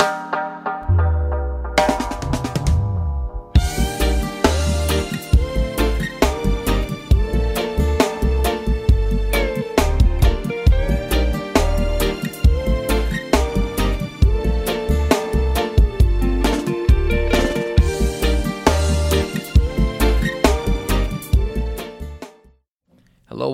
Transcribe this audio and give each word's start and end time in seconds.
you 0.00 0.37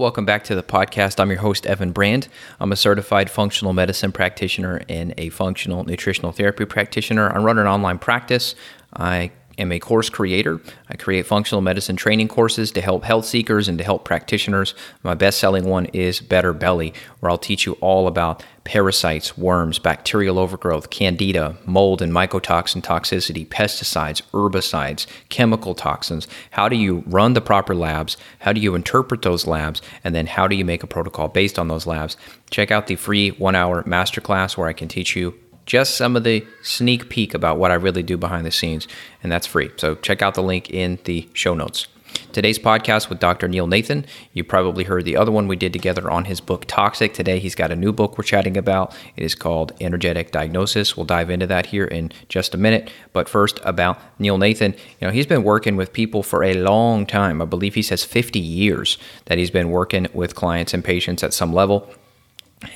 welcome 0.04 0.26
back 0.26 0.44
to 0.44 0.54
the 0.54 0.62
podcast. 0.62 1.18
I'm 1.18 1.30
your 1.30 1.40
host, 1.40 1.66
Evan 1.66 1.90
Brand. 1.90 2.28
I'm 2.60 2.70
a 2.72 2.76
certified 2.76 3.30
functional 3.30 3.72
medicine 3.72 4.12
practitioner 4.12 4.82
and 4.86 5.14
a 5.16 5.30
functional 5.30 5.82
nutritional 5.82 6.30
therapy 6.30 6.66
practitioner. 6.66 7.34
I 7.34 7.38
run 7.38 7.56
an 7.56 7.66
online 7.66 7.98
practice. 7.98 8.54
I 8.94 9.30
am 9.58 9.72
a 9.72 9.78
course 9.78 10.10
creator. 10.10 10.60
I 10.88 10.96
create 10.96 11.26
functional 11.26 11.62
medicine 11.62 11.96
training 11.96 12.28
courses 12.28 12.72
to 12.72 12.80
help 12.80 13.04
health 13.04 13.24
seekers 13.24 13.68
and 13.68 13.78
to 13.78 13.84
help 13.84 14.04
practitioners. 14.04 14.74
My 15.02 15.14
best 15.14 15.38
selling 15.38 15.64
one 15.64 15.86
is 15.86 16.20
Better 16.20 16.52
Belly, 16.52 16.92
where 17.20 17.30
I'll 17.30 17.38
teach 17.38 17.66
you 17.66 17.72
all 17.80 18.06
about 18.06 18.42
parasites, 18.64 19.36
worms, 19.36 19.78
bacterial 19.78 20.38
overgrowth, 20.38 20.90
candida, 20.90 21.56
mold 21.66 22.00
and 22.00 22.12
mycotoxin 22.12 22.82
toxicity, 22.82 23.46
pesticides, 23.46 24.22
herbicides, 24.32 25.06
chemical 25.28 25.74
toxins. 25.74 26.26
How 26.50 26.68
do 26.68 26.76
you 26.76 27.04
run 27.06 27.34
the 27.34 27.40
proper 27.40 27.74
labs? 27.74 28.16
How 28.40 28.52
do 28.52 28.60
you 28.60 28.74
interpret 28.74 29.22
those 29.22 29.46
labs? 29.46 29.82
And 30.02 30.14
then 30.14 30.26
how 30.26 30.48
do 30.48 30.56
you 30.56 30.64
make 30.64 30.82
a 30.82 30.86
protocol 30.86 31.28
based 31.28 31.58
on 31.58 31.68
those 31.68 31.86
labs? 31.86 32.16
Check 32.50 32.70
out 32.70 32.86
the 32.86 32.96
free 32.96 33.30
one 33.30 33.54
hour 33.54 33.82
masterclass 33.84 34.56
where 34.56 34.68
I 34.68 34.72
can 34.72 34.88
teach 34.88 35.14
you 35.14 35.38
just 35.66 35.96
some 35.96 36.16
of 36.16 36.24
the 36.24 36.46
sneak 36.62 37.08
peek 37.08 37.34
about 37.34 37.58
what 37.58 37.70
I 37.70 37.74
really 37.74 38.02
do 38.02 38.16
behind 38.16 38.46
the 38.46 38.50
scenes, 38.50 38.86
and 39.22 39.30
that's 39.30 39.46
free. 39.46 39.70
So 39.76 39.94
check 39.96 40.22
out 40.22 40.34
the 40.34 40.42
link 40.42 40.70
in 40.70 40.98
the 41.04 41.28
show 41.32 41.54
notes. 41.54 41.86
Today's 42.32 42.58
podcast 42.58 43.08
with 43.08 43.20
Dr. 43.20 43.48
Neil 43.48 43.66
Nathan. 43.66 44.06
You 44.32 44.44
probably 44.44 44.84
heard 44.84 45.04
the 45.04 45.16
other 45.16 45.30
one 45.32 45.48
we 45.48 45.56
did 45.56 45.72
together 45.72 46.10
on 46.10 46.24
his 46.24 46.40
book 46.40 46.64
Toxic. 46.66 47.14
Today 47.14 47.38
he's 47.38 47.54
got 47.54 47.70
a 47.70 47.76
new 47.76 47.92
book 47.92 48.16
we're 48.18 48.24
chatting 48.24 48.56
about. 48.56 48.94
It 49.16 49.24
is 49.24 49.34
called 49.34 49.72
Energetic 49.80 50.30
Diagnosis. 50.30 50.96
We'll 50.96 51.06
dive 51.06 51.30
into 51.30 51.46
that 51.46 51.66
here 51.66 51.84
in 51.84 52.12
just 52.28 52.54
a 52.54 52.58
minute. 52.58 52.90
But 53.12 53.28
first 53.28 53.60
about 53.64 53.98
Neil 54.18 54.38
Nathan. 54.38 54.74
You 55.00 55.08
know, 55.08 55.10
he's 55.10 55.26
been 55.26 55.44
working 55.44 55.76
with 55.76 55.92
people 55.92 56.22
for 56.22 56.42
a 56.42 56.54
long 56.54 57.06
time. 57.06 57.40
I 57.40 57.44
believe 57.44 57.74
he 57.74 57.82
says 57.82 58.04
50 58.04 58.38
years 58.38 58.98
that 59.26 59.38
he's 59.38 59.50
been 59.50 59.70
working 59.70 60.08
with 60.12 60.34
clients 60.34 60.74
and 60.74 60.84
patients 60.84 61.22
at 61.22 61.34
some 61.34 61.52
level 61.52 61.88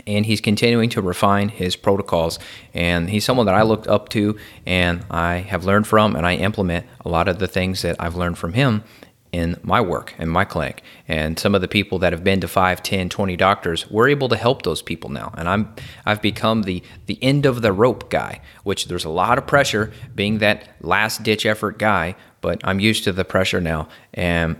and 0.06 0.26
he's 0.26 0.40
continuing 0.40 0.88
to 0.90 1.02
refine 1.02 1.48
his 1.48 1.76
protocols. 1.76 2.38
And 2.74 3.10
he's 3.10 3.24
someone 3.24 3.46
that 3.46 3.54
i 3.54 3.62
looked 3.62 3.86
up 3.86 4.08
to 4.10 4.36
and 4.66 5.04
i 5.10 5.36
have 5.36 5.64
learned 5.64 5.86
from 5.86 6.16
and 6.16 6.26
i 6.26 6.34
implement 6.34 6.86
a 7.04 7.08
lot 7.08 7.28
of 7.28 7.38
the 7.38 7.48
things 7.48 7.82
that 7.82 7.96
i've 7.98 8.16
learned 8.16 8.38
from 8.38 8.52
him 8.52 8.84
in 9.30 9.56
my 9.62 9.80
work 9.80 10.14
in 10.18 10.28
my 10.28 10.44
clinic. 10.44 10.82
And 11.06 11.38
some 11.38 11.54
of 11.54 11.60
the 11.60 11.68
people 11.68 11.98
that 11.98 12.12
have 12.12 12.24
been 12.24 12.40
to 12.40 12.48
5 12.48 12.82
10 12.82 13.08
20 13.08 13.36
doctors 13.36 13.90
we're 13.90 14.08
able 14.08 14.28
to 14.28 14.36
help 14.36 14.62
those 14.62 14.82
people 14.82 15.10
now. 15.10 15.32
And 15.36 15.48
i'm 15.48 15.74
i've 16.06 16.22
become 16.22 16.62
the 16.62 16.82
the 17.06 17.18
end 17.22 17.46
of 17.46 17.62
the 17.62 17.72
rope 17.72 18.10
guy 18.10 18.40
which 18.64 18.86
there's 18.86 19.04
a 19.04 19.10
lot 19.10 19.38
of 19.38 19.46
pressure 19.46 19.92
being 20.14 20.38
that 20.38 20.68
last 20.80 21.22
ditch 21.22 21.44
effort 21.44 21.78
guy 21.78 22.16
but 22.40 22.60
i'm 22.64 22.80
used 22.80 23.04
to 23.04 23.12
the 23.12 23.24
pressure 23.24 23.60
now. 23.60 23.88
And 24.14 24.56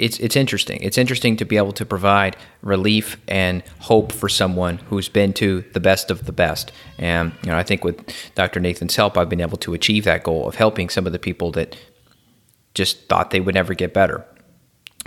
it's 0.00 0.18
it's 0.18 0.34
interesting. 0.34 0.80
It's 0.80 0.96
interesting 0.96 1.36
to 1.36 1.44
be 1.44 1.58
able 1.58 1.72
to 1.72 1.84
provide 1.84 2.36
relief 2.62 3.20
and 3.28 3.62
hope 3.80 4.12
for 4.12 4.28
someone 4.28 4.78
who's 4.88 5.08
been 5.08 5.32
to 5.34 5.60
the 5.74 5.80
best 5.80 6.10
of 6.10 6.24
the 6.24 6.32
best. 6.32 6.72
And 6.98 7.32
you 7.44 7.50
know, 7.50 7.58
I 7.58 7.62
think 7.62 7.84
with 7.84 8.02
Dr. 8.34 8.60
Nathan's 8.60 8.96
help, 8.96 9.18
I've 9.18 9.28
been 9.28 9.42
able 9.42 9.58
to 9.58 9.74
achieve 9.74 10.04
that 10.04 10.24
goal 10.24 10.48
of 10.48 10.54
helping 10.54 10.88
some 10.88 11.06
of 11.06 11.12
the 11.12 11.18
people 11.18 11.52
that 11.52 11.76
just 12.74 13.08
thought 13.08 13.30
they 13.30 13.40
would 13.40 13.54
never 13.54 13.74
get 13.74 13.92
better. 13.92 14.24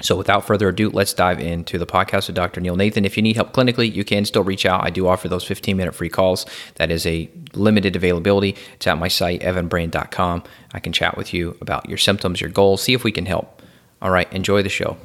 So, 0.02 0.16
without 0.16 0.46
further 0.46 0.70
ado, 0.70 0.90
let's 0.90 1.14
dive 1.14 1.40
into 1.40 1.78
the 1.78 1.86
podcast 1.86 2.28
with 2.28 2.36
Dr. 2.36 2.62
Neil 2.62 2.76
Nathan. 2.76 3.06
If 3.06 3.16
you 3.18 3.24
need 3.24 3.36
help 3.36 3.54
clinically, 3.54 3.94
you 3.94 4.04
can 4.04 4.26
still 4.26 4.44
reach 4.44 4.66
out. 4.66 4.84
I 4.84 4.90
do 4.90 5.08
offer 5.08 5.28
those 5.28 5.44
15 5.44 5.76
minute 5.76 5.96
free 5.96 6.10
calls. 6.10 6.46
That 6.76 6.92
is 6.92 7.06
a 7.06 7.30
limited 7.54 7.96
availability. 7.96 8.56
It's 8.76 8.88
at 8.88 8.98
my 8.98 9.08
site, 9.08 9.42
evanbrand.com. 9.42 10.44
I 10.72 10.80
can 10.80 10.94
chat 10.94 11.18
with 11.18 11.34
you 11.34 11.58
about 11.62 11.90
your 11.90 11.98
symptoms, 11.98 12.42
your 12.42 12.50
goals, 12.50 12.84
see 12.84 12.94
if 12.94 13.04
we 13.04 13.12
can 13.12 13.26
help. 13.26 13.62
All 14.04 14.12
right, 14.12 14.32
enjoy 14.34 14.62
the 14.64 14.70
show. 14.70 14.98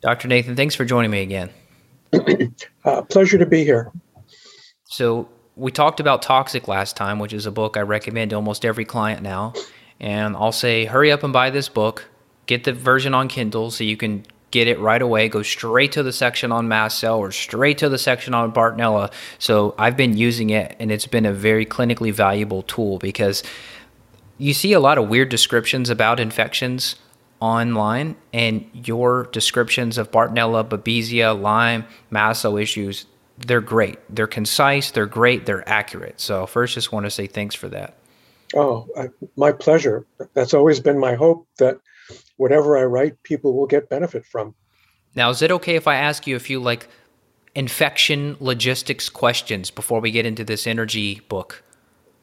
Dr. 0.00 0.28
Nathan, 0.28 0.54
thanks 0.54 0.76
for 0.76 0.84
joining 0.84 1.10
me 1.10 1.22
again. 1.22 1.50
uh, 2.84 3.02
pleasure 3.02 3.36
to 3.36 3.46
be 3.46 3.64
here. 3.64 3.90
So, 4.84 5.28
we 5.56 5.72
talked 5.72 5.98
about 5.98 6.22
Toxic 6.22 6.68
last 6.68 6.96
time, 6.96 7.18
which 7.18 7.32
is 7.32 7.46
a 7.46 7.50
book 7.50 7.76
I 7.76 7.80
recommend 7.80 8.30
to 8.30 8.36
almost 8.36 8.64
every 8.64 8.84
client 8.84 9.22
now. 9.22 9.54
And 9.98 10.36
I'll 10.36 10.52
say, 10.52 10.84
hurry 10.84 11.10
up 11.10 11.24
and 11.24 11.32
buy 11.32 11.50
this 11.50 11.68
book. 11.68 12.08
Get 12.46 12.62
the 12.62 12.72
version 12.72 13.12
on 13.12 13.26
Kindle 13.26 13.72
so 13.72 13.82
you 13.82 13.96
can 13.96 14.24
get 14.52 14.68
it 14.68 14.78
right 14.78 15.02
away. 15.02 15.28
Go 15.28 15.42
straight 15.42 15.92
to 15.92 16.04
the 16.04 16.12
section 16.12 16.52
on 16.52 16.68
mast 16.68 17.00
cell 17.00 17.18
or 17.18 17.32
straight 17.32 17.78
to 17.78 17.88
the 17.88 17.98
section 17.98 18.34
on 18.34 18.52
Bartonella. 18.52 19.12
So 19.40 19.74
I've 19.78 19.96
been 19.96 20.16
using 20.16 20.50
it, 20.50 20.76
and 20.78 20.92
it's 20.92 21.08
been 21.08 21.26
a 21.26 21.32
very 21.32 21.66
clinically 21.66 22.12
valuable 22.12 22.62
tool 22.62 22.98
because 22.98 23.42
you 24.38 24.54
see 24.54 24.72
a 24.72 24.80
lot 24.80 24.96
of 24.96 25.08
weird 25.08 25.28
descriptions 25.28 25.90
about 25.90 26.20
infections 26.20 26.96
online 27.42 28.14
and 28.32 28.64
your 28.72 29.24
descriptions 29.32 29.98
of 29.98 30.12
Bartonella, 30.12 30.66
Babesia, 30.66 31.38
Lyme, 31.38 31.84
cell 32.34 32.56
issues, 32.56 33.04
they're 33.36 33.60
great. 33.60 33.98
They're 34.08 34.28
concise, 34.28 34.92
they're 34.92 35.06
great, 35.06 35.44
they're 35.44 35.68
accurate. 35.68 36.20
So, 36.20 36.46
first, 36.46 36.74
just 36.74 36.92
want 36.92 37.04
to 37.04 37.10
say 37.10 37.26
thanks 37.26 37.56
for 37.56 37.68
that. 37.70 37.96
Oh, 38.54 38.86
I, 38.96 39.08
my 39.36 39.50
pleasure. 39.50 40.06
That's 40.34 40.54
always 40.54 40.78
been 40.78 41.00
my 41.00 41.16
hope 41.16 41.48
that 41.58 41.78
whatever 42.36 42.78
I 42.78 42.84
write, 42.84 43.20
people 43.24 43.54
will 43.54 43.66
get 43.66 43.88
benefit 43.88 44.24
from. 44.24 44.54
Now, 45.16 45.30
is 45.30 45.42
it 45.42 45.50
okay 45.50 45.74
if 45.74 45.88
I 45.88 45.96
ask 45.96 46.26
you 46.28 46.36
a 46.36 46.40
few 46.40 46.60
like 46.60 46.86
infection 47.56 48.36
logistics 48.38 49.08
questions 49.08 49.70
before 49.70 50.00
we 50.00 50.12
get 50.12 50.26
into 50.26 50.44
this 50.44 50.68
energy 50.68 51.22
book? 51.28 51.64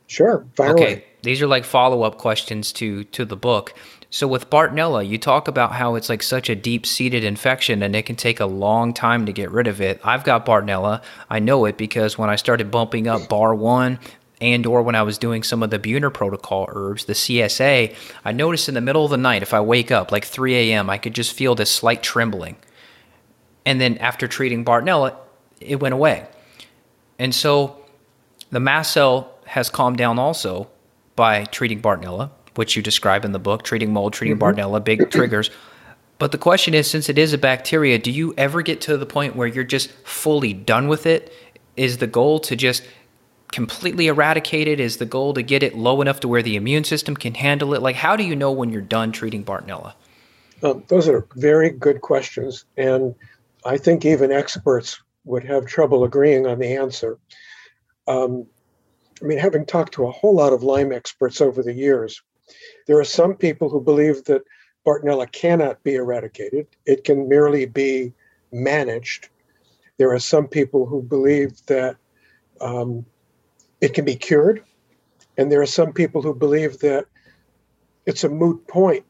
Sure. 0.07 0.46
okay. 0.57 0.72
Away. 0.72 1.06
These 1.24 1.41
are 1.41 1.47
like 1.47 1.66
follow 1.66 2.03
up 2.03 2.18
questions 2.18 2.72
to 2.74 3.03
to 3.06 3.25
the 3.25 3.36
book. 3.36 3.74
So 4.11 4.27
with 4.27 4.49
Bartonella, 4.49 5.07
you 5.07 5.19
talk 5.19 5.47
about 5.47 5.73
how 5.73 5.93
it's 5.93 6.09
like 6.09 6.23
such 6.23 6.49
a 6.49 6.55
deep-seated 6.55 7.23
infection 7.23 7.83
and 7.83 7.95
it 7.95 8.07
can 8.07 8.15
take 8.15 8.39
a 8.39 8.45
long 8.47 8.91
time 8.91 9.27
to 9.27 9.31
get 9.31 9.51
rid 9.51 9.67
of 9.67 9.81
it. 9.81 10.01
I've 10.03 10.23
got 10.23 10.47
Bartonella. 10.47 11.03
I 11.29 11.37
know 11.37 11.65
it 11.65 11.77
because 11.77 12.17
when 12.17 12.29
I 12.29 12.35
started 12.35 12.71
bumping 12.71 13.07
up 13.07 13.21
hmm. 13.21 13.27
bar 13.27 13.53
1 13.53 13.99
and 14.41 14.65
or 14.65 14.81
when 14.81 14.95
I 14.95 15.03
was 15.03 15.17
doing 15.19 15.43
some 15.43 15.61
of 15.61 15.69
the 15.69 15.77
Buhner 15.77 16.11
protocol 16.11 16.67
herbs, 16.69 17.05
the 17.05 17.13
CSA, 17.13 17.95
I 18.25 18.31
noticed 18.31 18.67
in 18.67 18.73
the 18.73 18.81
middle 18.81 19.05
of 19.05 19.11
the 19.11 19.17
night 19.17 19.43
if 19.43 19.53
I 19.53 19.59
wake 19.59 19.91
up 19.91 20.11
like 20.11 20.25
3 20.25 20.55
a.m., 20.55 20.89
I 20.89 20.97
could 20.97 21.13
just 21.13 21.33
feel 21.33 21.53
this 21.53 21.71
slight 21.71 22.01
trembling. 22.01 22.55
And 23.63 23.79
then 23.79 23.97
after 23.99 24.27
treating 24.27 24.65
Bartonella, 24.65 25.15
it 25.61 25.79
went 25.79 25.93
away. 25.93 26.25
And 27.19 27.35
so 27.35 27.85
the 28.49 28.59
mast 28.59 28.93
cell 28.93 29.37
has 29.45 29.69
calmed 29.69 29.97
down 29.97 30.17
also 30.17 30.69
by 31.15 31.43
treating 31.45 31.81
Bartonella 31.81 32.31
which 32.55 32.75
you 32.75 32.81
describe 32.81 33.25
in 33.25 33.31
the 33.31 33.39
book, 33.39 33.63
treating 33.63 33.93
mold, 33.93 34.13
treating 34.13 34.37
mm-hmm. 34.37 34.59
Bartonella, 34.59 34.83
big 34.83 35.09
triggers. 35.11 35.49
But 36.17 36.31
the 36.33 36.37
question 36.37 36.73
is, 36.73 36.89
since 36.89 37.07
it 37.07 37.17
is 37.17 37.31
a 37.33 37.37
bacteria, 37.37 37.97
do 37.97 38.11
you 38.11 38.33
ever 38.37 38.61
get 38.61 38.81
to 38.81 38.97
the 38.97 39.05
point 39.05 39.35
where 39.35 39.47
you're 39.47 39.63
just 39.63 39.89
fully 40.03 40.53
done 40.53 40.88
with 40.88 41.05
it? 41.05 41.33
Is 41.77 41.99
the 41.99 42.07
goal 42.07 42.39
to 42.41 42.57
just 42.57 42.83
completely 43.53 44.07
eradicate 44.07 44.67
it? 44.67 44.79
Is 44.79 44.97
the 44.97 45.05
goal 45.05 45.33
to 45.33 45.41
get 45.41 45.63
it 45.63 45.77
low 45.77 46.01
enough 46.01 46.19
to 46.21 46.27
where 46.27 46.41
the 46.41 46.57
immune 46.57 46.83
system 46.83 47.15
can 47.15 47.35
handle 47.35 47.73
it? 47.73 47.81
Like, 47.81 47.95
how 47.95 48.17
do 48.17 48.23
you 48.23 48.35
know 48.35 48.51
when 48.51 48.71
you're 48.71 48.81
done 48.81 49.13
treating 49.13 49.45
Bartonella? 49.45 49.93
Um, 50.61 50.83
those 50.89 51.07
are 51.07 51.25
very 51.35 51.69
good 51.69 52.01
questions. 52.01 52.65
And 52.75 53.15
I 53.65 53.77
think 53.77 54.05
even 54.05 54.31
experts 54.31 55.01
would 55.23 55.43
have 55.45 55.65
trouble 55.65 56.03
agreeing 56.03 56.45
on 56.45 56.59
the 56.59 56.75
answer. 56.75 57.17
Um, 58.07 58.45
I 59.21 59.25
mean, 59.25 59.38
having 59.38 59.65
talked 59.65 59.94
to 59.94 60.06
a 60.06 60.12
whole 60.12 60.35
lot 60.35 60.53
of 60.53 60.63
Lyme 60.63 60.91
experts 60.91 61.41
over 61.41 61.62
the 61.62 61.74
years, 61.74 62.21
there 62.89 63.00
are 63.00 63.06
some 63.06 63.36
people 63.36 63.69
who 63.69 63.80
believe 63.80 64.24
that 64.24 64.41
Bartonella 64.83 65.31
cannot 65.31 65.83
be 65.83 65.94
eradicated, 65.94 66.65
it 66.88 67.03
can 67.03 67.30
merely 67.30 67.68
be 67.68 68.13
managed. 68.51 69.30
There 69.97 70.12
are 70.12 70.19
some 70.19 70.47
people 70.47 70.88
who 70.88 71.03
believe 71.03 71.63
that 71.68 71.97
um, 72.59 73.06
it 73.80 73.94
can 73.94 74.06
be 74.06 74.15
cured. 74.15 74.63
And 75.38 75.51
there 75.51 75.62
are 75.62 75.68
some 75.68 75.94
people 75.94 76.24
who 76.24 76.33
believe 76.33 76.80
that 76.80 77.06
it's 78.07 78.24
a 78.24 78.30
moot 78.30 78.65
point 78.68 79.06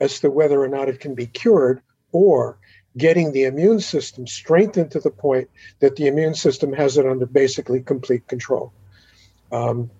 as 0.00 0.18
to 0.18 0.28
whether 0.28 0.60
or 0.60 0.66
not 0.66 0.88
it 0.88 0.98
can 0.98 1.14
be 1.14 1.26
cured 1.26 1.82
or 2.10 2.58
getting 2.96 3.30
the 3.30 3.44
immune 3.44 3.78
system 3.78 4.26
strengthened 4.26 4.90
to 4.90 4.98
the 4.98 5.12
point 5.12 5.48
that 5.78 5.94
the 5.94 6.08
immune 6.08 6.34
system 6.34 6.72
has 6.72 6.98
it 6.98 7.06
under 7.06 7.26
basically 7.26 7.82
complete 7.82 8.26
control. 8.26 8.72
Um, 9.52 9.92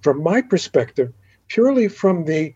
from 0.00 0.22
my 0.22 0.40
perspective, 0.40 1.12
purely 1.50 1.88
from 1.88 2.24
the 2.24 2.54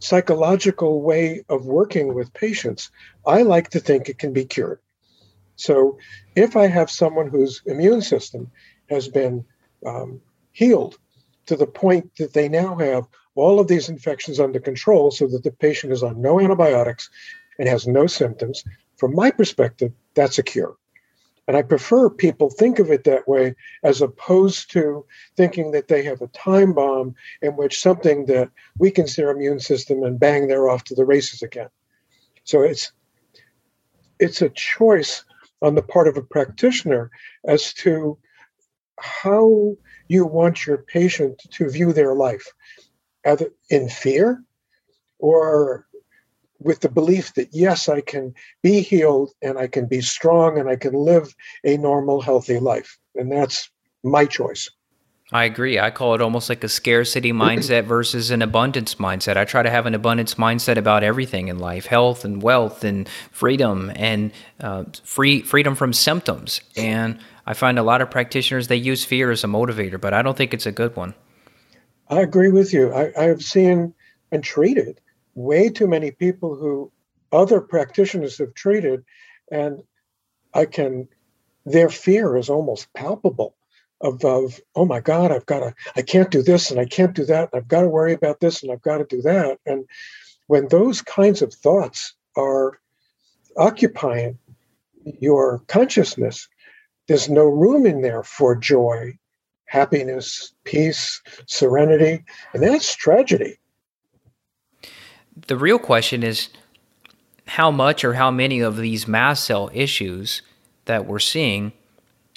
psychological 0.00 1.02
way 1.02 1.44
of 1.48 1.66
working 1.66 2.14
with 2.14 2.32
patients, 2.32 2.90
I 3.26 3.42
like 3.42 3.70
to 3.70 3.80
think 3.80 4.08
it 4.08 4.18
can 4.18 4.32
be 4.32 4.44
cured. 4.44 4.80
So 5.56 5.98
if 6.34 6.56
I 6.56 6.66
have 6.66 6.90
someone 6.90 7.28
whose 7.28 7.62
immune 7.66 8.00
system 8.00 8.50
has 8.88 9.08
been 9.08 9.44
um, 9.84 10.20
healed 10.52 10.98
to 11.46 11.56
the 11.56 11.66
point 11.66 12.16
that 12.16 12.32
they 12.32 12.48
now 12.48 12.76
have 12.76 13.06
all 13.34 13.60
of 13.60 13.68
these 13.68 13.88
infections 13.88 14.40
under 14.40 14.60
control 14.60 15.10
so 15.10 15.26
that 15.28 15.42
the 15.44 15.52
patient 15.52 15.92
is 15.92 16.02
on 16.02 16.20
no 16.20 16.40
antibiotics 16.40 17.10
and 17.58 17.68
has 17.68 17.86
no 17.86 18.06
symptoms. 18.06 18.64
From 18.96 19.14
my 19.14 19.30
perspective, 19.30 19.92
that's 20.14 20.38
a 20.38 20.42
cure. 20.42 20.76
And 21.48 21.56
I 21.56 21.62
prefer 21.62 22.10
people 22.10 22.50
think 22.50 22.78
of 22.78 22.90
it 22.90 23.04
that 23.04 23.26
way 23.26 23.54
as 23.82 24.02
opposed 24.02 24.70
to 24.72 25.06
thinking 25.34 25.70
that 25.70 25.88
they 25.88 26.02
have 26.02 26.20
a 26.20 26.28
time 26.28 26.74
bomb 26.74 27.14
in 27.40 27.56
which 27.56 27.80
something 27.80 28.26
that 28.26 28.50
weakens 28.78 29.16
their 29.16 29.30
immune 29.30 29.58
system 29.58 30.02
and 30.02 30.20
bang, 30.20 30.46
they're 30.46 30.68
off 30.68 30.84
to 30.84 30.94
the 30.94 31.06
races 31.06 31.40
again. 31.40 31.70
So 32.44 32.60
it's 32.60 32.92
it's 34.20 34.42
a 34.42 34.50
choice 34.50 35.24
on 35.62 35.74
the 35.74 35.82
part 35.82 36.06
of 36.06 36.18
a 36.18 36.22
practitioner 36.22 37.10
as 37.46 37.72
to 37.74 38.18
how 39.00 39.74
you 40.08 40.26
want 40.26 40.66
your 40.66 40.78
patient 40.78 41.40
to 41.52 41.70
view 41.70 41.94
their 41.94 42.14
life, 42.14 42.52
either 43.24 43.50
in 43.70 43.88
fear 43.88 44.44
or 45.18 45.86
with 46.60 46.80
the 46.80 46.88
belief 46.88 47.34
that 47.34 47.48
yes, 47.52 47.88
I 47.88 48.00
can 48.00 48.34
be 48.62 48.80
healed 48.80 49.30
and 49.42 49.58
I 49.58 49.66
can 49.66 49.86
be 49.86 50.00
strong 50.00 50.58
and 50.58 50.68
I 50.68 50.76
can 50.76 50.94
live 50.94 51.34
a 51.64 51.76
normal, 51.76 52.20
healthy 52.20 52.58
life. 52.58 52.98
And 53.14 53.30
that's 53.30 53.70
my 54.02 54.24
choice. 54.26 54.68
I 55.30 55.44
agree. 55.44 55.78
I 55.78 55.90
call 55.90 56.14
it 56.14 56.22
almost 56.22 56.48
like 56.48 56.64
a 56.64 56.70
scarcity 56.70 57.32
mindset 57.32 57.84
versus 57.84 58.30
an 58.30 58.40
abundance 58.40 58.94
mindset. 58.94 59.36
I 59.36 59.44
try 59.44 59.62
to 59.62 59.68
have 59.68 59.84
an 59.84 59.94
abundance 59.94 60.36
mindset 60.36 60.78
about 60.78 61.02
everything 61.02 61.48
in 61.48 61.58
life, 61.58 61.84
health 61.84 62.24
and 62.24 62.40
wealth 62.40 62.82
and 62.82 63.06
freedom 63.30 63.92
and 63.94 64.32
uh, 64.60 64.84
free 65.04 65.42
freedom 65.42 65.74
from 65.74 65.92
symptoms. 65.92 66.62
And 66.76 67.18
I 67.46 67.52
find 67.52 67.78
a 67.78 67.82
lot 67.82 68.00
of 68.00 68.10
practitioners 68.10 68.68
they 68.68 68.76
use 68.76 69.04
fear 69.04 69.30
as 69.30 69.44
a 69.44 69.48
motivator, 69.48 70.00
but 70.00 70.14
I 70.14 70.22
don't 70.22 70.36
think 70.36 70.54
it's 70.54 70.66
a 70.66 70.72
good 70.72 70.96
one. 70.96 71.14
I 72.08 72.20
agree 72.20 72.48
with 72.48 72.72
you. 72.72 72.90
I, 72.94 73.12
I 73.18 73.24
have 73.24 73.42
seen 73.42 73.92
and 74.32 74.42
treated 74.42 74.98
way 75.38 75.68
too 75.70 75.86
many 75.86 76.10
people 76.10 76.56
who 76.56 76.90
other 77.30 77.60
practitioners 77.60 78.38
have 78.38 78.54
treated, 78.54 79.04
and 79.50 79.82
I 80.52 80.66
can, 80.66 81.08
their 81.64 81.88
fear 81.88 82.36
is 82.36 82.50
almost 82.50 82.92
palpable 82.92 83.56
of, 84.00 84.24
of 84.24 84.60
oh 84.74 84.84
my 84.84 85.00
God, 85.00 85.30
I've 85.30 85.46
got 85.46 85.60
to, 85.60 85.74
I 85.96 86.02
can't 86.02 86.30
do 86.30 86.42
this 86.42 86.70
and 86.70 86.80
I 86.80 86.86
can't 86.86 87.14
do 87.14 87.24
that, 87.26 87.50
and 87.52 87.60
I've 87.60 87.68
got 87.68 87.82
to 87.82 87.88
worry 87.88 88.12
about 88.12 88.40
this 88.40 88.62
and 88.62 88.72
I've 88.72 88.82
got 88.82 88.98
to 88.98 89.04
do 89.04 89.22
that. 89.22 89.58
And 89.64 89.84
when 90.48 90.68
those 90.68 91.02
kinds 91.02 91.40
of 91.40 91.54
thoughts 91.54 92.14
are 92.36 92.80
occupying 93.56 94.38
your 95.20 95.60
consciousness, 95.68 96.48
there's 97.06 97.28
no 97.28 97.44
room 97.44 97.86
in 97.86 98.02
there 98.02 98.24
for 98.24 98.56
joy, 98.56 99.16
happiness, 99.66 100.52
peace, 100.64 101.22
serenity, 101.46 102.24
and 102.52 102.62
that's 102.62 102.94
tragedy 102.94 103.58
the 105.46 105.56
real 105.56 105.78
question 105.78 106.22
is 106.22 106.48
how 107.46 107.70
much 107.70 108.04
or 108.04 108.14
how 108.14 108.30
many 108.30 108.60
of 108.60 108.76
these 108.76 109.08
mast 109.08 109.44
cell 109.44 109.70
issues 109.72 110.42
that 110.84 111.06
we're 111.06 111.18
seeing 111.18 111.72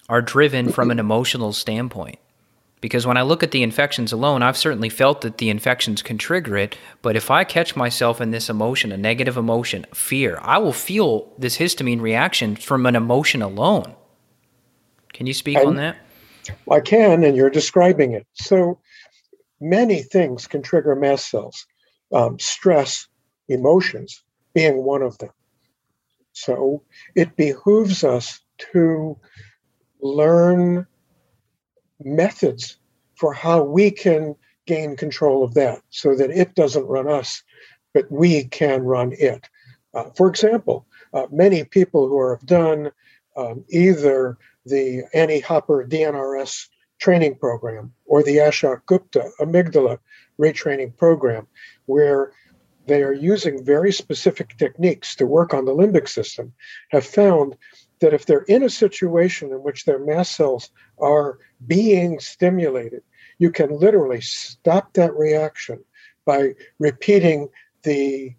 are 0.09 0.21
driven 0.21 0.71
from 0.71 0.91
an 0.91 0.99
emotional 0.99 1.53
standpoint. 1.53 2.19
Because 2.81 3.05
when 3.05 3.17
I 3.17 3.21
look 3.21 3.43
at 3.43 3.51
the 3.51 3.61
infections 3.61 4.11
alone, 4.11 4.41
I've 4.41 4.57
certainly 4.57 4.89
felt 4.89 5.21
that 5.21 5.37
the 5.37 5.49
infections 5.49 6.01
can 6.01 6.17
trigger 6.17 6.57
it. 6.57 6.77
But 7.01 7.15
if 7.15 7.29
I 7.29 7.43
catch 7.43 7.75
myself 7.75 8.19
in 8.19 8.31
this 8.31 8.49
emotion, 8.49 8.91
a 8.91 8.97
negative 8.97 9.37
emotion, 9.37 9.85
fear, 9.93 10.39
I 10.41 10.57
will 10.57 10.73
feel 10.73 11.31
this 11.37 11.57
histamine 11.57 12.01
reaction 12.01 12.55
from 12.55 12.85
an 12.87 12.95
emotion 12.95 13.41
alone. 13.41 13.93
Can 15.13 15.27
you 15.27 15.33
speak 15.33 15.59
on 15.59 15.75
that? 15.75 15.97
I 16.69 16.79
can, 16.79 17.23
and 17.23 17.37
you're 17.37 17.51
describing 17.51 18.13
it. 18.13 18.25
So 18.33 18.79
many 19.59 20.01
things 20.01 20.47
can 20.47 20.63
trigger 20.63 20.95
mast 20.95 21.29
cells 21.29 21.67
um, 22.13 22.39
stress, 22.39 23.07
emotions 23.47 24.23
being 24.53 24.83
one 24.83 25.01
of 25.01 25.17
them. 25.17 25.31
So 26.33 26.83
it 27.15 27.35
behooves 27.35 28.03
us 28.03 28.39
to 28.73 29.17
learn 30.01 30.87
methods 32.03 32.77
for 33.15 33.33
how 33.33 33.63
we 33.63 33.91
can 33.91 34.35
gain 34.65 34.95
control 34.95 35.43
of 35.43 35.53
that 35.55 35.81
so 35.89 36.15
that 36.15 36.31
it 36.31 36.55
doesn't 36.55 36.85
run 36.85 37.07
us, 37.07 37.43
but 37.93 38.11
we 38.11 38.45
can 38.45 38.83
run 38.83 39.13
it. 39.13 39.47
Uh, 39.93 40.05
for 40.15 40.27
example, 40.27 40.85
uh, 41.13 41.27
many 41.31 41.63
people 41.63 42.07
who 42.07 42.29
have 42.29 42.45
done 42.45 42.91
um, 43.35 43.65
either 43.69 44.37
the 44.65 45.03
Annie 45.13 45.39
Hopper 45.39 45.85
DNRS 45.87 46.67
training 47.01 47.35
program 47.35 47.91
or 48.05 48.23
the 48.23 48.37
Ashok 48.37 48.85
Gupta 48.85 49.29
amygdala 49.41 49.97
retraining 50.39 50.95
program 50.95 51.47
where 51.87 52.31
they 52.87 53.03
are 53.03 53.13
using 53.13 53.65
very 53.65 53.91
specific 53.91 54.57
techniques 54.57 55.15
to 55.15 55.25
work 55.25 55.53
on 55.53 55.65
the 55.65 55.73
limbic 55.73 56.07
system, 56.07 56.53
have 56.89 57.05
found 57.05 57.55
that 57.99 58.13
if 58.13 58.25
they're 58.25 58.45
in 58.47 58.63
a 58.63 58.69
situation 58.69 59.51
in 59.51 59.61
which 59.63 59.85
their 59.85 59.99
mast 59.99 60.35
cells 60.35 60.69
are 60.99 61.39
being 61.67 62.19
stimulated, 62.19 63.03
you 63.37 63.51
can 63.51 63.79
literally 63.79 64.21
stop 64.21 64.93
that 64.93 65.13
reaction 65.15 65.83
by 66.25 66.53
repeating 66.79 67.49
the 67.83 68.33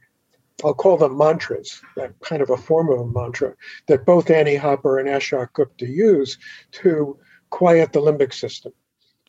I'll 0.64 0.74
call 0.74 0.96
them 0.96 1.18
mantras, 1.18 1.82
that 1.96 2.12
kind 2.20 2.40
of 2.40 2.50
a 2.50 2.56
form 2.56 2.88
of 2.88 3.00
a 3.00 3.06
mantra 3.06 3.54
that 3.88 4.06
both 4.06 4.30
Annie 4.30 4.54
Hopper 4.54 5.00
and 5.00 5.08
Ashok 5.08 5.52
Gupta 5.54 5.88
use 5.88 6.38
to 6.72 7.18
quiet 7.52 7.93
the 7.93 8.00
limbic 8.00 8.32
system. 8.34 8.72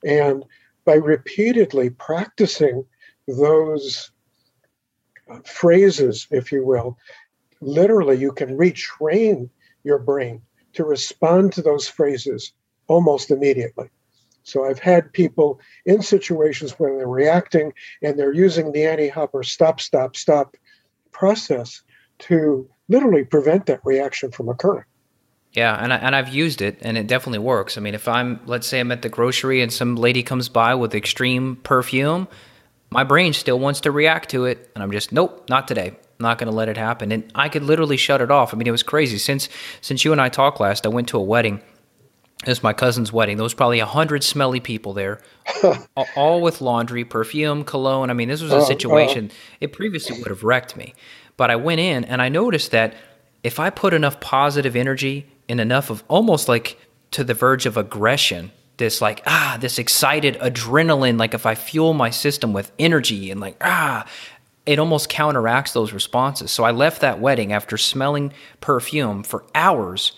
And 0.04 0.44
by 0.86 0.96
repeatedly 0.96 1.92
practicing 1.92 2.86
those 3.28 4.12
uh, 5.30 5.40
phrases, 5.46 6.28
if 6.32 6.52
you 6.52 6.66
will, 6.66 6.98
literally 7.62 8.18
you 8.18 8.32
can 8.32 8.58
retrain 8.58 9.50
your 9.84 10.00
brain 10.00 10.42
to 10.74 10.84
respond 10.84 11.54
to 11.54 11.62
those 11.62 11.88
phrases 11.88 12.54
almost 12.88 13.30
immediately. 13.30 13.90
So 14.44 14.66
I've 14.66 14.80
had 14.80 15.14
people 15.14 15.60
in 15.86 16.02
situations 16.02 16.72
where 16.74 16.98
they're 16.98 17.08
reacting 17.08 17.74
and 18.02 18.18
they're 18.18 18.34
using 18.34 18.72
the 18.72 18.86
Annie 18.86 19.08
Hopper 19.08 19.44
stop, 19.44 19.80
stop, 19.80 20.16
stop 20.16 20.58
process 21.12 21.82
to 22.20 22.68
literally 22.90 23.24
prevent 23.24 23.66
that 23.68 23.86
reaction 23.86 24.32
from 24.32 24.50
occurring. 24.50 24.86
Yeah, 25.54 25.76
and 25.76 25.94
I, 25.94 25.98
and 25.98 26.16
I've 26.16 26.30
used 26.30 26.62
it, 26.62 26.80
and 26.82 26.98
it 26.98 27.06
definitely 27.06 27.40
works. 27.40 27.78
I 27.78 27.82
mean, 27.82 27.94
if 27.94 28.08
I'm, 28.08 28.40
let's 28.46 28.66
say, 28.66 28.80
I'm 28.80 28.92
at 28.92 29.04
the 29.04 29.10
grocery 29.10 29.62
and 29.62 29.72
some 29.72 29.96
lady 29.96 30.24
comes 30.24 30.50
by 30.50 30.74
with 30.74 30.96
extreme 30.96 31.58
perfume, 31.58 32.28
my 32.90 33.04
brain 33.04 33.34
still 33.34 33.60
wants 33.60 33.82
to 33.82 33.92
react 33.92 34.30
to 34.30 34.46
it, 34.46 34.72
and 34.74 34.84
I'm 34.84 34.92
just, 34.92 35.12
nope, 35.12 35.48
not 35.50 35.68
today. 35.68 35.90
I'm 35.90 36.24
not 36.24 36.40
going 36.40 36.50
to 36.50 36.56
let 36.56 36.70
it 36.70 36.78
happen. 36.78 37.12
And 37.12 37.32
I 37.36 37.50
could 37.50 37.64
literally 37.64 37.98
shut 37.98 38.22
it 38.22 38.32
off. 38.32 38.54
I 38.54 38.58
mean, 38.58 38.68
it 38.68 38.72
was 38.72 38.84
crazy. 38.84 39.18
Since 39.18 39.50
since 39.82 40.06
you 40.06 40.12
and 40.12 40.22
I 40.22 40.30
talked 40.30 40.60
last, 40.60 40.86
I 40.86 40.90
went 40.90 41.08
to 41.10 41.18
a 41.18 41.24
wedding. 41.24 41.62
It 42.44 42.50
was 42.50 42.62
my 42.62 42.74
cousin's 42.74 43.14
wedding. 43.14 43.38
There 43.38 43.44
was 43.44 43.54
probably 43.54 43.80
a 43.80 43.86
hundred 43.86 44.24
smelly 44.24 44.60
people 44.60 44.94
there, 44.94 45.22
all 46.16 46.42
with 46.42 46.62
laundry, 46.62 47.04
perfume, 47.06 47.64
cologne. 47.64 48.10
I 48.10 48.14
mean, 48.14 48.30
this 48.30 48.42
was 48.42 48.52
a 48.52 48.58
uh. 48.58 48.66
situation. 48.66 49.32
It 49.60 49.74
previously 49.74 50.18
would 50.18 50.28
have 50.28 50.44
wrecked 50.44 50.76
me, 50.76 50.94
but 51.38 51.50
I 51.50 51.56
went 51.56 51.80
in 51.80 52.04
and 52.06 52.22
I 52.22 52.30
noticed 52.30 52.72
that 52.72 52.96
if 53.44 53.60
I 53.60 53.70
put 53.70 53.94
enough 53.94 54.20
positive 54.20 54.76
energy 54.76 55.28
and 55.54 55.62
enough 55.62 55.92
of 55.92 56.04
almost 56.08 56.50
like 56.50 56.80
to 57.12 57.24
the 57.24 57.36
verge 57.36 57.68
of 57.68 57.78
aggression 57.78 58.52
this 58.78 59.02
like 59.02 59.22
ah 59.28 59.56
this 59.62 59.78
excited 59.78 60.34
adrenaline 60.40 61.20
like 61.20 61.36
if 61.36 61.46
i 61.46 61.54
fuel 61.54 61.94
my 61.94 62.10
system 62.10 62.54
with 62.54 62.72
energy 62.80 63.30
and 63.30 63.40
like 63.40 63.56
ah 63.62 64.04
it 64.66 64.80
almost 64.80 65.10
counteracts 65.10 65.74
those 65.74 65.94
responses. 65.94 66.50
So 66.50 66.64
i 66.64 66.72
left 66.72 67.02
that 67.02 67.20
wedding 67.20 67.54
after 67.54 67.78
smelling 67.78 68.34
perfume 68.62 69.22
for 69.22 69.46
hours 69.54 70.14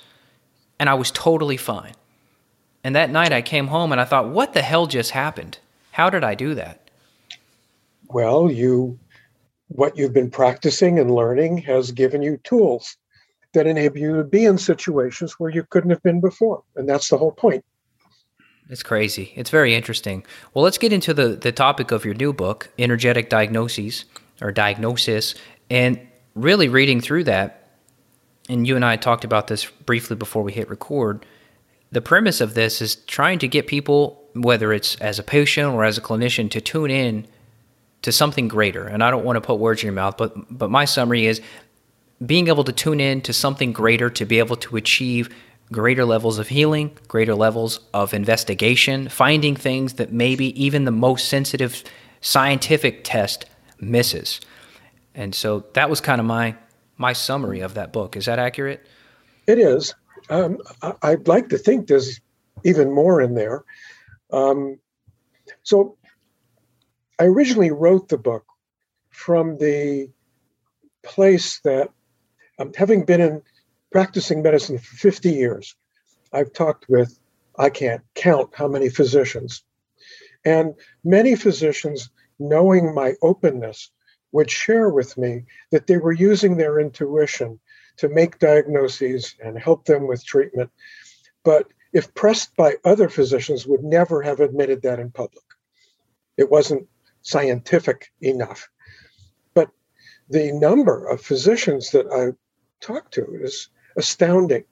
and 0.80 0.88
i 0.88 0.94
was 0.94 1.12
totally 1.12 1.58
fine. 1.58 1.96
And 2.86 2.96
that 2.96 3.10
night 3.10 3.34
i 3.34 3.42
came 3.42 3.68
home 3.68 3.92
and 3.92 4.00
i 4.00 4.06
thought 4.06 4.30
what 4.30 4.54
the 4.54 4.62
hell 4.62 4.88
just 4.88 5.12
happened? 5.12 5.60
How 5.92 6.10
did 6.10 6.24
i 6.24 6.34
do 6.34 6.56
that? 6.56 6.89
Well 8.08 8.50
you 8.50 8.98
what 9.68 9.98
you've 9.98 10.13
been 10.13 10.32
practicing 10.32 10.98
and 10.98 11.12
learning 11.12 11.58
has 11.58 11.92
given 11.92 12.22
you 12.22 12.38
tools 12.46 12.96
that 13.55 13.67
enable 13.67 13.97
you 13.97 14.15
to 14.17 14.24
be 14.24 14.45
in 14.45 14.57
situations 14.57 15.33
where 15.39 15.50
you 15.50 15.63
couldn't 15.69 15.89
have 15.89 16.03
been 16.03 16.21
before. 16.21 16.63
And 16.75 16.88
that's 16.88 17.09
the 17.09 17.17
whole 17.17 17.31
point. 17.31 17.65
It's 18.69 18.83
crazy. 18.83 19.33
It's 19.35 19.50
very 19.50 19.75
interesting. 19.75 20.25
Well, 20.53 20.63
let's 20.63 20.77
get 20.77 20.93
into 20.93 21.13
the, 21.13 21.29
the 21.29 21.51
topic 21.51 21.91
of 21.91 22.05
your 22.05 22.15
new 22.15 22.33
book, 22.33 22.69
Energetic 22.79 23.29
Diagnoses 23.29 24.05
or 24.41 24.51
Diagnosis. 24.51 25.35
And 25.69 26.00
really 26.35 26.67
reading 26.67 27.01
through 27.01 27.25
that, 27.25 27.69
and 28.50 28.67
you 28.67 28.75
and 28.75 28.85
I 28.85 28.95
talked 28.95 29.24
about 29.24 29.47
this 29.47 29.65
briefly 29.65 30.15
before 30.15 30.43
we 30.43 30.51
hit 30.51 30.69
record. 30.69 31.25
The 31.91 32.01
premise 32.01 32.41
of 32.41 32.53
this 32.53 32.81
is 32.81 32.95
trying 32.95 33.39
to 33.39 33.47
get 33.47 33.67
people, 33.67 34.24
whether 34.33 34.74
it's 34.74 34.95
as 34.97 35.17
a 35.17 35.24
patient 35.24 35.74
or 35.74 35.83
as 35.83 35.97
a 35.97 36.01
clinician, 36.01 36.51
to 36.51 36.62
tune 36.62 36.91
in 36.91 37.27
to 38.01 38.12
something 38.12 38.47
greater. 38.47 38.85
And 38.85 39.03
I 39.03 39.09
don't 39.09 39.25
want 39.25 39.38
to 39.38 39.41
put 39.41 39.59
words 39.59 39.81
in 39.81 39.88
your 39.88 39.93
mouth, 39.93 40.15
but 40.17 40.35
but 40.55 40.69
my 40.69 40.85
summary 40.85 41.25
is 41.25 41.41
being 42.25 42.48
able 42.48 42.63
to 42.63 42.72
tune 42.72 43.00
in 43.00 43.22
to 43.22 43.34
something 43.34 43.72
greater 43.72 44.10
to 44.10 44.25
be 44.25 44.39
able 44.39 44.55
to 44.58 44.77
achieve 44.77 45.29
greater 45.72 46.05
levels 46.05 46.38
of 46.39 46.48
healing, 46.48 46.96
greater 47.08 47.36
levels 47.36 47.79
of 47.94 48.13
investigation, 48.13 49.10
finding 49.10 49.55
things 49.55 49.94
that 49.94 50.12
maybe 50.12 50.60
even 50.62 50.86
the 50.86 50.91
most 50.91 51.27
sensitive 51.27 51.84
scientific 52.22 53.03
test 53.03 53.46
misses. 53.79 54.39
And 55.13 55.34
so 55.34 55.65
that 55.74 55.89
was 55.89 56.01
kind 56.01 56.20
of 56.20 56.27
my 56.27 56.55
my 56.98 57.13
summary 57.13 57.60
of 57.60 57.74
that 57.74 57.91
book. 57.91 58.15
Is 58.15 58.25
that 58.25 58.39
accurate? 58.39 58.86
It 59.48 59.60
is. 59.60 59.94
Um, 60.29 60.58
I, 60.82 61.15
would 61.15 61.27
like 61.27 61.50
to 61.50 61.58
think 61.58 61.88
there's 61.88 62.20
even 62.63 62.94
more 62.94 63.22
in 63.22 63.36
there. 63.36 63.63
Um, 64.32 64.79
so 65.63 65.98
I 67.20 67.25
originally 67.25 67.72
wrote 67.72 68.10
the 68.10 68.17
book 68.17 68.46
from 69.10 69.58
the 69.58 70.10
place 71.03 71.60
that, 71.60 71.89
um, 72.59 72.71
having 72.75 73.05
been 73.05 73.21
in 73.21 73.41
practicing 73.91 74.41
medicine 74.41 74.77
for 74.77 74.95
50 74.95 75.31
years, 75.31 75.75
I've 76.33 76.53
talked 76.53 76.85
with, 76.89 77.17
I 77.57 77.69
can't 77.69 78.01
count 78.13 78.51
how 78.53 78.67
many 78.67 78.89
physicians. 78.89 79.63
And 80.43 80.75
many 81.03 81.35
physicians, 81.35 82.09
knowing 82.39 82.93
my 82.93 83.13
openness, 83.21 83.91
would 84.31 84.51
share 84.51 84.89
with 84.89 85.17
me 85.17 85.45
that 85.71 85.88
they 85.88 85.97
were 85.97 86.12
using 86.12 86.57
their 86.57 86.79
intuition 86.79 87.59
to 87.97 88.09
make 88.09 88.39
diagnoses 88.39 89.35
and 89.43 89.57
help 89.57 89.85
them 89.85 90.07
with 90.07 90.25
treatment. 90.25 90.69
But 91.43 91.67
if 91.93 92.13
pressed 92.13 92.55
by 92.57 92.75
other 92.83 93.07
physicians, 93.07 93.65
would 93.65 93.83
never 93.83 94.21
have 94.21 94.41
admitted 94.41 94.81
that 94.81 95.00
in 95.00 95.12
public. 95.12 95.45
It 96.35 96.51
wasn't 96.51 96.89
scientific 97.21 98.12
enough. 98.21 98.67
But 99.53 99.69
the 100.29 100.51
number 100.51 101.07
of 101.07 101.21
physicians 101.21 101.91
that 101.91 102.07
I 102.12 102.35
talked 102.86 103.13
to 103.15 103.25
is 103.42 103.70
astounding. 103.98 104.63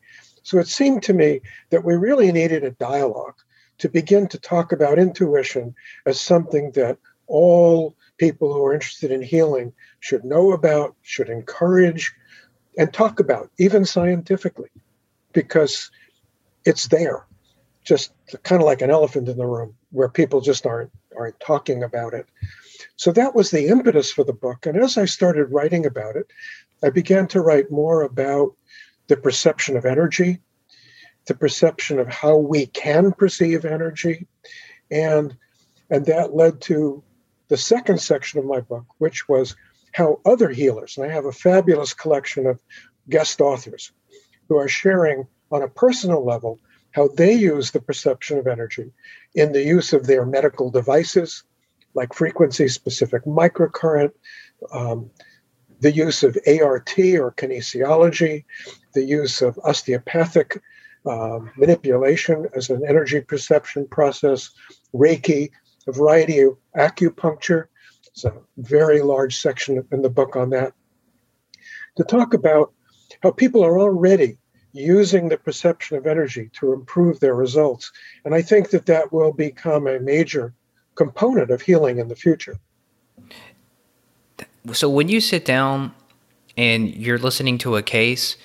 So 0.43 0.59
it 0.59 0.67
seemed 0.67 1.03
to 1.03 1.13
me 1.13 1.41
that 1.69 1.83
we 1.83 1.95
really 1.95 2.31
needed 2.31 2.63
a 2.63 2.71
dialogue 2.71 3.35
to 3.79 3.89
begin 3.89 4.27
to 4.27 4.37
talk 4.37 4.71
about 4.71 4.99
intuition 4.99 5.73
as 6.05 6.19
something 6.19 6.71
that 6.71 6.97
all 7.27 7.95
people 8.17 8.53
who 8.53 8.63
are 8.65 8.73
interested 8.73 9.11
in 9.11 9.21
healing 9.21 9.73
should 9.99 10.23
know 10.23 10.51
about, 10.51 10.95
should 11.01 11.29
encourage, 11.29 12.13
and 12.77 12.93
talk 12.93 13.19
about, 13.19 13.49
even 13.57 13.85
scientifically, 13.85 14.69
because 15.31 15.89
it's 16.65 16.87
there, 16.87 17.25
just 17.83 18.13
kind 18.43 18.61
of 18.61 18.65
like 18.65 18.81
an 18.81 18.91
elephant 18.91 19.29
in 19.29 19.37
the 19.37 19.45
room 19.45 19.75
where 19.91 20.09
people 20.09 20.41
just 20.41 20.65
aren't 20.65 20.91
aren't 21.15 21.39
talking 21.39 21.83
about 21.83 22.13
it. 22.13 22.27
So 22.95 23.11
that 23.11 23.35
was 23.35 23.51
the 23.51 23.67
impetus 23.67 24.11
for 24.11 24.23
the 24.23 24.33
book. 24.33 24.65
And 24.65 24.77
as 24.77 24.97
I 24.97 25.05
started 25.05 25.51
writing 25.51 25.85
about 25.85 26.15
it, 26.15 26.27
I 26.83 26.89
began 26.89 27.27
to 27.29 27.41
write 27.41 27.71
more 27.71 28.01
about 28.01 28.55
the 29.07 29.17
perception 29.17 29.77
of 29.77 29.85
energy, 29.85 30.39
the 31.27 31.35
perception 31.35 31.99
of 31.99 32.07
how 32.07 32.37
we 32.37 32.65
can 32.67 33.11
perceive 33.13 33.65
energy, 33.65 34.27
and 34.91 35.35
and 35.89 36.05
that 36.05 36.35
led 36.35 36.61
to 36.61 37.03
the 37.49 37.57
second 37.57 37.99
section 37.99 38.39
of 38.39 38.45
my 38.45 38.61
book, 38.61 38.85
which 38.97 39.27
was 39.29 39.55
how 39.93 40.19
other 40.25 40.49
healers, 40.49 40.97
and 40.97 41.05
I 41.05 41.13
have 41.13 41.25
a 41.25 41.31
fabulous 41.31 41.93
collection 41.93 42.47
of 42.47 42.59
guest 43.09 43.41
authors 43.41 43.91
who 44.49 44.57
are 44.57 44.67
sharing 44.67 45.27
on 45.51 45.61
a 45.61 45.69
personal 45.69 46.25
level 46.25 46.59
how 46.91 47.07
they 47.09 47.33
use 47.33 47.71
the 47.71 47.81
perception 47.81 48.37
of 48.37 48.47
energy 48.47 48.91
in 49.35 49.51
the 49.51 49.63
use 49.63 49.93
of 49.93 50.05
their 50.05 50.25
medical 50.25 50.69
devices, 50.69 51.43
like 51.93 52.13
frequency 52.13 52.67
specific 52.67 53.23
microcurrent, 53.25 54.11
um, 54.71 55.09
the 55.83 55.91
use 55.91 56.23
of 56.23 56.37
ART 56.47 56.97
or 56.97 57.33
kinesiology, 57.33 58.45
the 58.93 59.03
use 59.03 59.41
of 59.41 59.59
osteopathic 59.65 60.61
uh, 61.05 61.39
manipulation 61.57 62.47
as 62.55 62.69
an 62.69 62.83
energy 62.87 63.19
perception 63.19 63.85
process, 63.87 64.51
Reiki, 64.95 65.51
a 65.85 65.91
variety 65.91 66.39
of 66.39 66.57
acupuncture. 66.77 67.65
It's 68.07 68.23
a 68.23 68.33
very 68.57 69.01
large 69.01 69.35
section 69.35 69.85
in 69.91 70.01
the 70.01 70.09
book 70.09 70.37
on 70.37 70.51
that. 70.51 70.71
To 71.97 72.05
talk 72.05 72.33
about 72.33 72.71
how 73.21 73.31
people 73.31 73.65
are 73.65 73.77
already 73.77 74.37
using 74.71 75.27
the 75.27 75.37
perception 75.37 75.97
of 75.97 76.07
energy 76.07 76.49
to 76.59 76.71
improve 76.71 77.19
their 77.19 77.35
results. 77.35 77.91
And 78.23 78.33
I 78.33 78.41
think 78.41 78.69
that 78.69 78.85
that 78.85 79.11
will 79.11 79.33
become 79.33 79.87
a 79.87 79.99
major 79.99 80.53
component 80.95 81.51
of 81.51 81.61
healing 81.61 81.99
in 81.99 82.07
the 82.07 82.15
future. 82.15 82.57
So 84.71 84.89
when 84.89 85.09
you 85.09 85.19
sit 85.19 85.43
down 85.43 85.93
and 86.55 86.93
you're 86.95 87.17
listening 87.17 87.57
to 87.59 87.75
a 87.75 87.83
case, 87.83 88.37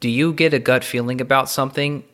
do 0.00 0.08
you 0.08 0.32
get 0.32 0.52
a 0.52 0.58
gut 0.58 0.82
feeling 0.82 1.20
about 1.20 1.48
something 1.48 2.04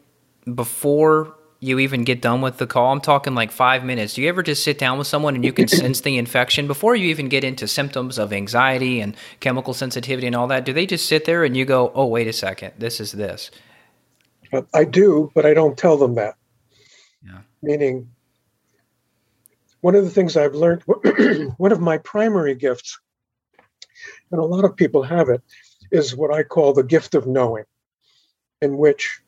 before 0.53 1.35
you 1.61 1.79
even 1.79 2.05
get 2.05 2.21
done 2.21 2.43
with 2.43 2.59
the 2.59 2.67
call? 2.67 2.93
I'm 2.93 3.01
talking 3.01 3.35
like 3.35 3.51
five 3.51 3.85
minutes. 3.85 4.15
Do 4.15 4.23
you 4.23 4.29
ever 4.29 4.43
just 4.43 4.63
sit 4.63 4.79
down 4.79 4.99
with 4.99 5.07
someone 5.07 5.35
and 5.35 5.45
you 5.45 5.53
can 5.53 5.69
sense 5.69 6.03
the 6.03 6.19
infection 6.19 6.67
before 6.67 6.95
you 6.95 7.09
even 7.09 7.29
get 7.29 7.45
into 7.45 7.67
symptoms 7.67 8.19
of 8.19 8.33
anxiety 8.33 9.01
and 9.01 9.17
chemical 9.41 9.73
sensitivity 9.73 10.27
and 10.27 10.37
all 10.37 10.49
that? 10.49 10.65
Do 10.65 10.73
they 10.73 10.85
just 10.85 11.07
sit 11.07 11.25
there 11.25 11.45
and 11.45 11.57
you 11.57 11.65
go, 11.65 11.93
oh, 11.95 12.07
wait 12.07 12.27
a 12.27 12.33
second, 12.33 12.73
this 12.79 13.01
is 13.01 13.13
this? 13.13 13.51
I 14.75 14.85
do, 14.85 15.31
but 15.35 15.47
I 15.47 15.55
don't 15.55 15.77
tell 15.77 15.97
them 15.97 16.15
that. 16.17 16.37
Yeah. 17.25 17.41
Meaning, 17.63 18.09
one 19.81 19.95
of 19.95 20.05
the 20.05 20.11
things 20.11 20.37
I've 20.37 20.55
learned, 20.55 20.83
one 21.57 21.73
of 21.73 21.81
my 21.81 21.99
primary 21.99 22.55
gifts, 22.55 22.99
and 24.31 24.41
a 24.41 24.45
lot 24.45 24.65
of 24.65 24.77
people 24.77 25.03
have 25.03 25.29
it, 25.29 25.43
is 25.91 26.17
what 26.17 26.33
I 26.33 26.43
call 26.43 26.73
the 26.73 26.83
gift 26.83 27.15
of 27.15 27.27
knowing, 27.27 27.65
in 28.61 28.77
which 28.77 29.21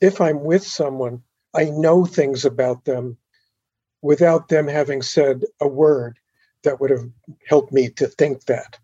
if 0.00 0.20
I'm 0.20 0.44
with 0.44 0.64
someone, 0.64 1.22
I 1.54 1.64
know 1.64 2.04
things 2.04 2.44
about 2.44 2.84
them 2.84 3.16
without 4.00 4.48
them 4.48 4.68
having 4.68 5.02
said 5.02 5.44
a 5.60 5.66
word 5.66 6.18
that 6.62 6.80
would 6.80 6.90
have 6.90 7.08
helped 7.46 7.72
me 7.72 7.88
to 7.90 8.06
think 8.06 8.44
that. 8.44 8.78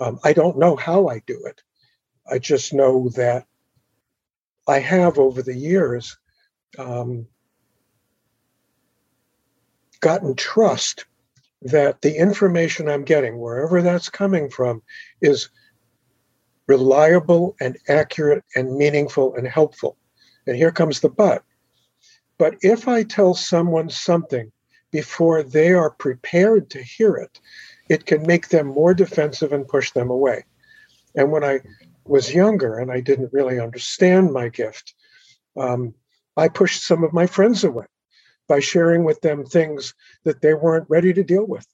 Um, 0.00 0.18
I 0.24 0.32
don't 0.32 0.58
know 0.58 0.76
how 0.76 1.08
I 1.08 1.20
do 1.26 1.44
it. 1.46 1.62
I 2.30 2.38
just 2.38 2.72
know 2.72 3.08
that 3.10 3.46
I 4.66 4.80
have 4.80 5.18
over 5.18 5.42
the 5.42 5.54
years 5.54 6.16
um, 6.78 7.26
gotten 10.00 10.34
trust 10.34 11.06
that 11.62 12.02
the 12.02 12.16
information 12.16 12.88
I'm 12.88 13.04
getting, 13.04 13.38
wherever 13.38 13.82
that's 13.82 14.08
coming 14.08 14.48
from, 14.50 14.82
is 15.20 15.48
reliable 16.66 17.56
and 17.60 17.76
accurate 17.88 18.44
and 18.54 18.76
meaningful 18.76 19.34
and 19.34 19.46
helpful. 19.46 19.96
And 20.46 20.56
here 20.56 20.70
comes 20.70 21.00
the 21.00 21.08
but. 21.08 21.42
But 22.38 22.54
if 22.60 22.86
I 22.86 23.02
tell 23.02 23.34
someone 23.34 23.90
something 23.90 24.52
before 24.92 25.42
they 25.42 25.72
are 25.72 25.90
prepared 25.90 26.70
to 26.70 26.82
hear 26.82 27.16
it, 27.16 27.40
it 27.88 28.06
can 28.06 28.26
make 28.26 28.48
them 28.48 28.66
more 28.68 28.94
defensive 28.94 29.52
and 29.52 29.66
push 29.66 29.90
them 29.90 30.10
away. 30.10 30.44
And 31.16 31.32
when 31.32 31.42
I 31.42 31.60
was 32.04 32.32
younger 32.32 32.78
and 32.78 32.92
I 32.92 33.00
didn't 33.00 33.32
really 33.32 33.58
understand 33.58 34.32
my 34.32 34.48
gift, 34.48 34.94
um, 35.56 35.94
I 36.36 36.48
pushed 36.48 36.84
some 36.84 37.02
of 37.02 37.12
my 37.12 37.26
friends 37.26 37.64
away 37.64 37.86
by 38.48 38.60
sharing 38.60 39.04
with 39.04 39.20
them 39.20 39.44
things 39.44 39.94
that 40.24 40.40
they 40.40 40.54
weren't 40.54 40.88
ready 40.88 41.12
to 41.12 41.22
deal 41.22 41.44
with. 41.44 41.66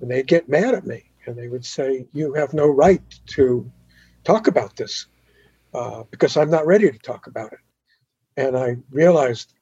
And 0.00 0.10
they'd 0.10 0.26
get 0.26 0.48
mad 0.48 0.74
at 0.74 0.86
me 0.86 1.10
and 1.26 1.36
they 1.36 1.48
would 1.48 1.64
say, 1.64 2.06
You 2.12 2.34
have 2.34 2.54
no 2.54 2.68
right 2.68 3.02
to 3.34 3.70
talk 4.24 4.46
about 4.46 4.76
this 4.76 5.06
uh, 5.74 6.04
because 6.10 6.36
I'm 6.36 6.50
not 6.50 6.66
ready 6.66 6.90
to 6.90 6.98
talk 6.98 7.26
about 7.26 7.52
it. 7.52 7.58
And 8.36 8.56
I 8.56 8.76
realized, 8.90 9.52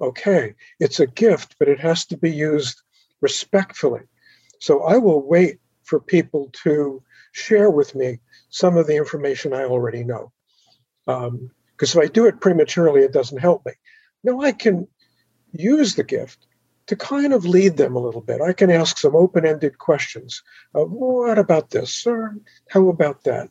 okay, 0.00 0.54
it's 0.80 1.00
a 1.00 1.06
gift, 1.06 1.56
but 1.58 1.68
it 1.68 1.80
has 1.80 2.06
to 2.06 2.16
be 2.16 2.30
used 2.30 2.82
respectfully. 3.20 4.02
So 4.60 4.82
I 4.82 4.98
will 4.98 5.22
wait 5.22 5.58
for 5.84 6.00
people 6.00 6.50
to 6.64 7.02
share 7.32 7.70
with 7.70 7.94
me 7.94 8.20
some 8.50 8.76
of 8.76 8.86
the 8.86 8.96
information 8.96 9.52
I 9.52 9.64
already 9.64 10.04
know. 10.04 10.32
Because 11.06 11.28
um, 11.28 11.50
if 11.80 11.96
I 11.96 12.06
do 12.06 12.26
it 12.26 12.40
prematurely, 12.40 13.02
it 13.02 13.12
doesn't 13.12 13.38
help 13.38 13.64
me. 13.66 13.72
No, 14.24 14.42
I 14.42 14.52
can 14.52 14.86
use 15.52 15.94
the 15.94 16.04
gift 16.04 16.46
to 16.86 16.96
kind 16.96 17.32
of 17.32 17.44
lead 17.44 17.76
them 17.76 17.94
a 17.94 18.00
little 18.00 18.20
bit. 18.20 18.40
I 18.40 18.52
can 18.52 18.70
ask 18.70 18.98
some 18.98 19.14
open 19.14 19.46
ended 19.46 19.78
questions. 19.78 20.42
Uh, 20.74 20.84
what 20.84 21.38
about 21.38 21.70
this? 21.70 22.06
Or 22.06 22.36
how 22.68 22.88
about 22.88 23.24
that? 23.24 23.50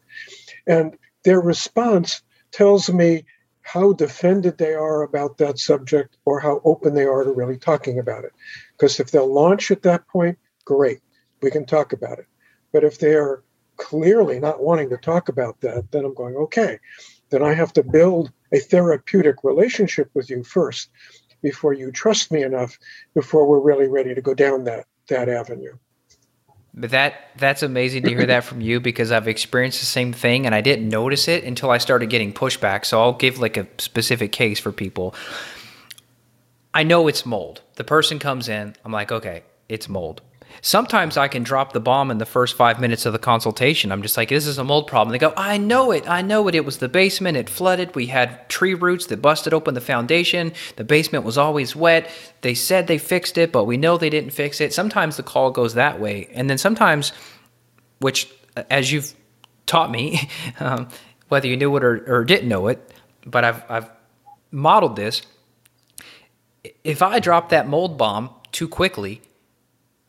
And 0.68 0.98
their 1.24 1.40
response 1.40 2.22
tells 2.52 2.90
me 2.90 3.26
how 3.62 3.94
defended 3.94 4.58
they 4.58 4.74
are 4.74 5.04
about 5.04 5.38
that 5.38 5.60
subject 5.60 6.18
or 6.26 6.40
how 6.40 6.62
open 6.66 6.94
they 6.94 7.06
are 7.06 7.24
to 7.24 7.32
really 7.32 7.58
talking 7.58 8.00
about 8.00 8.26
it. 8.26 8.34
Because 8.74 9.00
if 9.00 9.12
they'll 9.12 9.32
launch 9.32 9.72
at 9.72 9.84
that 9.84 10.08
point, 10.08 10.38
great, 10.66 11.00
we 11.42 11.52
can 11.52 11.66
talk 11.66 11.94
about 11.94 12.20
it. 12.20 12.26
But 12.74 12.84
if 12.84 13.00
they're 13.00 13.44
clearly 13.78 14.40
not 14.40 14.62
wanting 14.62 14.90
to 14.90 14.98
talk 14.98 15.30
about 15.30 15.62
that, 15.62 15.92
then 15.92 16.06
I'm 16.06 16.14
going, 16.14 16.36
okay, 16.36 16.80
then 17.30 17.44
I 17.44 17.54
have 17.54 17.74
to 17.74 17.84
build 17.84 18.32
a 18.52 18.60
therapeutic 18.60 19.44
relationship 19.44 20.10
with 20.14 20.30
you 20.30 20.44
first 20.44 20.90
before 21.42 21.74
you 21.74 21.92
trust 21.92 22.32
me 22.32 22.44
enough 22.44 22.78
before 23.14 23.48
we're 23.48 23.60
really 23.60 23.88
ready 23.88 24.14
to 24.16 24.22
go 24.22 24.34
down 24.34 24.64
that 24.66 24.86
that 25.08 25.30
avenue. 25.30 25.74
But 26.74 26.92
that 26.92 27.16
that's 27.38 27.64
amazing 27.64 28.04
to 28.04 28.10
hear 28.10 28.26
that 28.26 28.46
from 28.46 28.62
you 28.62 28.80
because 28.80 29.12
I've 29.12 29.28
experienced 29.28 29.80
the 29.80 29.86
same 29.86 30.14
thing 30.14 30.46
and 30.46 30.56
I 30.56 30.62
didn't 30.62 30.88
notice 30.88 31.28
it 31.28 31.44
until 31.44 31.70
I 31.70 31.78
started 31.80 32.10
getting 32.10 32.32
pushback. 32.32 32.86
So 32.86 33.02
I'll 33.02 33.14
give 33.14 33.40
like 33.40 33.58
a 33.58 33.68
specific 33.78 34.32
case 34.32 34.60
for 34.60 34.72
people. 34.72 35.14
I 36.74 36.84
know 36.84 37.08
it's 37.10 37.26
mold. 37.26 37.62
The 37.76 37.84
person 37.84 38.20
comes 38.20 38.48
in, 38.48 38.76
I'm 38.86 38.94
like, 38.94 39.12
okay, 39.12 39.44
it's 39.68 39.90
mold. 39.90 40.22
Sometimes 40.62 41.18
I 41.18 41.28
can 41.28 41.44
drop 41.44 41.74
the 41.74 41.80
bomb 41.80 42.12
in 42.12 42.18
the 42.18 42.26
first 42.26 42.56
five 42.56 42.80
minutes 42.80 43.06
of 43.06 43.14
the 43.14 43.20
consultation. 43.20 43.92
I'm 43.92 44.02
just 44.02 44.18
like, 44.18 44.30
this 44.30 44.46
is 44.46 44.58
a 44.58 44.64
mold 44.64 44.88
problem. 44.88 45.12
They 45.12 45.18
go, 45.18 45.34
I 45.38 45.58
know 45.58 45.92
it. 45.92 46.10
I 46.10 46.22
know 46.22 46.48
it. 46.48 46.56
It 46.56 46.66
was 46.66 46.80
the 46.80 46.90
basement. 46.90 47.38
It 47.38 47.50
flooded. 47.50 47.96
We 47.96 48.08
had 48.08 48.48
tree 48.50 48.74
roots 48.74 49.08
that 49.08 49.22
busted 49.22 49.54
open 49.54 49.74
the 49.74 49.82
foundation. 49.82 50.54
The 50.76 50.84
basement 50.84 51.26
was 51.26 51.38
always 51.38 51.76
wet. 51.76 52.12
They 52.42 52.54
said 52.54 52.88
they 52.88 52.98
fixed 52.98 53.38
it, 53.38 53.52
but 53.52 53.66
we 53.66 53.78
know 53.78 53.98
they 53.98 54.10
didn't 54.10 54.32
fix 54.32 54.62
it. 54.62 54.74
Sometimes 54.74 55.18
the 55.18 55.24
call 55.24 55.52
goes 55.52 55.74
that 55.76 56.00
way. 56.00 56.30
And 56.34 56.50
then 56.50 56.58
sometimes, 56.58 57.12
which, 58.00 58.30
as 58.70 58.92
you've 58.92 59.14
taught 59.66 59.90
me, 59.90 60.30
um, 60.60 60.90
whether 61.30 61.48
you 61.48 61.58
knew 61.58 61.76
it 61.78 61.84
or, 61.84 62.04
or 62.08 62.26
didn't 62.26 62.50
know 62.50 62.68
it, 62.68 62.94
but 63.26 63.44
I've, 63.44 63.64
I've 63.70 63.90
modeled 64.52 64.96
this. 64.96 65.22
If 66.84 67.02
I 67.02 67.20
drop 67.20 67.50
that 67.50 67.68
mold 67.68 67.98
bomb 67.98 68.30
too 68.52 68.68
quickly, 68.68 69.22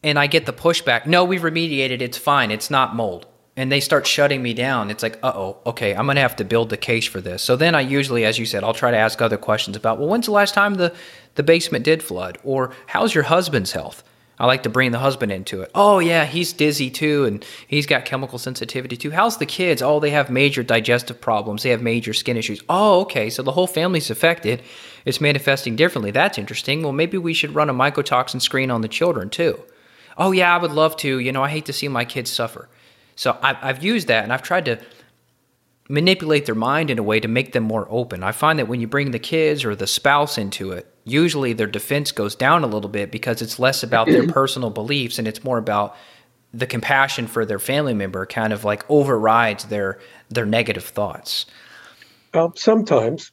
and 0.02 0.18
I 0.18 0.26
get 0.26 0.46
the 0.46 0.52
pushback, 0.52 1.06
no, 1.06 1.24
we've 1.24 1.42
remediated, 1.42 2.00
it's 2.00 2.18
fine, 2.18 2.50
it's 2.50 2.70
not 2.70 2.96
mold. 2.96 3.26
And 3.54 3.70
they 3.70 3.80
start 3.80 4.06
shutting 4.06 4.42
me 4.42 4.54
down. 4.54 4.90
It's 4.90 5.02
like, 5.02 5.18
uh 5.22 5.32
oh, 5.34 5.58
okay, 5.66 5.94
I'm 5.94 6.06
gonna 6.06 6.20
have 6.20 6.36
to 6.36 6.44
build 6.44 6.70
the 6.70 6.78
case 6.78 7.06
for 7.06 7.20
this. 7.20 7.42
So 7.42 7.54
then 7.54 7.74
I 7.74 7.82
usually, 7.82 8.24
as 8.24 8.38
you 8.38 8.46
said, 8.46 8.64
I'll 8.64 8.72
try 8.72 8.90
to 8.90 8.96
ask 8.96 9.20
other 9.20 9.36
questions 9.36 9.76
about, 9.76 9.98
well, 9.98 10.08
when's 10.08 10.24
the 10.26 10.32
last 10.32 10.54
time 10.54 10.74
the, 10.74 10.94
the 11.34 11.42
basement 11.42 11.84
did 11.84 12.02
flood? 12.02 12.38
Or 12.44 12.72
how's 12.86 13.14
your 13.14 13.24
husband's 13.24 13.72
health? 13.72 14.02
I 14.38 14.46
like 14.46 14.62
to 14.62 14.70
bring 14.70 14.90
the 14.90 14.98
husband 14.98 15.30
into 15.30 15.60
it. 15.60 15.70
Oh, 15.74 15.98
yeah, 15.98 16.24
he's 16.24 16.52
dizzy 16.52 16.90
too, 16.90 17.26
and 17.26 17.44
he's 17.68 17.86
got 17.86 18.06
chemical 18.06 18.38
sensitivity 18.38 18.96
too. 18.96 19.10
How's 19.10 19.36
the 19.36 19.46
kids? 19.46 19.82
Oh, 19.82 20.00
they 20.00 20.10
have 20.10 20.30
major 20.30 20.62
digestive 20.62 21.20
problems. 21.20 21.62
They 21.62 21.70
have 21.70 21.82
major 21.82 22.14
skin 22.14 22.38
issues. 22.38 22.62
Oh, 22.68 23.02
okay, 23.02 23.28
so 23.28 23.42
the 23.42 23.52
whole 23.52 23.66
family's 23.66 24.10
affected. 24.10 24.62
It's 25.04 25.20
manifesting 25.20 25.76
differently. 25.76 26.10
That's 26.10 26.38
interesting. 26.38 26.82
Well, 26.82 26.92
maybe 26.92 27.18
we 27.18 27.34
should 27.34 27.54
run 27.54 27.68
a 27.68 27.74
mycotoxin 27.74 28.40
screen 28.40 28.70
on 28.70 28.80
the 28.80 28.88
children 28.88 29.28
too. 29.28 29.62
Oh, 30.16 30.32
yeah, 30.32 30.54
I 30.54 30.58
would 30.58 30.72
love 30.72 30.96
to. 30.98 31.18
You 31.18 31.32
know, 31.32 31.42
I 31.42 31.48
hate 31.48 31.66
to 31.66 31.72
see 31.72 31.88
my 31.88 32.04
kids 32.04 32.30
suffer. 32.30 32.68
So 33.16 33.38
I, 33.42 33.56
I've 33.60 33.82
used 33.82 34.08
that 34.08 34.24
and 34.24 34.32
I've 34.32 34.42
tried 34.42 34.64
to 34.66 34.78
manipulate 35.88 36.46
their 36.46 36.54
mind 36.54 36.90
in 36.90 36.98
a 36.98 37.02
way 37.02 37.20
to 37.20 37.28
make 37.28 37.52
them 37.52 37.64
more 37.64 37.86
open. 37.90 38.22
I 38.22 38.32
find 38.32 38.58
that 38.58 38.68
when 38.68 38.80
you 38.80 38.86
bring 38.86 39.10
the 39.10 39.18
kids 39.18 39.64
or 39.64 39.74
the 39.74 39.86
spouse 39.86 40.38
into 40.38 40.72
it, 40.72 40.86
usually 41.04 41.52
their 41.52 41.66
defense 41.66 42.12
goes 42.12 42.34
down 42.34 42.64
a 42.64 42.66
little 42.66 42.88
bit 42.88 43.10
because 43.10 43.42
it's 43.42 43.58
less 43.58 43.82
about 43.82 44.06
their 44.06 44.26
personal 44.28 44.70
beliefs 44.70 45.18
and 45.18 45.26
it's 45.26 45.44
more 45.44 45.58
about 45.58 45.96
the 46.54 46.66
compassion 46.66 47.26
for 47.26 47.44
their 47.44 47.58
family 47.58 47.94
member 47.94 48.26
kind 48.26 48.52
of 48.52 48.64
like 48.64 48.88
overrides 48.90 49.64
their 49.64 49.98
their 50.28 50.46
negative 50.46 50.84
thoughts. 50.84 51.46
Well, 52.32 52.52
sometimes, 52.56 53.32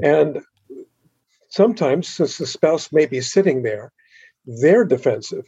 and 0.00 0.42
sometimes 1.48 2.08
since 2.08 2.38
the 2.38 2.46
spouse 2.46 2.92
may 2.92 3.06
be 3.06 3.20
sitting 3.20 3.62
there, 3.62 3.92
they're 4.46 4.84
defensive 4.84 5.46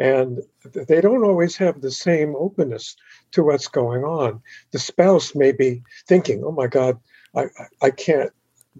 and 0.00 0.40
they 0.72 1.02
don't 1.02 1.24
always 1.24 1.56
have 1.58 1.80
the 1.80 1.90
same 1.90 2.34
openness 2.34 2.96
to 3.32 3.44
what's 3.44 3.68
going 3.68 4.02
on. 4.02 4.42
The 4.72 4.78
spouse 4.78 5.34
may 5.34 5.52
be 5.52 5.82
thinking, 6.08 6.42
oh 6.44 6.52
my 6.52 6.66
God, 6.66 6.98
I, 7.36 7.44
I 7.82 7.90
can't 7.90 8.30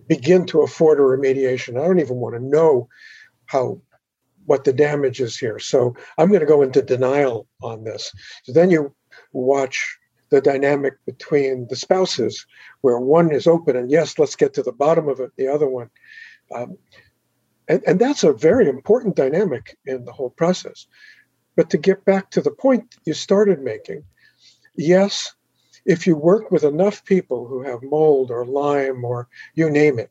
begin 0.08 0.46
to 0.46 0.62
afford 0.62 0.98
a 0.98 1.02
remediation. 1.02 1.78
I 1.78 1.86
don't 1.86 2.00
even 2.00 2.16
want 2.16 2.36
to 2.36 2.42
know 2.42 2.88
how 3.46 3.82
what 4.46 4.64
the 4.64 4.72
damage 4.72 5.20
is 5.20 5.36
here. 5.36 5.58
So 5.58 5.94
I'm 6.16 6.28
going 6.28 6.40
to 6.40 6.46
go 6.46 6.62
into 6.62 6.80
denial 6.80 7.46
on 7.62 7.84
this. 7.84 8.10
So 8.44 8.52
then 8.52 8.70
you 8.70 8.94
watch 9.32 9.98
the 10.30 10.40
dynamic 10.40 10.94
between 11.04 11.66
the 11.68 11.76
spouses, 11.76 12.46
where 12.80 12.98
one 12.98 13.30
is 13.30 13.46
open 13.46 13.76
and 13.76 13.90
yes, 13.90 14.18
let's 14.18 14.36
get 14.36 14.54
to 14.54 14.62
the 14.62 14.72
bottom 14.72 15.08
of 15.08 15.20
it. 15.20 15.32
The 15.36 15.48
other 15.48 15.68
one, 15.68 15.90
um, 16.54 16.78
and, 17.70 17.82
and 17.86 18.00
that's 18.00 18.24
a 18.24 18.32
very 18.32 18.68
important 18.68 19.14
dynamic 19.14 19.78
in 19.86 20.04
the 20.04 20.12
whole 20.12 20.30
process. 20.30 20.88
But 21.54 21.70
to 21.70 21.78
get 21.78 22.04
back 22.04 22.30
to 22.32 22.40
the 22.40 22.50
point 22.50 22.96
you 23.04 23.14
started 23.14 23.62
making, 23.62 24.02
yes, 24.74 25.34
if 25.86 26.04
you 26.04 26.16
work 26.16 26.50
with 26.50 26.64
enough 26.64 27.04
people 27.04 27.46
who 27.46 27.62
have 27.62 27.84
mold 27.84 28.32
or 28.32 28.44
Lyme 28.44 29.04
or 29.04 29.28
you 29.54 29.70
name 29.70 30.00
it, 30.00 30.10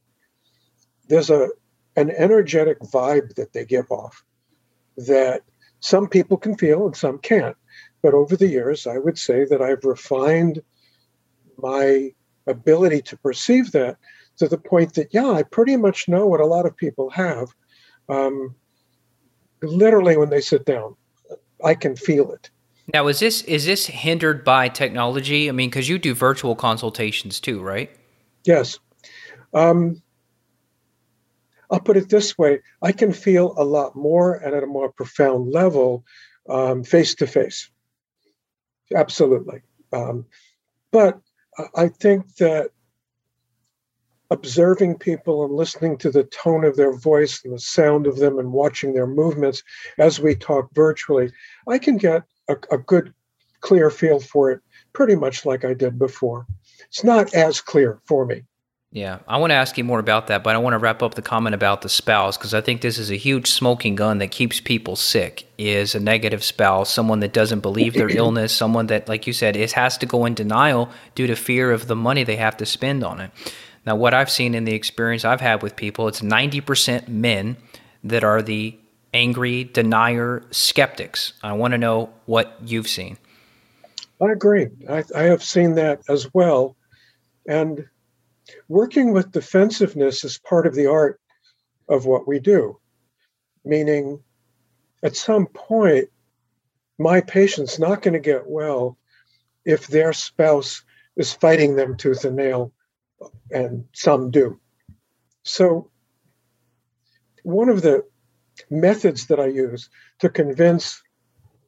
there's 1.10 1.30
a 1.30 1.50
an 1.98 2.12
energetic 2.12 2.80
vibe 2.80 3.36
that 3.36 3.52
they 3.52 3.65
give 3.65 3.91
off 3.91 4.24
that 4.95 5.41
some 5.82 6.08
people 6.08 6.38
can 6.38 6.56
feel 6.56 6.86
and 6.86 6.95
some 6.95 7.17
can't. 7.17 7.58
But 8.02 8.13
over 8.13 8.38
the 8.38 8.48
years, 8.48 8.88
I 8.88 9.00
would 9.00 9.17
say 9.17 9.43
that 9.43 9.62
I've 9.62 9.84
refined 9.84 10.62
my 11.58 12.13
ability 12.48 13.02
to 13.02 13.17
perceive 13.17 13.74
that 13.74 13.98
to 14.39 14.47
the 14.47 14.58
point 14.58 14.93
that, 14.95 15.13
yeah, 15.13 15.28
I 15.28 15.43
pretty 15.43 15.75
much 15.75 16.08
know 16.08 16.25
what 16.25 16.39
a 16.39 16.45
lot 16.45 16.65
of 16.65 16.75
people 16.75 17.10
have. 17.12 17.49
Um, 18.08 18.56
literally, 19.62 20.17
when 20.17 20.30
they 20.30 20.41
sit 20.41 20.65
down, 20.65 20.95
I 21.63 21.75
can 21.75 21.95
feel 21.95 22.32
it. 22.32 22.49
Now, 22.93 23.08
is 23.08 23.19
this 23.19 23.43
is 23.43 23.65
this 23.65 23.86
hindered 23.86 24.43
by 24.43 24.67
technology? 24.67 25.47
I 25.47 25.52
mean, 25.52 25.69
because 25.69 25.88
you 25.88 25.99
do 25.99 26.15
virtual 26.15 26.56
consultations 26.56 27.39
too, 27.39 27.62
right? 27.62 27.91
Yes. 28.45 28.80
Um, 29.54 30.02
I'll 31.69 31.82
put 31.82 31.97
it 31.97 32.10
this 32.10 32.38
way: 32.38 32.62
I 32.82 32.91
can 32.93 33.13
feel 33.13 33.54
a 33.58 33.63
lot 33.63 33.95
more 33.95 34.36
and 34.36 34.56
at 34.56 34.63
a 34.63 34.67
more 34.67 34.91
profound 34.91 35.52
level 35.52 36.04
um, 36.49 36.84
face 36.84 37.13
to 37.15 37.28
face. 37.28 37.69
Absolutely. 38.95 39.62
Um, 39.93 40.25
but 40.91 41.19
I 41.75 41.89
think 41.89 42.36
that 42.38 42.71
observing 44.30 44.98
people 44.98 45.44
and 45.44 45.54
listening 45.54 45.98
to 45.98 46.12
the 46.12 46.24
tone 46.26 46.63
of 46.63 46.76
their 46.76 46.96
voice 46.96 47.44
and 47.44 47.54
the 47.54 47.60
sound 47.60 48.08
of 48.08 48.18
them 48.18 48.38
and 48.38 48.52
watching 48.52 48.94
their 48.94 49.08
movements 49.08 49.63
as 49.98 50.20
we 50.20 50.36
talk 50.36 50.70
virtually, 50.74 51.32
I 51.68 51.80
can 51.80 51.98
get 51.98 52.24
a, 52.48 52.56
a 52.72 52.78
good, 52.78 53.13
clear 53.62 53.89
feel 53.89 54.20
for 54.20 54.52
it 54.52 54.62
pretty 54.94 55.15
much 55.15 55.46
like 55.46 55.65
I 55.65 55.74
did 55.74 56.00
before. 56.00 56.46
It's 56.88 57.04
not 57.04 57.34
as 57.34 57.62
clear 57.62 58.00
for 58.06 58.26
me. 58.26 58.44
Yeah, 58.92 59.20
I 59.28 59.38
want 59.38 59.52
to 59.52 59.56
ask 59.56 59.78
you 59.78 59.84
more 59.84 60.00
about 60.00 60.28
that, 60.28 60.44
but 60.44 60.56
I 60.56 60.58
want 60.58 60.74
to 60.74 60.80
wrap 60.80 61.04
up 61.04 61.13
the 61.13 61.22
comment 61.22 61.54
about 61.54 61.84
the 61.84 61.89
spouse 61.89 62.38
because 62.38 62.56
I 62.56 62.62
think 62.62 62.82
this 62.82 62.98
is 62.98 63.12
a 63.12 63.15
huge 63.15 63.52
smoking 63.52 63.94
gun 63.94 64.18
that 64.18 64.32
keeps 64.32 64.60
people 64.60 64.96
sick. 64.96 65.48
Is 65.60 65.94
a 65.94 66.00
negative 66.00 66.44
spouse, 66.44 66.92
someone 66.92 67.20
that 67.20 67.32
doesn't 67.32 67.60
believe 67.60 67.94
their 67.94 68.10
illness, 68.18 68.52
someone 68.52 68.88
that, 68.88 69.08
like 69.08 69.28
you 69.28 69.34
said, 69.34 69.56
is 69.56 69.74
has 69.74 69.96
to 70.00 70.08
go 70.08 70.26
in 70.26 70.34
denial 70.34 70.89
due 71.13 71.28
to 71.28 71.36
fear 71.36 71.72
of 71.72 71.86
the 71.86 71.96
money 71.96 72.24
they 72.24 72.38
have 72.38 72.58
to 72.58 72.65
spend 72.65 73.04
on 73.04 73.22
it. 73.22 73.32
Now, 73.89 73.95
what 73.95 74.13
I've 74.13 74.30
seen 74.30 74.54
in 74.54 74.65
the 74.65 74.75
experience 74.75 75.25
I've 75.25 75.41
had 75.41 75.63
with 75.63 75.75
people, 75.75 76.08
it's 76.08 76.21
90% 76.21 77.08
men 77.08 77.58
that 78.04 78.23
are 78.23 78.39
the 78.39 78.78
angry, 79.15 79.63
denier, 79.63 80.43
skeptics. 80.52 81.34
I 81.41 81.54
want 81.54 81.71
to 81.71 81.80
know 81.80 82.13
what 82.28 82.56
you've 82.63 82.88
seen. 82.88 83.17
I 84.21 84.32
agree. 84.32 84.67
I, 84.88 85.04
I 85.15 85.23
have 85.23 85.43
seen 85.43 85.73
that 85.73 86.02
as 86.08 86.32
well. 86.36 86.75
And 87.47 87.84
working 88.67 89.12
with 89.12 89.32
defensiveness 89.32 90.23
is 90.23 90.38
part 90.38 90.67
of 90.67 90.75
the 90.75 90.86
art 90.86 91.19
of 91.88 92.06
what 92.06 92.28
we 92.28 92.39
do, 92.39 92.78
meaning 93.65 94.21
at 95.02 95.15
some 95.15 95.47
point, 95.47 96.10
my 96.99 97.21
patient's 97.21 97.80
not 97.80 98.04
going 98.04 98.13
to 98.13 98.19
get 98.19 98.45
well 98.45 98.99
if 99.65 99.88
their 99.88 100.13
spouse 100.13 100.84
is 101.17 101.34
fighting 101.34 101.75
them 101.75 101.97
tooth 101.97 102.23
and 102.23 102.36
nail 102.36 102.71
and 103.52 103.86
some 103.94 104.32
do. 104.32 104.60
So, 105.44 105.90
one 107.44 107.70
of 107.70 107.82
the 107.82 108.04
methods 108.70 109.28
that 109.28 109.40
I 109.40 109.48
use 109.48 109.90
to 110.20 110.30
convince 110.30 111.02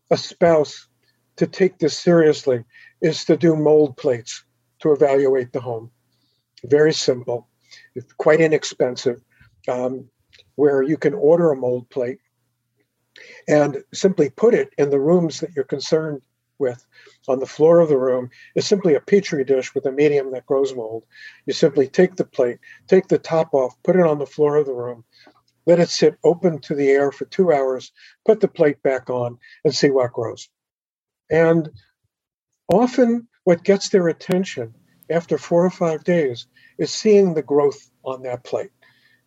a 0.09 0.17
spouse 0.17 0.87
to 1.37 1.47
take 1.47 1.79
this 1.79 1.97
seriously 1.97 2.63
is 3.01 3.25
to 3.25 3.37
do 3.37 3.55
mold 3.55 3.97
plates 3.97 4.43
to 4.79 4.91
evaluate 4.91 5.53
the 5.53 5.61
home. 5.61 5.91
Very 6.65 6.93
simple, 6.93 7.47
quite 8.17 8.41
inexpensive, 8.41 9.21
um, 9.67 10.09
where 10.55 10.83
you 10.83 10.97
can 10.97 11.13
order 11.13 11.51
a 11.51 11.55
mold 11.55 11.89
plate 11.89 12.19
and 13.47 13.83
simply 13.93 14.29
put 14.29 14.53
it 14.53 14.69
in 14.77 14.89
the 14.89 14.99
rooms 14.99 15.39
that 15.39 15.51
you're 15.55 15.65
concerned 15.65 16.21
with 16.61 16.85
on 17.27 17.39
the 17.39 17.45
floor 17.45 17.79
of 17.79 17.89
the 17.89 17.97
room 17.97 18.29
is 18.55 18.65
simply 18.65 18.95
a 18.95 19.01
petri 19.01 19.43
dish 19.43 19.75
with 19.75 19.85
a 19.85 19.91
medium 19.91 20.31
that 20.31 20.45
grows 20.45 20.73
mold. 20.73 21.03
You 21.45 21.53
simply 21.53 21.87
take 21.87 22.15
the 22.15 22.23
plate, 22.23 22.59
take 22.87 23.09
the 23.09 23.17
top 23.17 23.53
off, 23.53 23.75
put 23.83 23.97
it 23.97 24.05
on 24.05 24.19
the 24.19 24.25
floor 24.25 24.55
of 24.55 24.67
the 24.67 24.73
room, 24.73 25.03
let 25.65 25.79
it 25.79 25.89
sit 25.89 26.17
open 26.23 26.59
to 26.61 26.75
the 26.75 26.89
air 26.89 27.11
for 27.11 27.25
two 27.25 27.51
hours, 27.51 27.91
put 28.25 28.39
the 28.39 28.47
plate 28.47 28.81
back 28.81 29.09
on, 29.09 29.39
and 29.65 29.75
see 29.75 29.89
what 29.89 30.13
grows. 30.13 30.47
And 31.29 31.69
often, 32.69 33.27
what 33.43 33.63
gets 33.63 33.89
their 33.89 34.07
attention 34.07 34.75
after 35.09 35.37
four 35.37 35.65
or 35.65 35.71
five 35.71 36.03
days 36.03 36.47
is 36.77 36.91
seeing 36.91 37.33
the 37.33 37.41
growth 37.41 37.89
on 38.03 38.23
that 38.23 38.43
plate, 38.43 38.71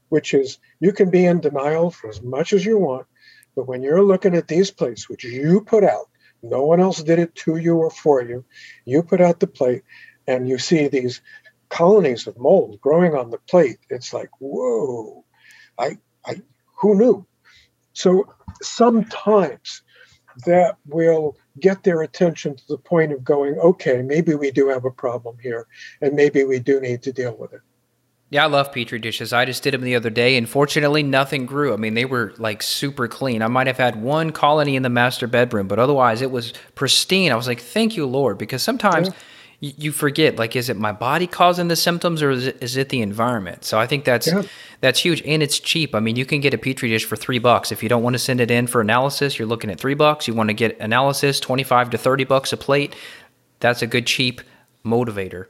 which 0.08 0.34
is 0.34 0.58
you 0.80 0.92
can 0.92 1.10
be 1.10 1.26
in 1.26 1.40
denial 1.40 1.90
for 1.90 2.08
as 2.08 2.22
much 2.22 2.52
as 2.52 2.64
you 2.64 2.78
want, 2.78 3.06
but 3.54 3.68
when 3.68 3.82
you're 3.82 4.02
looking 4.02 4.34
at 4.34 4.48
these 4.48 4.70
plates, 4.70 5.08
which 5.08 5.24
you 5.24 5.60
put 5.60 5.84
out, 5.84 6.08
No 6.44 6.64
one 6.64 6.80
else 6.80 7.02
did 7.02 7.18
it 7.18 7.34
to 7.36 7.56
you 7.56 7.76
or 7.76 7.90
for 7.90 8.22
you. 8.22 8.44
You 8.84 9.02
put 9.02 9.20
out 9.20 9.40
the 9.40 9.46
plate 9.46 9.82
and 10.26 10.48
you 10.48 10.58
see 10.58 10.88
these 10.88 11.22
colonies 11.70 12.26
of 12.26 12.38
mold 12.38 12.80
growing 12.80 13.14
on 13.14 13.30
the 13.30 13.38
plate. 13.38 13.78
It's 13.90 14.12
like, 14.12 14.30
whoa, 14.38 15.24
I, 15.78 15.98
I, 16.24 16.42
who 16.76 16.96
knew? 16.96 17.26
So 17.94 18.34
sometimes 18.62 19.82
that 20.46 20.76
will 20.86 21.36
get 21.58 21.82
their 21.82 22.02
attention 22.02 22.56
to 22.56 22.62
the 22.68 22.78
point 22.78 23.12
of 23.12 23.24
going, 23.24 23.58
okay, 23.58 24.02
maybe 24.02 24.34
we 24.34 24.50
do 24.50 24.68
have 24.68 24.84
a 24.84 24.90
problem 24.90 25.36
here, 25.40 25.66
and 26.00 26.14
maybe 26.14 26.44
we 26.44 26.58
do 26.58 26.80
need 26.80 27.02
to 27.02 27.12
deal 27.12 27.36
with 27.36 27.52
it. 27.52 27.60
Yeah, 28.34 28.42
I 28.42 28.46
love 28.48 28.72
petri 28.72 28.98
dishes. 28.98 29.32
I 29.32 29.44
just 29.44 29.62
did 29.62 29.74
them 29.74 29.82
the 29.82 29.94
other 29.94 30.10
day, 30.10 30.36
and 30.36 30.48
fortunately, 30.48 31.04
nothing 31.04 31.46
grew. 31.46 31.72
I 31.72 31.76
mean, 31.76 31.94
they 31.94 32.04
were 32.04 32.34
like 32.36 32.64
super 32.64 33.06
clean. 33.06 33.42
I 33.42 33.46
might 33.46 33.68
have 33.68 33.76
had 33.76 34.02
one 34.02 34.32
colony 34.32 34.74
in 34.74 34.82
the 34.82 34.88
master 34.88 35.28
bedroom, 35.28 35.68
but 35.68 35.78
otherwise, 35.78 36.20
it 36.20 36.32
was 36.32 36.52
pristine. 36.74 37.30
I 37.30 37.36
was 37.36 37.46
like, 37.46 37.60
"Thank 37.60 37.96
you, 37.96 38.06
Lord," 38.06 38.36
because 38.36 38.60
sometimes. 38.60 39.06
Yeah 39.06 39.14
you 39.60 39.92
forget 39.92 40.36
like 40.36 40.56
is 40.56 40.68
it 40.68 40.76
my 40.76 40.92
body 40.92 41.26
causing 41.26 41.68
the 41.68 41.76
symptoms 41.76 42.22
or 42.22 42.30
is 42.32 42.48
it, 42.48 42.62
is 42.62 42.76
it 42.76 42.90
the 42.90 43.00
environment 43.00 43.64
so 43.64 43.78
i 43.78 43.86
think 43.86 44.04
that's 44.04 44.26
yeah. 44.26 44.42
that's 44.82 44.98
huge 44.98 45.22
and 45.24 45.42
it's 45.42 45.58
cheap 45.58 45.94
i 45.94 46.00
mean 46.00 46.16
you 46.16 46.26
can 46.26 46.40
get 46.40 46.52
a 46.52 46.58
petri 46.58 46.90
dish 46.90 47.06
for 47.06 47.16
three 47.16 47.38
bucks 47.38 47.72
if 47.72 47.82
you 47.82 47.88
don't 47.88 48.02
want 48.02 48.12
to 48.12 48.18
send 48.18 48.42
it 48.42 48.50
in 48.50 48.66
for 48.66 48.82
analysis 48.82 49.38
you're 49.38 49.48
looking 49.48 49.70
at 49.70 49.80
three 49.80 49.94
bucks 49.94 50.28
you 50.28 50.34
want 50.34 50.50
to 50.50 50.54
get 50.54 50.78
analysis 50.80 51.40
25 51.40 51.90
to 51.90 51.96
30 51.96 52.24
bucks 52.24 52.52
a 52.52 52.58
plate 52.58 52.94
that's 53.60 53.80
a 53.80 53.86
good 53.86 54.06
cheap 54.06 54.42
motivator 54.84 55.46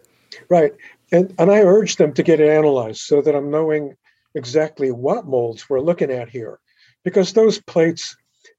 right 0.48 0.74
and 1.12 1.34
and 1.38 1.50
i 1.50 1.60
urge 1.60 1.96
them 1.96 2.12
to 2.12 2.22
get 2.22 2.40
it 2.40 2.48
analyzed 2.48 3.00
so 3.00 3.22
that 3.22 3.34
i'm 3.34 3.50
knowing 3.50 3.96
exactly 4.34 4.90
what 4.90 5.26
molds 5.26 5.68
we're 5.68 5.80
looking 5.80 6.10
at 6.10 6.28
here 6.28 6.58
because 7.04 7.32
those 7.32 7.60
plates 7.60 8.16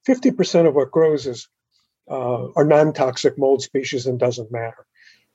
50% 0.08 0.68
of 0.68 0.76
what 0.76 0.92
grows 0.92 1.26
is 1.26 1.48
uh, 2.10 2.52
are 2.56 2.64
non-toxic 2.64 3.38
mold 3.40 3.64
species 3.64 4.06
and 4.06 4.20
doesn't 4.20 4.52
matter 4.52 4.86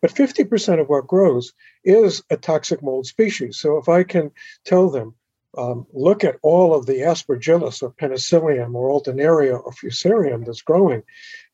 but 0.01 0.15
50% 0.15 0.81
of 0.81 0.89
what 0.89 1.07
grows 1.07 1.53
is 1.85 2.23
a 2.31 2.37
toxic 2.37 2.83
mold 2.83 3.07
species. 3.07 3.59
So 3.59 3.77
if 3.77 3.89
I 3.89 4.03
can 4.03 4.31
tell 4.65 4.91
them, 4.91 5.15
um, 5.57 5.87
look 5.93 6.23
at 6.25 6.37
all 6.43 6.75
of 6.75 6.87
the 6.87 7.01
aspergillus 7.01 7.83
or 7.83 7.91
penicillium 7.91 8.75
or 8.77 8.89
alternaria 8.89 9.61
or 9.61 9.73
fusarium 9.73 10.47
that's 10.47 10.63
growing 10.63 11.03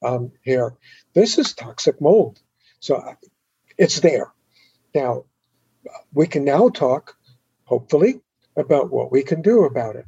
um, 0.02 0.32
here, 0.42 0.74
this 1.14 1.38
is 1.38 1.54
toxic 1.54 2.00
mold. 2.00 2.38
So 2.78 3.14
it's 3.78 4.00
there. 4.00 4.32
Now, 4.94 5.24
we 6.12 6.26
can 6.26 6.44
now 6.44 6.68
talk, 6.68 7.16
hopefully, 7.64 8.20
about 8.56 8.90
what 8.90 9.12
we 9.12 9.22
can 9.22 9.42
do 9.42 9.64
about 9.64 9.96
it 9.96 10.06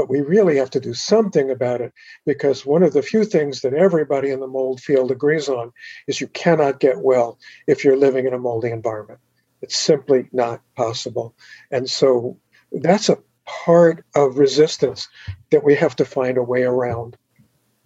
but 0.00 0.08
we 0.08 0.22
really 0.22 0.56
have 0.56 0.70
to 0.70 0.80
do 0.80 0.94
something 0.94 1.50
about 1.50 1.82
it 1.82 1.92
because 2.24 2.64
one 2.64 2.82
of 2.82 2.94
the 2.94 3.02
few 3.02 3.22
things 3.22 3.60
that 3.60 3.74
everybody 3.74 4.30
in 4.30 4.40
the 4.40 4.46
mold 4.46 4.80
field 4.80 5.10
agrees 5.10 5.46
on 5.46 5.70
is 6.06 6.22
you 6.22 6.26
cannot 6.28 6.80
get 6.80 7.02
well 7.02 7.38
if 7.66 7.84
you're 7.84 7.98
living 7.98 8.26
in 8.26 8.32
a 8.32 8.38
moldy 8.38 8.70
environment. 8.70 9.20
It's 9.60 9.76
simply 9.76 10.26
not 10.32 10.62
possible. 10.74 11.34
And 11.70 11.90
so 11.90 12.38
that's 12.72 13.10
a 13.10 13.18
part 13.44 14.02
of 14.14 14.38
resistance 14.38 15.06
that 15.50 15.64
we 15.64 15.74
have 15.74 15.96
to 15.96 16.06
find 16.06 16.38
a 16.38 16.42
way 16.42 16.62
around. 16.62 17.18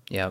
Yeah. 0.09 0.31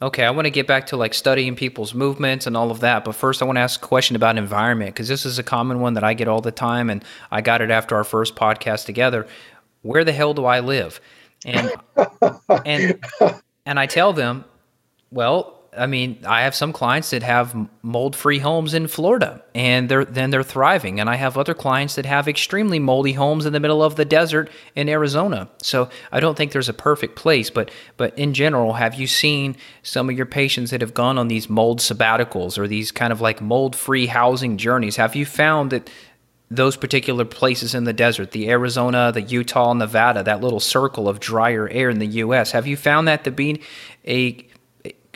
Okay, 0.00 0.24
I 0.24 0.30
want 0.30 0.46
to 0.46 0.50
get 0.50 0.68
back 0.68 0.86
to 0.88 0.96
like 0.96 1.12
studying 1.12 1.56
people's 1.56 1.92
movements 1.92 2.46
and 2.46 2.56
all 2.56 2.70
of 2.70 2.80
that, 2.80 3.04
but 3.04 3.16
first 3.16 3.42
I 3.42 3.44
want 3.46 3.56
to 3.56 3.62
ask 3.62 3.82
a 3.82 3.86
question 3.86 4.14
about 4.14 4.38
environment 4.38 4.94
because 4.94 5.08
this 5.08 5.26
is 5.26 5.40
a 5.40 5.42
common 5.42 5.80
one 5.80 5.94
that 5.94 6.04
I 6.04 6.14
get 6.14 6.28
all 6.28 6.40
the 6.40 6.52
time 6.52 6.88
and 6.88 7.04
I 7.32 7.40
got 7.40 7.62
it 7.62 7.70
after 7.70 7.96
our 7.96 8.04
first 8.04 8.36
podcast 8.36 8.86
together. 8.86 9.26
Where 9.82 10.04
the 10.04 10.12
hell 10.12 10.34
do 10.34 10.44
I 10.44 10.60
live? 10.60 11.00
and 11.44 11.72
and 12.64 12.98
and 13.66 13.78
I 13.78 13.86
tell 13.86 14.12
them, 14.12 14.44
well, 15.10 15.57
I 15.76 15.86
mean, 15.86 16.18
I 16.26 16.42
have 16.42 16.54
some 16.54 16.72
clients 16.72 17.10
that 17.10 17.22
have 17.22 17.54
mold-free 17.82 18.38
homes 18.38 18.74
in 18.74 18.88
Florida, 18.88 19.42
and 19.54 19.88
they're 19.88 20.04
then 20.04 20.30
they're 20.30 20.42
thriving. 20.42 20.98
And 20.98 21.08
I 21.08 21.16
have 21.16 21.36
other 21.36 21.54
clients 21.54 21.94
that 21.96 22.06
have 22.06 22.26
extremely 22.26 22.78
moldy 22.78 23.12
homes 23.12 23.46
in 23.46 23.52
the 23.52 23.60
middle 23.60 23.82
of 23.82 23.96
the 23.96 24.04
desert 24.04 24.50
in 24.74 24.88
Arizona. 24.88 25.48
So 25.62 25.88
I 26.10 26.20
don't 26.20 26.36
think 26.36 26.52
there's 26.52 26.68
a 26.68 26.74
perfect 26.74 27.16
place, 27.16 27.50
but 27.50 27.70
but 27.96 28.18
in 28.18 28.34
general, 28.34 28.74
have 28.74 28.94
you 28.94 29.06
seen 29.06 29.56
some 29.82 30.08
of 30.08 30.16
your 30.16 30.26
patients 30.26 30.70
that 30.70 30.80
have 30.80 30.94
gone 30.94 31.18
on 31.18 31.28
these 31.28 31.48
mold 31.48 31.80
sabbaticals 31.80 32.58
or 32.58 32.66
these 32.66 32.90
kind 32.90 33.12
of 33.12 33.20
like 33.20 33.40
mold-free 33.40 34.06
housing 34.06 34.56
journeys? 34.56 34.96
Have 34.96 35.14
you 35.14 35.26
found 35.26 35.70
that 35.70 35.90
those 36.50 36.76
particular 36.76 37.26
places 37.26 37.74
in 37.74 37.84
the 37.84 37.92
desert, 37.92 38.30
the 38.30 38.48
Arizona, 38.48 39.12
the 39.12 39.20
Utah, 39.20 39.74
Nevada, 39.74 40.22
that 40.22 40.40
little 40.40 40.60
circle 40.60 41.08
of 41.08 41.20
drier 41.20 41.68
air 41.68 41.90
in 41.90 41.98
the 41.98 42.06
U.S. 42.06 42.52
Have 42.52 42.66
you 42.66 42.76
found 42.76 43.06
that 43.06 43.24
to 43.24 43.30
be 43.30 43.60
a 44.06 44.47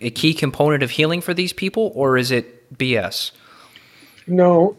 a 0.03 0.11
key 0.11 0.35
component 0.35 0.83
of 0.83 0.91
healing 0.91 1.21
for 1.21 1.35
these 1.35 1.53
people, 1.53 1.93
or 1.95 2.17
is 2.17 2.31
it 2.31 2.77
BS? 2.77 3.33
No, 4.27 4.77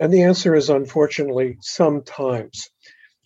and 0.00 0.12
the 0.12 0.22
answer 0.22 0.54
is 0.54 0.70
unfortunately 0.70 1.56
sometimes. 1.60 2.70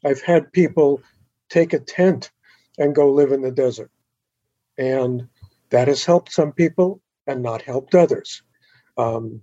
I've 0.05 0.23
had 0.23 0.53
people 0.53 1.01
take 1.49 1.73
a 1.73 1.79
tent 1.79 2.31
and 2.79 2.95
go 2.95 3.11
live 3.11 3.33
in 3.33 3.43
the 3.43 3.51
desert, 3.51 3.91
and 4.79 5.29
that 5.71 5.89
has 5.89 6.05
helped 6.05 6.33
some 6.33 6.53
people 6.53 7.01
and 7.27 7.43
not 7.43 7.63
helped 7.63 7.95
others. 7.95 8.43
Um, 8.97 9.43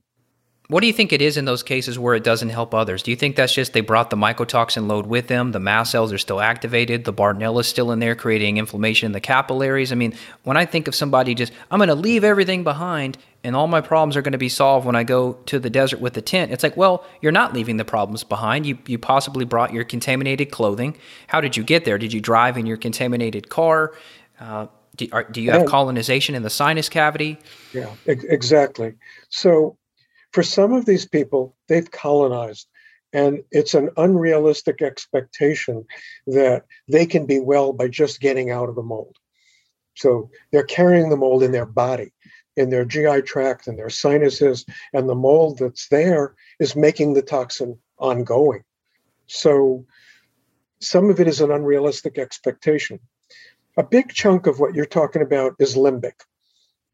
what 0.69 0.81
do 0.81 0.87
you 0.87 0.93
think 0.93 1.11
it 1.11 1.21
is 1.21 1.35
in 1.35 1.45
those 1.45 1.63
cases 1.63 1.97
where 1.97 2.13
it 2.13 2.23
doesn't 2.23 2.49
help 2.49 2.75
others? 2.75 3.01
Do 3.01 3.09
you 3.09 3.17
think 3.17 3.35
that's 3.35 3.53
just 3.53 3.73
they 3.73 3.81
brought 3.81 4.11
the 4.11 4.15
mycotoxin 4.15 4.87
load 4.87 5.07
with 5.07 5.25
them, 5.27 5.51
the 5.51 5.59
mast 5.59 5.91
cells 5.91 6.13
are 6.13 6.19
still 6.19 6.39
activated, 6.39 7.05
the 7.05 7.13
Bartonella 7.13 7.61
is 7.61 7.67
still 7.67 7.91
in 7.91 7.97
there 7.97 8.13
creating 8.13 8.57
inflammation 8.57 9.07
in 9.07 9.11
the 9.11 9.19
capillaries? 9.19 9.91
I 9.91 9.95
mean, 9.95 10.13
when 10.43 10.57
I 10.57 10.65
think 10.65 10.87
of 10.87 10.93
somebody 10.93 11.33
just, 11.33 11.51
I'm 11.71 11.79
going 11.79 11.89
to 11.89 11.95
leave 11.95 12.23
everything 12.23 12.63
behind 12.63 13.17
and 13.43 13.55
all 13.55 13.65
my 13.65 13.81
problems 13.81 14.15
are 14.15 14.21
going 14.21 14.33
to 14.33 14.37
be 14.37 14.47
solved 14.47 14.85
when 14.85 14.95
I 14.95 15.03
go 15.03 15.33
to 15.47 15.57
the 15.57 15.71
desert 15.71 16.01
with 16.01 16.13
the 16.13 16.21
tent, 16.21 16.51
it's 16.51 16.61
like, 16.61 16.77
well, 16.77 17.03
you're 17.19 17.31
not 17.31 17.51
leaving 17.51 17.77
the 17.77 17.85
problems 17.85 18.23
behind. 18.23 18.67
You, 18.67 18.77
you 18.85 18.99
possibly 18.99 19.45
brought 19.45 19.73
your 19.73 19.83
contaminated 19.83 20.51
clothing. 20.51 20.95
How 21.25 21.41
did 21.41 21.57
you 21.57 21.63
get 21.63 21.83
there? 21.83 21.97
Did 21.97 22.13
you 22.13 22.21
drive 22.21 22.57
in 22.57 22.67
your 22.67 22.77
contaminated 22.77 23.49
car? 23.49 23.93
Uh, 24.39 24.67
do, 24.97 25.07
are, 25.13 25.23
do 25.23 25.41
you 25.41 25.49
have 25.49 25.65
colonization 25.65 26.35
in 26.35 26.43
the 26.43 26.49
sinus 26.51 26.89
cavity? 26.89 27.39
Yeah, 27.73 27.89
exactly. 28.05 28.93
So 29.29 29.78
for 30.31 30.43
some 30.43 30.73
of 30.73 30.85
these 30.85 31.07
people, 31.07 31.55
they've 31.67 31.89
colonized. 31.89 32.67
And 33.11 33.43
it's 33.51 33.73
an 33.73 33.89
unrealistic 33.97 34.81
expectation 34.81 35.85
that 36.27 36.65
they 36.87 37.05
can 37.05 37.25
be 37.25 37.39
well 37.39 37.73
by 37.73 37.87
just 37.87 38.19
getting 38.21 38.51
out 38.51 38.69
of 38.69 38.75
the 38.75 38.83
mold. 38.83 39.17
So 39.95 40.29
they're 40.51 40.63
carrying 40.63 41.09
the 41.09 41.17
mold 41.17 41.41
in 41.41 41.51
their 41.51 41.65
body, 41.65 42.13
in 42.55 42.69
their 42.69 42.85
GI 42.85 43.23
tract, 43.23 43.67
and 43.67 43.79
their 43.79 43.89
sinuses, 43.89 44.65
and 44.93 45.09
the 45.09 45.15
mold 45.15 45.57
that's 45.57 45.87
there 45.87 46.35
is 46.59 46.75
making 46.75 47.13
the 47.13 47.23
toxin 47.23 47.79
ongoing. 47.97 48.63
So 49.25 49.85
some 50.79 51.09
of 51.09 51.19
it 51.19 51.27
is 51.27 51.41
an 51.41 51.51
unrealistic 51.51 52.19
expectation. 52.19 52.99
A 53.75 53.83
big 53.83 54.13
chunk 54.13 54.45
of 54.45 54.59
what 54.59 54.75
you're 54.75 54.85
talking 54.85 55.21
about 55.21 55.55
is 55.59 55.75
limbic 55.75 56.21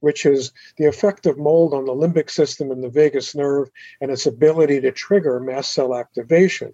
which 0.05 0.23
is 0.23 0.51
the 0.77 0.85
effect 0.85 1.25
of 1.25 1.35
mold 1.39 1.73
on 1.73 1.85
the 1.85 1.91
limbic 1.91 2.29
system 2.29 2.69
and 2.69 2.83
the 2.83 2.89
vagus 2.89 3.33
nerve 3.33 3.71
and 3.99 4.11
its 4.11 4.27
ability 4.27 4.79
to 4.79 4.91
trigger 4.91 5.39
mast 5.39 5.73
cell 5.73 5.95
activation. 5.95 6.71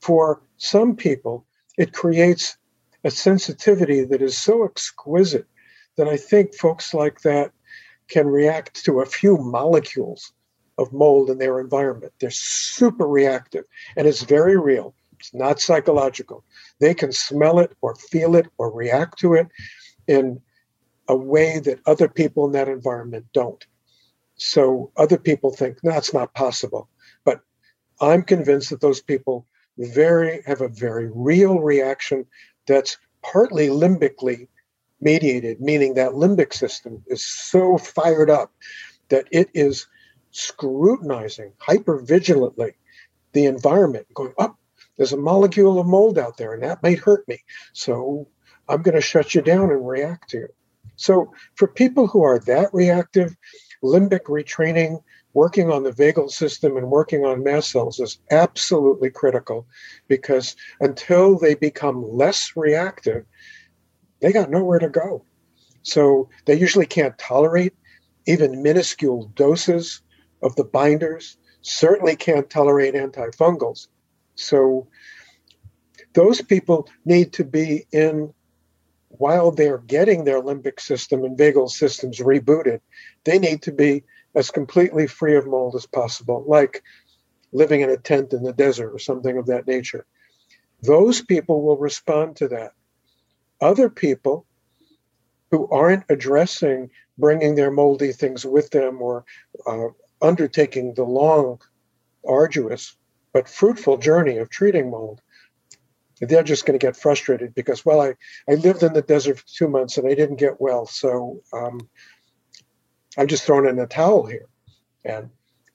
For 0.00 0.42
some 0.56 0.96
people, 0.96 1.46
it 1.76 1.92
creates 1.92 2.58
a 3.04 3.12
sensitivity 3.12 4.02
that 4.02 4.20
is 4.20 4.36
so 4.36 4.64
exquisite 4.64 5.46
that 5.96 6.08
I 6.08 6.16
think 6.16 6.52
folks 6.52 6.92
like 6.92 7.20
that 7.20 7.52
can 8.08 8.26
react 8.26 8.84
to 8.86 9.02
a 9.02 9.06
few 9.06 9.36
molecules 9.38 10.32
of 10.78 10.92
mold 10.92 11.30
in 11.30 11.38
their 11.38 11.60
environment. 11.60 12.12
They're 12.18 12.30
super 12.32 13.06
reactive 13.06 13.66
and 13.96 14.08
it's 14.08 14.22
very 14.22 14.58
real. 14.58 14.96
It's 15.20 15.32
not 15.32 15.60
psychological. 15.60 16.42
They 16.80 16.94
can 16.94 17.12
smell 17.12 17.60
it 17.60 17.70
or 17.82 17.94
feel 17.94 18.34
it 18.34 18.48
or 18.58 18.72
react 18.72 19.20
to 19.20 19.34
it 19.34 19.46
in 20.08 20.40
a 21.08 21.16
way 21.16 21.58
that 21.58 21.80
other 21.86 22.08
people 22.08 22.46
in 22.46 22.52
that 22.52 22.68
environment 22.68 23.26
don't. 23.32 23.64
So 24.36 24.92
other 24.96 25.18
people 25.18 25.50
think 25.50 25.78
that's 25.82 26.14
not 26.14 26.34
possible. 26.34 26.88
But 27.24 27.40
I'm 28.00 28.22
convinced 28.22 28.70
that 28.70 28.80
those 28.80 29.00
people 29.00 29.46
very 29.78 30.42
have 30.46 30.60
a 30.60 30.68
very 30.68 31.10
real 31.12 31.60
reaction 31.60 32.26
that's 32.66 32.98
partly 33.22 33.68
limbically 33.68 34.48
mediated, 35.00 35.60
meaning 35.60 35.94
that 35.94 36.12
limbic 36.12 36.52
system 36.52 37.02
is 37.06 37.24
so 37.24 37.78
fired 37.78 38.30
up 38.30 38.52
that 39.08 39.26
it 39.30 39.48
is 39.54 39.86
scrutinizing 40.30 41.52
hyper 41.58 41.98
vigilantly 42.00 42.74
the 43.32 43.46
environment, 43.46 44.06
going, 44.14 44.32
up. 44.38 44.50
Oh, 44.50 44.56
there's 44.96 45.12
a 45.12 45.16
molecule 45.16 45.78
of 45.78 45.86
mold 45.86 46.18
out 46.18 46.36
there, 46.36 46.52
and 46.54 46.62
that 46.62 46.82
might 46.82 46.98
hurt 46.98 47.26
me. 47.28 47.38
So 47.72 48.28
I'm 48.68 48.82
going 48.82 48.96
to 48.96 49.00
shut 49.00 49.34
you 49.34 49.42
down 49.42 49.70
and 49.70 49.86
react 49.86 50.30
to 50.30 50.38
you. 50.38 50.48
So, 50.98 51.32
for 51.54 51.68
people 51.68 52.06
who 52.06 52.22
are 52.22 52.38
that 52.40 52.68
reactive, 52.74 53.34
limbic 53.82 54.24
retraining, 54.24 55.02
working 55.32 55.70
on 55.70 55.84
the 55.84 55.92
vagal 55.92 56.30
system 56.30 56.76
and 56.76 56.90
working 56.90 57.24
on 57.24 57.44
mast 57.44 57.70
cells 57.70 58.00
is 58.00 58.18
absolutely 58.30 59.10
critical 59.10 59.66
because 60.08 60.56
until 60.80 61.38
they 61.38 61.54
become 61.54 62.04
less 62.04 62.52
reactive, 62.56 63.24
they 64.20 64.32
got 64.32 64.50
nowhere 64.50 64.80
to 64.80 64.88
go. 64.88 65.24
So, 65.82 66.28
they 66.44 66.58
usually 66.58 66.86
can't 66.86 67.16
tolerate 67.16 67.74
even 68.26 68.62
minuscule 68.62 69.30
doses 69.34 70.02
of 70.42 70.54
the 70.56 70.64
binders, 70.64 71.38
certainly 71.62 72.14
can't 72.14 72.50
tolerate 72.50 72.94
antifungals. 72.94 73.88
So 74.34 74.86
those 76.12 76.42
people 76.42 76.88
need 77.04 77.32
to 77.34 77.44
be 77.44 77.86
in 77.90 78.34
while 79.18 79.50
they're 79.50 79.78
getting 79.78 80.24
their 80.24 80.40
limbic 80.40 80.80
system 80.80 81.24
and 81.24 81.36
vagal 81.36 81.70
systems 81.70 82.18
rebooted, 82.20 82.80
they 83.24 83.38
need 83.38 83.62
to 83.62 83.72
be 83.72 84.04
as 84.34 84.50
completely 84.50 85.06
free 85.06 85.36
of 85.36 85.46
mold 85.46 85.74
as 85.74 85.86
possible, 85.86 86.44
like 86.46 86.82
living 87.52 87.80
in 87.80 87.90
a 87.90 87.96
tent 87.96 88.32
in 88.32 88.42
the 88.42 88.52
desert 88.52 88.90
or 88.94 88.98
something 88.98 89.36
of 89.36 89.46
that 89.46 89.66
nature. 89.66 90.06
Those 90.82 91.22
people 91.22 91.62
will 91.62 91.76
respond 91.76 92.36
to 92.36 92.48
that. 92.48 92.72
Other 93.60 93.90
people 93.90 94.46
who 95.50 95.68
aren't 95.70 96.04
addressing 96.08 96.90
bringing 97.16 97.56
their 97.56 97.70
moldy 97.70 98.12
things 98.12 98.46
with 98.46 98.70
them 98.70 99.02
or 99.02 99.24
uh, 99.66 99.88
undertaking 100.22 100.94
the 100.94 101.02
long, 101.02 101.60
arduous, 102.26 102.96
but 103.32 103.48
fruitful 103.48 103.96
journey 103.98 104.38
of 104.38 104.48
treating 104.48 104.90
mold 104.90 105.20
they're 106.20 106.42
just 106.42 106.66
going 106.66 106.78
to 106.78 106.84
get 106.84 106.96
frustrated 106.96 107.54
because 107.54 107.84
well 107.84 108.00
i 108.00 108.14
i 108.48 108.54
lived 108.54 108.82
in 108.82 108.92
the 108.92 109.02
desert 109.02 109.38
for 109.38 109.44
two 109.46 109.68
months 109.68 109.96
and 109.96 110.08
i 110.08 110.14
didn't 110.14 110.36
get 110.36 110.60
well. 110.60 110.86
So 110.86 111.42
um, 111.52 111.88
i'm 113.16 113.26
just 113.26 113.44
throwing 113.44 113.68
in 113.68 113.78
a 113.78 113.86
towel 113.86 114.26
here. 114.26 114.46
And 115.04 115.30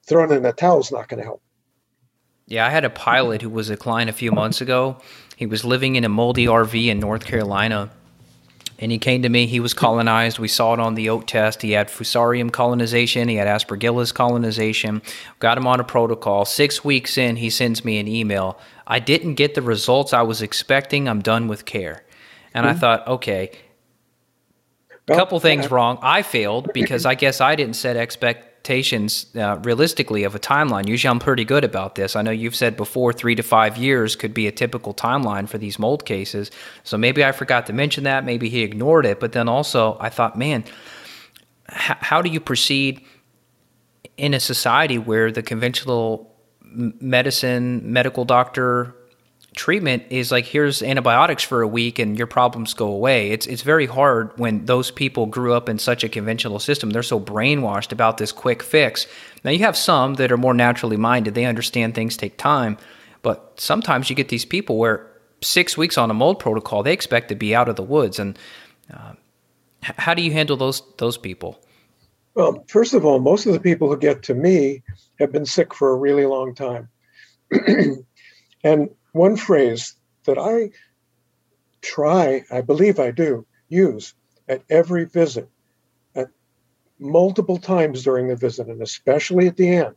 throwing 0.06 0.32
in 0.32 0.46
a 0.46 0.54
towel 0.54 0.80
is 0.80 0.92
not 0.92 1.08
going 1.08 1.20
to 1.20 1.24
help. 1.24 1.42
Yeah 2.48 2.66
i 2.66 2.70
had 2.70 2.86
a 2.86 2.90
pilot 2.90 3.42
who 3.42 3.50
was 3.50 3.70
a 3.70 3.78
client 3.78 4.10
a 4.10 4.14
few 4.14 4.32
months 4.32 4.62
ago. 4.62 4.98
He 5.36 5.46
was 5.46 5.66
living 5.66 5.96
in 5.96 6.04
a 6.04 6.10
moldy 6.10 6.46
rv 6.46 6.88
in 6.88 7.00
north 7.00 7.26
carolina 7.26 7.90
and 8.84 8.92
he 8.92 8.98
came 8.98 9.22
to 9.22 9.30
me. 9.30 9.48
He 9.48 9.62
was 9.62 9.74
colonized. 9.74 10.40
We 10.40 10.50
saw 10.50 10.74
it 10.74 10.80
on 10.82 10.96
the 10.96 11.08
OAT 11.08 11.26
test. 11.26 11.62
He 11.62 11.72
had 11.72 11.88
Fusarium 11.88 12.52
colonization. 12.52 13.30
He 13.30 13.36
had 13.36 13.48
Aspergillus 13.48 14.14
colonization. 14.14 15.02
Got 15.40 15.58
him 15.58 15.66
on 15.66 15.80
a 15.80 15.86
protocol. 15.86 16.44
Six 16.44 16.84
weeks 16.84 17.18
in, 17.18 17.38
he 17.38 17.50
sends 17.50 17.86
me 17.86 17.98
an 17.98 18.10
email. 18.10 18.60
I 18.86 19.00
didn't 19.00 19.36
get 19.36 19.56
the 19.56 19.62
results 19.62 20.12
I 20.12 20.24
was 20.24 20.42
expecting. 20.42 21.08
I'm 21.08 21.22
done 21.22 21.48
with 21.48 21.64
care. 21.64 22.04
And 22.54 22.66
mm-hmm. 22.66 22.76
I 22.76 22.80
thought, 22.80 23.08
okay, 23.08 23.52
a 25.08 25.16
couple 25.16 25.40
things 25.40 25.72
wrong. 25.72 25.98
I 26.02 26.22
failed 26.22 26.72
because 26.74 27.06
I 27.06 27.16
guess 27.16 27.40
I 27.40 27.56
didn't 27.56 27.76
set 27.76 27.96
expect 27.96 28.53
expectations 28.64 29.26
uh, 29.36 29.58
realistically 29.64 30.24
of 30.24 30.36
a 30.36 30.40
timeline. 30.40 30.88
Usually, 30.88 31.12
I'm 31.12 31.20
pretty 31.20 31.44
good 31.44 31.66
about 31.66 31.96
this. 31.96 32.16
I 32.16 32.22
know 32.22 32.32
you've 32.32 32.56
said 32.56 32.78
before 32.78 33.12
three 33.12 33.36
to 33.36 33.44
five 33.44 33.78
years 33.78 34.16
could 34.16 34.34
be 34.34 34.48
a 34.48 34.54
typical 34.54 34.94
timeline 34.94 35.50
for 35.50 35.58
these 35.58 35.78
mold 35.78 36.06
cases. 36.06 36.50
So 36.86 36.98
maybe 36.98 37.26
I 37.26 37.34
forgot 37.34 37.66
to 37.66 37.74
mention 37.74 38.06
that. 38.06 38.24
Maybe 38.24 38.48
he 38.48 38.62
ignored 38.62 39.06
it. 39.06 39.20
But 39.20 39.34
then 39.34 39.50
also, 39.50 39.98
I 40.00 40.10
thought, 40.10 40.38
man, 40.38 40.64
h- 41.70 41.98
how 42.00 42.22
do 42.22 42.30
you 42.30 42.40
proceed 42.40 43.06
in 44.16 44.34
a 44.34 44.40
society 44.40 44.98
where 44.98 45.30
the 45.30 45.44
conventional 45.44 46.34
medicine, 46.62 47.92
medical 47.92 48.24
doctor, 48.24 48.96
treatment 49.56 50.04
is 50.10 50.32
like 50.32 50.46
here's 50.46 50.82
antibiotics 50.82 51.44
for 51.44 51.62
a 51.62 51.68
week 51.68 52.00
and 52.00 52.18
your 52.18 52.28
problems 52.28 52.74
go 52.74 52.88
away. 52.88 53.32
It's 53.32 53.46
it's 53.48 53.62
very 53.62 53.86
hard 53.86 54.32
when 54.38 54.66
those 54.66 54.92
people 54.92 55.26
grew 55.26 55.54
up 55.54 55.70
in 55.70 55.80
such 55.80 56.04
a 56.04 56.10
conventional 56.10 56.60
system. 56.60 56.90
They're 56.90 57.04
so 57.04 57.20
brainwashed 57.20 57.92
about 57.92 58.18
this 58.18 58.32
quick 58.32 58.64
fix. 58.64 59.08
Now 59.44 59.52
you 59.52 59.60
have 59.60 59.78
some 59.78 60.16
that 60.16 60.32
are 60.32 60.38
more 60.38 60.54
naturally 60.54 60.98
minded. 60.98 61.36
They 61.36 61.46
understand 61.46 61.96
things 61.96 62.18
take 62.18 62.38
time, 62.38 62.78
but 63.22 63.54
sometimes 63.58 64.10
you 64.10 64.16
get 64.16 64.30
these 64.30 64.46
people 64.46 64.78
where 64.78 65.10
6 65.42 65.78
weeks 65.78 65.98
on 65.98 66.10
a 66.10 66.14
mold 66.14 66.40
protocol, 66.40 66.84
they 66.84 66.94
expect 66.94 67.30
to 67.30 67.36
be 67.36 67.54
out 67.54 67.68
of 67.68 67.76
the 67.76 67.84
woods 67.84 68.20
and 68.20 68.38
uh, 68.94 69.14
how 69.82 70.14
do 70.14 70.22
you 70.22 70.32
handle 70.32 70.58
those 70.58 70.82
those 70.98 71.18
people? 71.18 71.60
Well, 72.36 72.64
first 72.68 72.94
of 72.94 73.06
all, 73.06 73.20
most 73.20 73.46
of 73.46 73.54
the 73.54 73.60
people 73.60 73.90
who 73.90 73.98
get 73.98 74.24
to 74.24 74.34
me 74.34 74.82
have 75.20 75.32
been 75.32 75.46
sick 75.46 75.74
for 75.74 75.92
a 75.92 75.96
really 75.96 76.26
long 76.26 76.56
time. 76.56 76.90
and 78.64 78.90
one 79.14 79.38
phrase 79.38 79.96
that 80.26 80.38
I 80.38 80.72
try, 81.82 82.44
I 82.52 82.62
believe 82.62 83.00
I 83.00 83.12
do, 83.12 83.46
use 83.70 84.14
at 84.50 84.64
every 84.70 85.06
visit, 85.06 85.50
at 86.16 86.28
multiple 87.00 87.58
times 87.58 88.04
during 88.04 88.28
the 88.28 88.36
visit, 88.36 88.68
and 88.68 88.82
especially 88.82 89.48
at 89.48 89.56
the 89.56 89.70
end, 89.70 89.96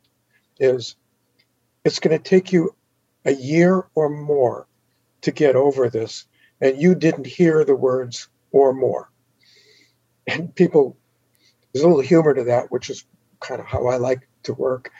is 0.61 0.96
it's 1.85 1.98
going 1.98 2.16
to 2.16 2.22
take 2.22 2.52
you 2.52 2.74
a 3.24 3.33
year 3.33 3.87
or 3.94 4.09
more 4.09 4.68
to 5.22 5.31
get 5.31 5.57
over 5.57 5.88
this, 5.88 6.26
and 6.61 6.81
you 6.81 6.94
didn't 6.94 7.26
hear 7.26 7.64
the 7.64 7.74
words 7.74 8.29
or 8.52 8.72
more. 8.72 9.11
And 10.26 10.55
people, 10.55 10.96
there's 11.72 11.85
a 11.85 11.88
little 11.88 12.02
humor 12.02 12.35
to 12.35 12.44
that, 12.44 12.70
which 12.70 12.90
is 12.90 13.05
kind 13.40 13.61
of 13.61 13.66
how 13.66 13.87
I 13.87 13.96
like 13.96 14.29
to 14.44 14.55
work. 14.55 14.90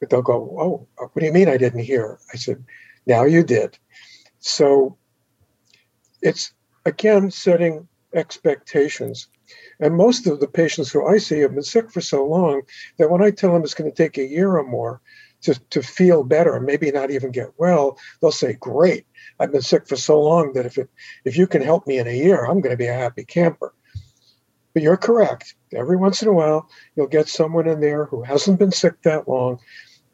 But 0.00 0.10
they'll 0.10 0.22
go, 0.22 0.56
Oh, 0.60 0.88
what 0.96 1.20
do 1.20 1.26
you 1.26 1.32
mean 1.32 1.48
I 1.48 1.56
didn't 1.56 1.84
hear? 1.84 2.18
I 2.32 2.36
said, 2.36 2.64
now 3.06 3.24
you 3.24 3.42
did. 3.42 3.78
So 4.40 4.96
it's 6.20 6.52
again 6.84 7.30
setting 7.30 7.88
expectations. 8.14 9.28
And 9.80 9.96
most 9.96 10.26
of 10.26 10.40
the 10.40 10.48
patients 10.48 10.90
who 10.90 11.06
I 11.06 11.18
see 11.18 11.40
have 11.40 11.54
been 11.54 11.62
sick 11.62 11.90
for 11.90 12.00
so 12.00 12.24
long 12.24 12.62
that 12.98 13.10
when 13.10 13.22
I 13.22 13.30
tell 13.30 13.52
them 13.52 13.62
it's 13.62 13.74
going 13.74 13.90
to 13.90 13.96
take 13.96 14.16
a 14.16 14.26
year 14.26 14.56
or 14.56 14.64
more 14.64 15.00
to, 15.42 15.54
to 15.70 15.82
feel 15.82 16.22
better 16.22 16.60
maybe 16.60 16.90
not 16.90 17.10
even 17.10 17.32
get 17.32 17.52
well, 17.58 17.98
they'll 18.20 18.30
say, 18.30 18.54
Great, 18.54 19.06
I've 19.40 19.52
been 19.52 19.62
sick 19.62 19.88
for 19.88 19.96
so 19.96 20.20
long 20.20 20.52
that 20.54 20.66
if 20.66 20.78
it 20.78 20.88
if 21.24 21.36
you 21.36 21.46
can 21.46 21.62
help 21.62 21.86
me 21.86 21.98
in 21.98 22.06
a 22.06 22.16
year, 22.16 22.44
I'm 22.44 22.60
going 22.60 22.72
to 22.72 22.76
be 22.76 22.86
a 22.86 22.94
happy 22.94 23.24
camper. 23.24 23.74
But 24.72 24.82
you're 24.82 24.96
correct. 24.96 25.54
Every 25.74 25.96
once 25.96 26.22
in 26.22 26.28
a 26.28 26.32
while, 26.32 26.68
you'll 26.96 27.06
get 27.06 27.28
someone 27.28 27.68
in 27.68 27.80
there 27.80 28.06
who 28.06 28.22
hasn't 28.22 28.58
been 28.58 28.72
sick 28.72 29.02
that 29.02 29.28
long 29.28 29.58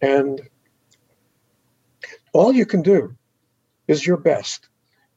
and 0.01 0.41
all 2.33 2.53
you 2.53 2.67
can 2.67 2.83
do 2.83 3.17
is 3.87 4.07
your 4.07 4.17
best 4.17 4.69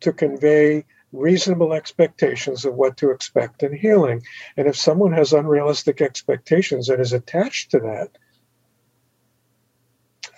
to 0.01 0.13
convey 0.13 0.85
reasonable 1.11 1.73
expectations 1.73 2.65
of 2.65 2.73
what 2.73 2.97
to 2.97 3.11
expect 3.11 3.63
in 3.63 3.75
healing. 3.75 4.23
And 4.57 4.67
if 4.67 4.77
someone 4.77 5.13
has 5.13 5.33
unrealistic 5.33 6.01
expectations 6.01 6.89
and 6.89 7.01
is 7.01 7.13
attached 7.13 7.71
to 7.71 7.79
that, 7.79 8.17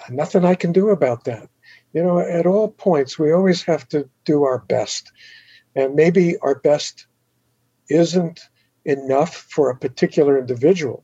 nothing 0.09 0.45
I 0.45 0.55
can 0.55 0.71
do 0.71 0.89
about 0.89 1.25
that. 1.25 1.49
You 1.93 2.03
know, 2.03 2.19
at 2.19 2.47
all 2.47 2.69
points, 2.69 3.19
we 3.19 3.31
always 3.31 3.63
have 3.63 3.87
to 3.89 4.09
do 4.25 4.43
our 4.43 4.59
best. 4.59 5.11
And 5.75 5.95
maybe 5.95 6.37
our 6.39 6.55
best 6.55 7.05
isn't 7.89 8.41
enough 8.83 9.35
for 9.35 9.69
a 9.69 9.77
particular 9.77 10.39
individual. 10.39 11.03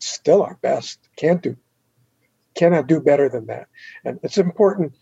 Still 0.00 0.42
our 0.42 0.58
best. 0.60 0.98
Can't 1.16 1.42
do 1.42 1.56
cannot 2.60 2.86
do 2.86 3.00
better 3.00 3.26
than 3.30 3.46
that. 3.46 3.68
And 4.04 4.20
it's 4.22 4.36
important 4.36 4.92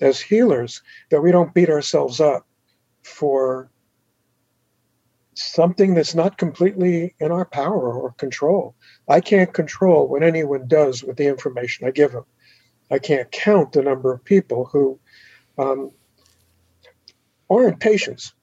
as 0.00 0.20
healers 0.20 0.82
that 1.10 1.20
we 1.20 1.30
don't 1.30 1.54
beat 1.54 1.70
ourselves 1.70 2.20
up 2.20 2.44
for 3.04 3.70
something 5.34 5.94
that's 5.94 6.16
not 6.16 6.38
completely 6.38 7.14
in 7.20 7.30
our 7.30 7.44
power 7.44 7.92
or 7.92 8.10
control. 8.14 8.74
I 9.08 9.20
can't 9.20 9.54
control 9.54 10.08
what 10.08 10.24
anyone 10.24 10.66
does 10.66 11.04
with 11.04 11.16
the 11.16 11.28
information 11.28 11.86
I 11.86 11.92
give 11.92 12.10
them. 12.10 12.24
I 12.90 12.98
can't 12.98 13.30
count 13.30 13.72
the 13.72 13.82
number 13.82 14.12
of 14.12 14.24
people 14.24 14.64
who 14.64 14.98
um, 15.56 15.92
aren't 17.48 17.78
patients, 17.78 18.34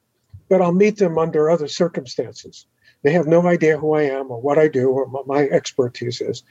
but 0.47 0.61
I'll 0.61 0.71
meet 0.71 0.95
them 0.95 1.17
under 1.17 1.49
other 1.49 1.67
circumstances. 1.67 2.67
They 3.03 3.11
have 3.11 3.27
no 3.27 3.45
idea 3.45 3.77
who 3.77 3.93
I 3.95 4.03
am 4.03 4.31
or 4.31 4.39
what 4.39 4.57
I 4.57 4.69
do 4.69 4.91
or 4.91 5.05
what 5.05 5.27
my 5.27 5.41
expertise 5.49 6.21
is. 6.21 6.43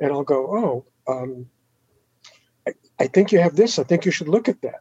And 0.00 0.10
I'll 0.10 0.24
go, 0.24 0.40
oh, 0.56 0.91
um, 1.08 1.48
I, 2.66 2.72
I 2.98 3.06
think 3.06 3.32
you 3.32 3.40
have 3.40 3.56
this. 3.56 3.78
I 3.78 3.84
think 3.84 4.04
you 4.04 4.12
should 4.12 4.28
look 4.28 4.48
at 4.48 4.62
that. 4.62 4.80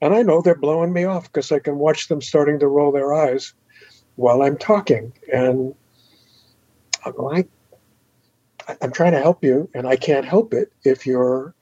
And 0.00 0.14
I 0.14 0.22
know 0.22 0.40
they're 0.40 0.54
blowing 0.54 0.92
me 0.92 1.04
off 1.04 1.24
because 1.24 1.50
I 1.50 1.58
can 1.58 1.76
watch 1.76 2.08
them 2.08 2.22
starting 2.22 2.60
to 2.60 2.68
roll 2.68 2.92
their 2.92 3.12
eyes 3.12 3.54
while 4.16 4.42
I'm 4.42 4.56
talking. 4.56 5.12
And 5.32 5.74
I'm 7.04 7.16
like, 7.16 7.48
I'm 8.82 8.92
trying 8.92 9.12
to 9.12 9.20
help 9.20 9.42
you, 9.44 9.70
and 9.74 9.86
I 9.86 9.96
can't 9.96 10.26
help 10.26 10.52
it 10.52 10.72
if 10.84 11.06
you're 11.06 11.54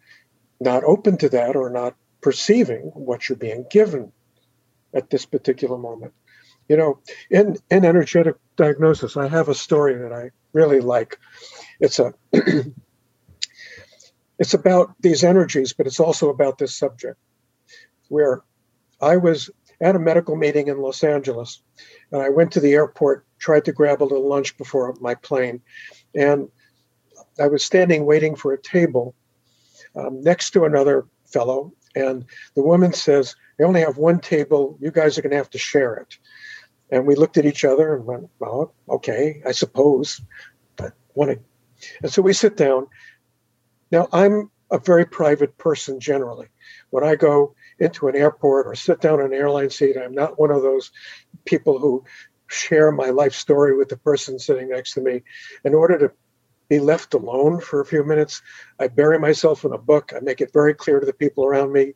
not 0.61 0.85
open 0.85 1.17
to 1.19 1.29
that 1.31 1.55
or 1.55 1.71
not 1.71 1.95
perceiving 2.21 2.91
what 2.95 3.29
you're 3.29 3.37
being 3.37 3.65
given 3.71 4.13
at 4.93 5.11
this 5.11 5.25
particular 5.25 5.79
moment. 5.79 6.13
You 6.69 6.77
know, 6.77 6.99
in, 7.31 7.57
in 7.71 7.85
energetic 7.85 8.37
diagnosis, 8.57 9.17
I 9.17 9.29
have 9.29 9.49
a 9.49 9.55
story 9.55 9.95
that 9.97 10.13
I 10.13 10.31
really 10.53 10.81
like. 10.81 11.19
It's 11.79 12.01
a 12.01 12.13
it's 14.39 14.55
about 14.55 14.95
these 15.01 15.25
energies, 15.25 15.73
but 15.73 15.87
it's 15.87 16.01
also 16.01 16.29
about 16.29 16.59
this 16.59 16.77
subject. 16.77 17.19
Where 18.09 18.43
I 19.01 19.17
was 19.17 19.51
at 19.81 19.97
a 19.97 19.99
medical 19.99 20.37
meeting 20.37 20.69
in 20.69 20.81
Los 20.81 21.03
Angeles, 21.03 21.63
and 22.13 22.23
I 22.23 22.29
went 22.31 22.53
to 22.53 22.61
the 22.61 22.75
airport, 22.75 23.27
tried 23.39 23.65
to 23.67 23.73
grab 23.73 24.03
a 24.03 24.05
little 24.05 24.29
lunch 24.29 24.57
before 24.57 24.95
my 25.01 25.15
plane, 25.15 25.61
and 26.15 26.49
I 27.39 27.49
was 27.49 27.65
standing 27.65 28.07
waiting 28.07 28.37
for 28.37 28.53
a 28.53 28.61
table 28.61 29.15
um, 29.95 30.23
next 30.23 30.51
to 30.51 30.65
another 30.65 31.07
fellow, 31.27 31.73
and 31.95 32.25
the 32.55 32.63
woman 32.63 32.93
says, 32.93 33.35
"I 33.59 33.65
only 33.65 33.81
have 33.81 33.99
one 33.99 34.21
table. 34.21 34.79
You 34.81 34.91
guys 34.91 35.19
are 35.19 35.23
going 35.23 35.33
to 35.33 35.37
have 35.37 35.51
to 35.51 35.59
share 35.59 35.95
it." 35.97 36.19
And 36.91 37.07
we 37.07 37.17
looked 37.17 37.37
at 37.37 37.47
each 37.47 37.65
other 37.65 37.95
and 37.95 38.07
went, 38.07 38.31
"Well, 38.39 38.75
okay, 38.89 39.43
I 39.47 39.53
suppose." 39.53 40.21
But 40.77 40.95
want. 41.15 41.41
And 42.03 42.13
so 42.13 42.23
we 42.23 42.33
sit 42.33 42.57
down. 42.57 42.87
Now, 43.91 44.09
I'm 44.13 44.51
a 44.71 44.79
very 44.79 45.05
private 45.05 45.57
person 45.59 46.01
generally. 46.01 46.49
When 46.91 47.05
I 47.05 47.15
go 47.15 47.55
into 47.79 48.09
an 48.09 48.17
airport 48.17 48.67
or 48.67 48.75
sit 48.75 49.01
down 49.01 49.21
in 49.21 49.27
an 49.27 49.33
airline 49.35 49.71
seat, 49.71 49.97
I'm 49.97 50.15
not 50.15 50.39
one 50.41 50.51
of 50.51 50.63
those 50.63 50.91
people 51.45 51.79
who 51.79 52.05
share 52.49 52.91
my 52.91 53.11
life 53.11 53.35
story 53.35 53.77
with 53.77 53.89
the 53.89 53.97
person 53.97 54.39
sitting 54.39 54.71
next 54.71 54.95
to 54.95 55.01
me. 55.01 55.23
In 55.65 55.75
order 55.75 55.99
to 55.99 56.13
be 56.69 56.81
left 56.81 57.15
alone 57.15 57.61
for 57.61 57.81
a 57.81 57.87
few 57.87 58.05
minutes, 58.05 58.43
I 58.81 58.89
bury 58.89 59.19
myself 59.19 59.65
in 59.65 59.73
a 59.73 59.79
book. 59.79 60.13
I 60.15 60.21
make 60.21 60.41
it 60.41 60.53
very 60.53 60.75
clear 60.75 61.01
to 61.01 61.07
the 61.07 61.13
people 61.13 61.45
around 61.45 61.73
me. 61.73 61.95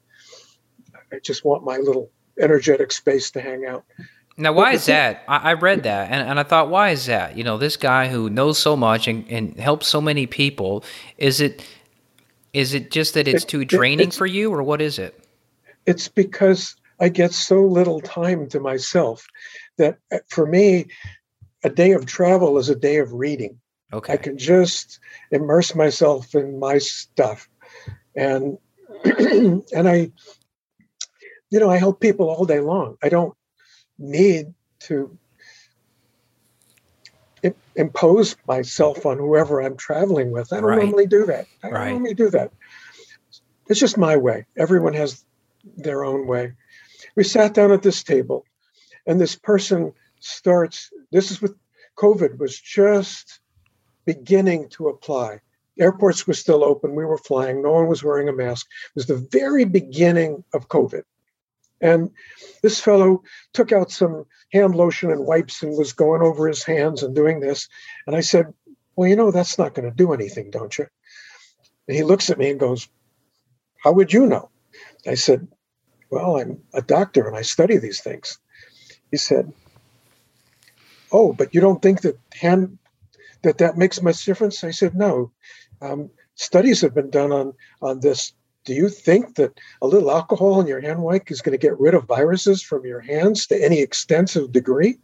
I 1.13 1.19
just 1.19 1.45
want 1.45 1.65
my 1.65 1.79
little 1.79 2.11
energetic 2.39 2.93
space 2.93 3.31
to 3.33 3.41
hang 3.41 3.67
out. 3.67 3.85
Now, 4.37 4.53
why 4.53 4.73
is 4.73 4.87
that? 4.87 5.25
I, 5.29 5.53
read 5.53 5.83
that 5.83 6.11
and, 6.11 6.27
and 6.27 6.41
I 6.41 6.45
thought, 6.45 6.71
why 6.71 6.91
is 6.91 7.07
that? 7.07 7.37
You 7.37 7.45
know, 7.45 7.59
this 7.59 7.77
guy 7.77 8.09
who 8.09 8.31
knows 8.31 8.59
so 8.59 8.75
much 8.75 9.07
and, 9.07 9.29
and 9.29 9.59
helps 9.59 9.87
so 9.87 10.01
many 10.01 10.27
people, 10.27 10.85
is 11.19 11.41
it 11.41 11.67
is 12.53 12.75
it 12.75 12.91
just 12.91 13.15
that 13.15 13.29
it's 13.29 13.45
it, 13.45 13.49
too 13.49 13.65
draining 13.65 14.09
it, 14.09 14.15
for 14.15 14.27
you, 14.27 14.53
or 14.53 14.63
what 14.63 14.81
is 14.81 14.99
it? 14.99 15.19
It's 15.87 16.09
because 16.09 16.77
I 17.01 17.09
get 17.09 17.33
so 17.33 17.63
little 17.63 18.01
time 18.01 18.49
to 18.51 18.61
myself 18.61 19.27
that 19.79 19.99
uh, 20.13 20.19
for 20.29 20.47
me, 20.47 20.87
a 21.65 21.71
day 21.71 21.93
of 21.93 22.07
travel 22.07 22.59
is 22.59 22.69
a 22.69 22.77
day 22.77 22.99
of 22.99 23.13
reading. 23.13 23.61
Okay. 23.93 24.13
I 24.13 24.17
can 24.17 24.39
just 24.39 25.01
immerse 25.31 25.75
myself 25.75 26.35
in 26.35 26.59
my 26.59 26.79
stuff. 26.79 27.49
And 28.15 28.59
and 29.05 29.89
I 29.89 30.13
you 31.51 31.59
know, 31.59 31.69
I 31.69 31.79
help 31.79 32.01
people 32.01 32.31
all 32.31 32.45
day 32.45 32.61
long. 32.61 32.97
I 33.03 33.09
don't 33.09 33.35
need 33.99 34.55
to 34.81 35.19
impose 37.81 38.37
myself 38.47 39.07
on 39.07 39.19
whoever 39.19 39.61
I'm 39.61 39.77
traveling 39.77 40.31
with. 40.31 40.53
I 40.53 40.57
don't 40.57 40.67
right. 40.67 40.83
normally 40.83 41.07
do 41.07 41.27
that. 41.27 41.47
I 41.63 41.71
don't 41.71 41.89
normally 41.89 42.15
do 42.15 42.31
that. 42.31 42.53
It's 43.69 43.81
just 43.81 43.99
my 43.99 44.17
way. 44.17 44.47
Everyone 44.57 44.95
has 44.95 45.25
their 45.77 46.05
own 46.05 46.27
way. 46.27 46.53
We 47.17 47.25
sat 47.25 47.55
down 47.55 47.73
at 47.73 47.83
this 47.83 48.03
table, 48.03 48.45
and 49.07 49.21
this 49.21 49.37
person 49.37 49.93
starts. 50.21 50.91
This 51.11 51.31
is 51.31 51.41
with 51.41 51.55
COVID 51.97 52.39
was 52.39 52.59
just 52.59 53.41
beginning 54.05 54.69
to 54.71 54.89
apply. 54.89 55.41
Airports 55.79 56.27
were 56.27 56.35
still 56.35 56.65
open. 56.65 56.95
We 56.95 57.05
were 57.05 57.19
flying. 57.19 57.63
No 57.63 57.73
one 57.73 57.89
was 57.89 58.03
wearing 58.03 58.29
a 58.29 58.33
mask. 58.33 58.67
It 58.87 58.97
was 58.97 59.07
the 59.07 59.29
very 59.31 59.65
beginning 59.65 60.45
of 60.53 60.69
COVID. 60.69 61.03
And 61.81 62.11
this 62.63 62.81
fellow 62.81 63.23
took 63.53 63.73
out 63.73 63.91
some 63.91 64.27
hand 64.53 64.75
lotion 64.75 65.11
and 65.11 65.27
wipes 65.27 65.63
and 65.63 65.77
was 65.77 65.93
going 65.93 66.23
over 66.23 66.47
his 66.47 66.63
hands 66.63 67.03
and 67.03 67.15
doing 67.15 67.41
this. 67.41 67.69
And 68.07 68.15
I 68.15 68.21
said, 68.21 68.53
Well, 68.97 69.09
you 69.09 69.17
know, 69.17 69.31
that's 69.31 69.59
not 69.59 69.75
going 69.75 69.89
to 69.89 69.97
do 69.97 70.13
anything, 70.13 70.51
don't 70.51 70.77
you? 70.77 70.87
And 71.89 71.97
he 71.97 72.03
looks 72.03 72.31
at 72.31 72.39
me 72.39 72.51
and 72.51 72.61
goes, 72.61 72.89
How 73.83 73.93
would 73.93 74.13
you 74.13 74.27
know? 74.27 74.51
I 75.07 75.15
said, 75.15 75.49
Well, 76.11 76.37
I'm 76.37 76.63
a 76.75 76.83
doctor 76.83 77.27
and 77.27 77.37
I 77.37 77.43
study 77.43 77.79
these 77.79 78.01
things. 78.01 78.39
He 79.11 79.17
said, 79.17 79.53
Oh, 81.13 81.33
but 81.33 81.55
you 81.55 81.61
don't 81.61 81.83
think 81.83 82.03
that 82.03 82.19
hand 82.33 82.79
that 83.43 83.59
that 83.59 83.79
makes 83.79 84.03
much 84.03 84.25
difference? 84.25 84.63
I 84.65 84.71
said, 84.71 84.95
No. 84.95 85.33
Um, 85.81 86.11
studies 86.35 86.83
have 86.83 86.95
been 86.95 87.11
done 87.11 87.33
on 87.33 87.55
on 87.81 88.01
this 88.01 88.35
do 88.65 88.75
you 88.75 88.89
think 88.89 89.37
that 89.37 89.59
a 89.81 89.87
little 89.87 90.11
alcohol 90.11 90.61
in 90.61 90.67
your 90.67 90.81
hand 90.81 91.03
wipe 91.03 91.31
is 91.31 91.41
going 91.41 91.59
to 91.59 91.67
get 91.67 91.79
rid 91.81 91.95
of 91.95 92.05
viruses 92.05 92.63
from 92.63 92.85
your 92.85 93.01
hands 93.01 93.47
to 93.47 93.63
any 93.63 93.81
extensive 93.81 94.53
degree? 94.53 94.99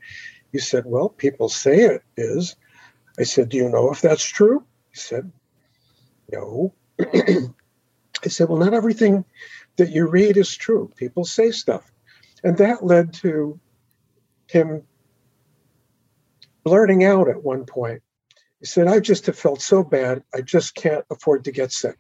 He 0.53 0.59
said, 0.59 0.85
Well, 0.87 1.09
people 1.09 1.49
say 1.49 1.81
it 1.81 2.03
is. 2.17 2.57
I 3.19 3.23
said, 3.23 3.49
Do 3.49 3.57
you 3.57 3.69
know 3.69 3.91
if 3.91 4.01
that's 4.01 4.25
true? 4.25 4.65
He 4.93 4.99
said, 4.99 5.33
No. 6.31 6.75
I 7.01 8.29
said, 8.29 8.49
Well, 8.49 8.59
not 8.59 8.75
everything 8.75 9.25
that 9.77 9.91
you 9.91 10.07
read 10.07 10.37
is 10.37 10.55
true. 10.55 10.91
People 10.97 11.25
say 11.25 11.51
stuff. 11.51 11.91
And 12.45 12.59
that 12.59 12.85
led 12.85 13.13
to 13.15 13.59
him 14.49 14.83
blurting 16.65 17.05
out 17.05 17.29
at 17.29 17.43
one 17.43 17.65
point. 17.65 18.03
He 18.61 18.67
said, 18.67 18.87
I 18.87 19.01
just 19.01 19.27
have 19.27 19.39
felt 19.39 19.63
so 19.63 19.83
bad, 19.83 20.23
I 20.35 20.41
just 20.41 20.75
can't 20.75 21.05
afford 21.11 21.45
to 21.45 21.53
get 21.53 21.73
sick. 21.73 21.99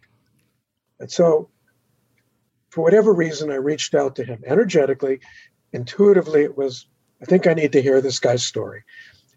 And 1.00 1.10
so, 1.10 1.50
for 2.70 2.82
whatever 2.82 3.12
reason, 3.12 3.50
I 3.50 3.56
reached 3.56 3.94
out 3.94 4.16
to 4.16 4.24
him 4.24 4.42
energetically. 4.46 5.20
Intuitively, 5.72 6.42
it 6.42 6.56
was, 6.56 6.86
I 7.22 7.24
think 7.24 7.46
I 7.46 7.54
need 7.54 7.72
to 7.72 7.82
hear 7.82 8.00
this 8.00 8.18
guy's 8.18 8.44
story. 8.44 8.84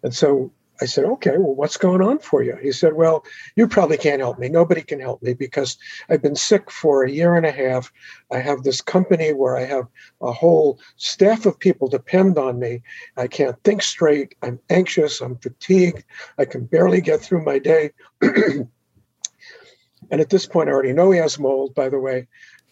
And 0.04 0.13
so 0.13 0.52
I 0.82 0.86
said, 0.86 1.06
okay, 1.06 1.38
well, 1.38 1.56
what's 1.56 1.78
going 1.78 2.02
on 2.02 2.19
for 2.19 2.41
you? 2.41 2.56
He 2.62 2.72
said, 2.72 2.93
well, 2.93 3.26
you 3.56 3.67
probably 3.67 3.98
can't 3.98 4.22
help 4.22 4.39
me. 4.39 4.48
Nobody 4.48 4.82
can 4.82 5.00
help 5.00 5.22
me 5.22 5.34
because 5.34 5.78
I've 6.10 6.22
been 6.22 6.36
sick 6.36 6.72
for 6.72 7.04
a 7.04 7.12
year 7.12 7.36
and 7.36 7.45
a 7.45 7.52
half. 7.52 7.91
I 8.32 8.39
have 8.39 8.63
this 8.63 8.82
company 8.82 9.34
where 9.34 9.58
I 9.58 9.65
have 9.65 9.88
a 10.22 10.32
whole 10.32 10.80
staff 10.95 11.45
of 11.45 11.60
people 11.60 11.89
depend 11.89 12.38
on 12.38 12.60
me. 12.60 12.82
I 13.17 13.28
can't 13.28 13.62
think 13.63 13.82
straight. 13.82 14.36
I'm 14.41 14.60
anxious. 14.69 15.19
I'm 15.22 15.38
fatigued. 15.38 16.04
I 16.38 16.45
can 16.45 16.65
barely 16.65 17.02
get 17.02 17.19
through 17.19 17.43
my 17.43 17.60
day. 17.60 17.91
And 20.12 20.21
at 20.21 20.29
this 20.29 20.45
point, 20.45 20.69
I 20.69 20.71
already 20.71 20.93
know 20.93 21.12
he 21.12 21.19
has 21.19 21.39
mold, 21.39 21.75
by 21.75 21.89
the 21.89 21.99
way, 21.99 22.27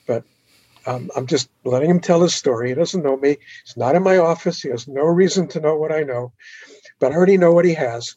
but 0.08 0.24
um, 0.86 1.12
I'm 1.16 1.28
just 1.28 1.50
letting 1.66 1.90
him 1.90 2.00
tell 2.00 2.22
his 2.22 2.34
story. 2.34 2.70
He 2.70 2.76
doesn't 2.76 3.04
know 3.04 3.18
me. 3.18 3.38
He's 3.66 3.78
not 3.78 3.96
in 3.96 4.04
my 4.04 4.18
office. 4.18 4.62
He 4.62 4.70
has 4.70 4.88
no 4.88 5.04
reason 5.04 5.48
to 5.50 5.60
know 5.60 5.76
what 5.76 5.92
I 5.92 6.04
know, 6.04 6.32
but 7.00 7.12
I 7.12 7.16
already 7.16 7.38
know 7.38 7.52
what 7.52 7.66
he 7.66 7.74
has. 7.74 8.16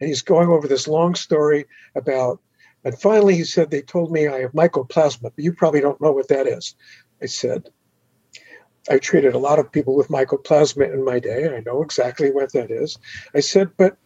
And 0.00 0.08
he's 0.08 0.22
going 0.22 0.48
over 0.48 0.68
this 0.68 0.88
long 0.88 1.14
story 1.14 1.66
about, 1.94 2.40
and 2.84 2.98
finally 2.98 3.36
he 3.36 3.44
said, 3.44 3.70
They 3.70 3.82
told 3.82 4.10
me 4.12 4.28
I 4.28 4.40
have 4.40 4.52
mycoplasma, 4.52 5.22
but 5.22 5.32
you 5.36 5.52
probably 5.52 5.80
don't 5.80 6.00
know 6.00 6.12
what 6.12 6.28
that 6.28 6.46
is. 6.46 6.74
I 7.20 7.26
said, 7.26 7.68
I 8.90 8.98
treated 8.98 9.34
a 9.34 9.38
lot 9.38 9.58
of 9.58 9.70
people 9.70 9.94
with 9.94 10.08
mycoplasma 10.08 10.92
in 10.92 11.04
my 11.04 11.20
day. 11.20 11.54
I 11.56 11.60
know 11.60 11.82
exactly 11.82 12.30
what 12.30 12.52
that 12.52 12.70
is. 12.70 12.98
I 13.34 13.40
said, 13.40 13.70
but 13.76 13.96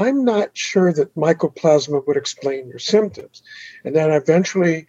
I'm 0.00 0.24
not 0.24 0.56
sure 0.56 0.92
that 0.94 1.14
mycoplasma 1.14 2.06
would 2.06 2.16
explain 2.16 2.68
your 2.68 2.78
symptoms. 2.78 3.42
And 3.84 3.94
then 3.94 4.10
eventually 4.10 4.86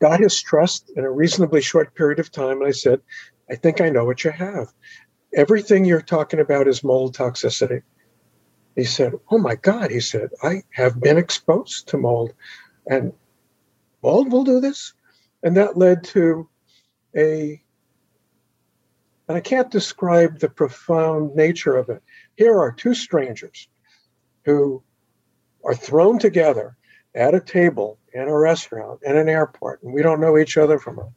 got 0.00 0.20
his 0.20 0.40
trust 0.40 0.90
in 0.96 1.04
a 1.04 1.10
reasonably 1.10 1.60
short 1.60 1.94
period 1.94 2.18
of 2.18 2.32
time. 2.32 2.62
And 2.62 2.66
I 2.66 2.70
said, 2.70 3.02
I 3.50 3.56
think 3.56 3.82
I 3.82 3.90
know 3.90 4.06
what 4.06 4.24
you 4.24 4.30
have. 4.30 4.72
Everything 5.34 5.84
you're 5.84 6.00
talking 6.00 6.40
about 6.40 6.66
is 6.66 6.82
mold 6.82 7.14
toxicity. 7.14 7.82
He 8.74 8.84
said, 8.84 9.12
Oh 9.30 9.38
my 9.38 9.56
God. 9.56 9.90
He 9.90 10.00
said, 10.00 10.30
I 10.42 10.62
have 10.70 10.98
been 10.98 11.18
exposed 11.18 11.88
to 11.88 11.98
mold. 11.98 12.32
And 12.86 13.12
mold 14.02 14.32
will 14.32 14.44
do 14.44 14.60
this. 14.60 14.94
And 15.42 15.58
that 15.58 15.76
led 15.76 16.04
to 16.04 16.48
a 17.14 17.62
and 19.30 19.36
I 19.36 19.40
can't 19.42 19.70
describe 19.70 20.40
the 20.40 20.48
profound 20.48 21.36
nature 21.36 21.76
of 21.76 21.88
it. 21.88 22.02
Here 22.40 22.58
are 22.58 22.72
two 22.72 22.94
strangers 22.94 23.68
who 24.46 24.82
are 25.62 25.74
thrown 25.74 26.18
together 26.18 26.74
at 27.14 27.34
a 27.34 27.40
table 27.40 27.98
in 28.14 28.22
a 28.22 28.34
restaurant 28.34 29.00
in 29.02 29.18
an 29.18 29.28
airport, 29.28 29.82
and 29.82 29.92
we 29.92 30.00
don't 30.00 30.22
know 30.22 30.38
each 30.38 30.56
other 30.56 30.78
from 30.78 31.00
a, 31.00 31.08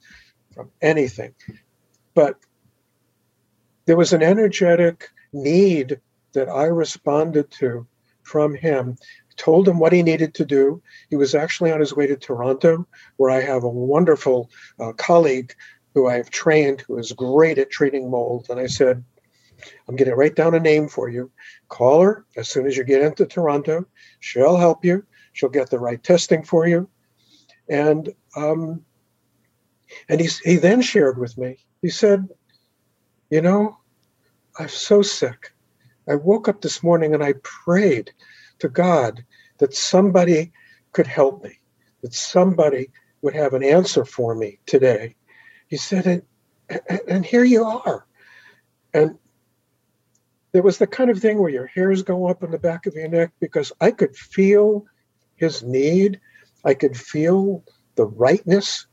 from 0.53 0.69
anything. 0.81 1.33
But 2.13 2.35
there 3.85 3.95
was 3.95 4.11
an 4.11 4.21
energetic 4.21 5.11
need 5.31 6.01
that 6.33 6.49
I 6.49 6.65
responded 6.65 7.49
to 7.51 7.87
from 8.23 8.53
him. 8.53 8.97
Told 9.37 9.65
him 9.65 9.79
what 9.79 9.93
he 9.93 10.03
needed 10.03 10.33
to 10.33 10.45
do. 10.45 10.81
He 11.09 11.15
was 11.15 11.35
actually 11.35 11.71
on 11.71 11.79
his 11.79 11.95
way 11.95 12.05
to 12.05 12.17
Toronto, 12.17 12.85
where 13.15 13.31
I 13.31 13.39
have 13.39 13.63
a 13.63 13.69
wonderful 13.69 14.49
uh, 14.77 14.91
colleague 14.91 15.53
who 15.93 16.05
I 16.05 16.15
have 16.15 16.31
trained, 16.31 16.81
who 16.81 16.97
is 16.97 17.13
great 17.13 17.59
at 17.59 17.69
treating 17.69 18.11
mold. 18.11 18.47
And 18.49 18.59
I 18.59 18.67
said, 18.67 19.05
I'm 19.87 19.95
going 19.95 20.09
to 20.09 20.15
write 20.15 20.35
down 20.35 20.55
a 20.55 20.59
name 20.59 20.87
for 20.87 21.09
you. 21.09 21.31
Call 21.69 22.01
her 22.01 22.25
as 22.37 22.49
soon 22.49 22.67
as 22.67 22.77
you 22.77 22.83
get 22.83 23.01
into 23.01 23.25
Toronto. 23.25 23.85
She'll 24.19 24.57
help 24.57 24.83
you. 24.85 25.05
She'll 25.33 25.49
get 25.49 25.69
the 25.69 25.79
right 25.79 26.01
testing 26.03 26.43
for 26.43 26.67
you. 26.67 26.89
And 27.69 28.13
um, 28.35 28.83
and 30.09 30.19
he, 30.19 30.29
he 30.43 30.55
then 30.57 30.81
shared 30.81 31.17
with 31.17 31.37
me, 31.37 31.57
he 31.81 31.89
said, 31.89 32.27
You 33.29 33.41
know, 33.41 33.77
I'm 34.57 34.69
so 34.69 35.01
sick. 35.01 35.51
I 36.07 36.15
woke 36.15 36.47
up 36.47 36.61
this 36.61 36.83
morning 36.83 37.13
and 37.13 37.23
I 37.23 37.33
prayed 37.43 38.11
to 38.59 38.69
God 38.69 39.23
that 39.59 39.73
somebody 39.73 40.51
could 40.91 41.07
help 41.07 41.43
me, 41.43 41.59
that 42.01 42.13
somebody 42.13 42.89
would 43.21 43.33
have 43.33 43.53
an 43.53 43.63
answer 43.63 44.03
for 44.03 44.35
me 44.35 44.59
today. 44.65 45.15
He 45.67 45.77
said, 45.77 46.05
and, 46.69 47.01
and 47.07 47.25
here 47.25 47.45
you 47.45 47.63
are. 47.63 48.05
And 48.93 49.17
there 50.53 50.61
was 50.63 50.77
the 50.77 50.87
kind 50.87 51.09
of 51.09 51.19
thing 51.19 51.39
where 51.39 51.49
your 51.49 51.65
hairs 51.65 52.03
go 52.03 52.27
up 52.27 52.43
in 52.43 52.51
the 52.51 52.59
back 52.59 52.85
of 52.85 52.93
your 52.93 53.07
neck 53.07 53.31
because 53.39 53.73
I 53.81 53.91
could 53.91 54.15
feel 54.15 54.85
his 55.35 55.63
need. 55.63 56.19
I 56.63 56.75
could 56.75 56.95
feel 56.95 57.63
the 57.95 58.05
rightness 58.05 58.85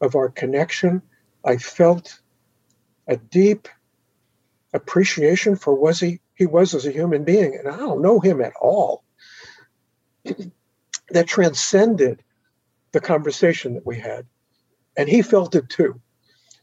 of 0.00 0.14
our 0.14 0.28
connection. 0.28 1.02
I 1.44 1.56
felt 1.56 2.20
a 3.08 3.16
deep 3.16 3.68
appreciation 4.72 5.56
for 5.56 5.74
what 5.74 5.98
he 5.98 6.20
he 6.36 6.46
was 6.46 6.72
as 6.72 6.86
a 6.86 6.92
human 6.92 7.24
being, 7.24 7.56
and 7.56 7.66
I 7.66 7.76
don't 7.76 8.00
know 8.00 8.20
him 8.20 8.40
at 8.40 8.52
all, 8.60 9.02
that 11.10 11.26
transcended 11.26 12.22
the 12.92 13.00
conversation 13.00 13.74
that 13.74 13.84
we 13.84 13.98
had. 13.98 14.24
And 14.96 15.08
he 15.08 15.22
felt 15.22 15.56
it 15.56 15.68
too. 15.68 16.00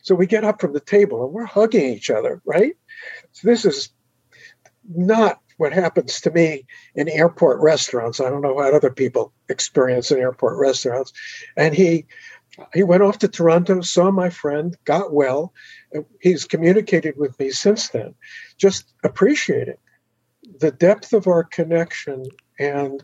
So 0.01 0.16
we 0.16 0.28
get 0.28 0.45
up 0.45 0.62
from 0.62 0.72
the 0.72 0.80
table 0.80 1.26
and 1.26 1.34
we're 1.34 1.45
hugging 1.45 1.93
each 1.93 2.10
other, 2.10 2.41
right? 2.45 2.78
So 3.34 3.49
this 3.49 3.66
is 3.66 3.89
not 4.89 5.39
what 5.57 5.73
happens 5.73 6.21
to 6.21 6.31
me 6.31 6.65
in 6.95 7.07
airport 7.07 7.61
restaurants. 7.61 8.19
I 8.19 8.29
don't 8.29 8.41
know 8.41 8.53
what 8.53 8.73
other 8.73 8.91
people 8.91 9.33
experience 9.49 10.11
in 10.11 10.19
airport 10.19 10.57
restaurants. 10.59 11.13
And 11.55 11.73
he 11.73 12.05
he 12.73 12.83
went 12.83 13.03
off 13.03 13.19
to 13.19 13.27
Toronto, 13.27 13.81
saw 13.81 14.11
my 14.11 14.29
friend, 14.29 14.77
got 14.86 15.13
well. 15.13 15.53
He's 16.21 16.45
communicated 16.45 17.15
with 17.17 17.38
me 17.38 17.51
since 17.51 17.89
then, 17.89 18.15
just 18.57 18.93
appreciating 19.03 19.77
the 20.59 20.71
depth 20.71 21.11
of 21.13 21.27
our 21.27 21.43
connection. 21.43 22.23
And 22.57 23.03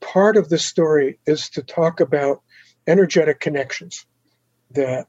part 0.00 0.36
of 0.36 0.48
the 0.48 0.58
story 0.58 1.18
is 1.26 1.50
to 1.50 1.62
talk 1.62 2.00
about 2.00 2.42
energetic 2.86 3.40
connections 3.40 4.06
that 4.70 5.06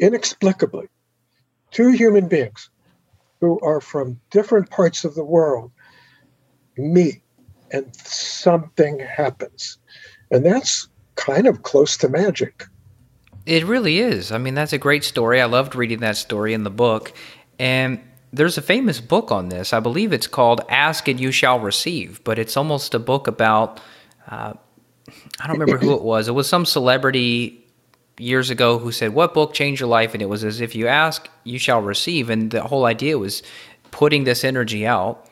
inexplicably 0.00 0.88
two 1.70 1.92
human 1.92 2.28
beings 2.28 2.70
who 3.40 3.58
are 3.60 3.80
from 3.80 4.20
different 4.30 4.70
parts 4.70 5.04
of 5.04 5.14
the 5.14 5.24
world 5.24 5.70
meet 6.76 7.22
and 7.72 7.94
something 7.96 8.98
happens. 9.00 9.78
And 10.30 10.44
that's 10.44 10.88
kind 11.16 11.46
of 11.46 11.62
close 11.62 11.96
to 11.98 12.08
magic. 12.08 12.64
It 13.46 13.64
really 13.64 13.98
is. 13.98 14.32
I 14.32 14.38
mean, 14.38 14.54
that's 14.54 14.72
a 14.72 14.78
great 14.78 15.04
story. 15.04 15.40
I 15.40 15.44
loved 15.44 15.74
reading 15.74 16.00
that 16.00 16.16
story 16.16 16.54
in 16.54 16.64
the 16.64 16.70
book. 16.70 17.12
And 17.58 18.00
there's 18.32 18.58
a 18.58 18.62
famous 18.62 19.00
book 19.00 19.30
on 19.30 19.48
this. 19.48 19.72
I 19.72 19.80
believe 19.80 20.12
it's 20.12 20.26
called 20.26 20.62
Ask 20.68 21.08
and 21.08 21.20
You 21.20 21.30
Shall 21.30 21.60
Receive, 21.60 22.22
but 22.24 22.38
it's 22.38 22.56
almost 22.56 22.94
a 22.94 22.98
book 22.98 23.26
about, 23.26 23.80
uh, 24.28 24.54
I 25.40 25.46
don't 25.46 25.58
remember 25.58 25.78
who 25.78 25.94
it 25.94 26.02
was. 26.02 26.26
It 26.26 26.32
was 26.32 26.48
some 26.48 26.64
celebrity 26.64 27.63
years 28.18 28.50
ago 28.50 28.78
who 28.78 28.92
said, 28.92 29.14
What 29.14 29.34
book 29.34 29.54
changed 29.54 29.80
your 29.80 29.88
life? 29.88 30.14
And 30.14 30.22
it 30.22 30.28
was 30.28 30.44
as 30.44 30.60
if 30.60 30.74
you 30.74 30.86
ask, 30.86 31.28
you 31.44 31.58
shall 31.58 31.80
receive. 31.80 32.30
And 32.30 32.50
the 32.50 32.62
whole 32.62 32.84
idea 32.84 33.18
was 33.18 33.42
putting 33.90 34.24
this 34.24 34.44
energy 34.44 34.86
out. 34.86 35.28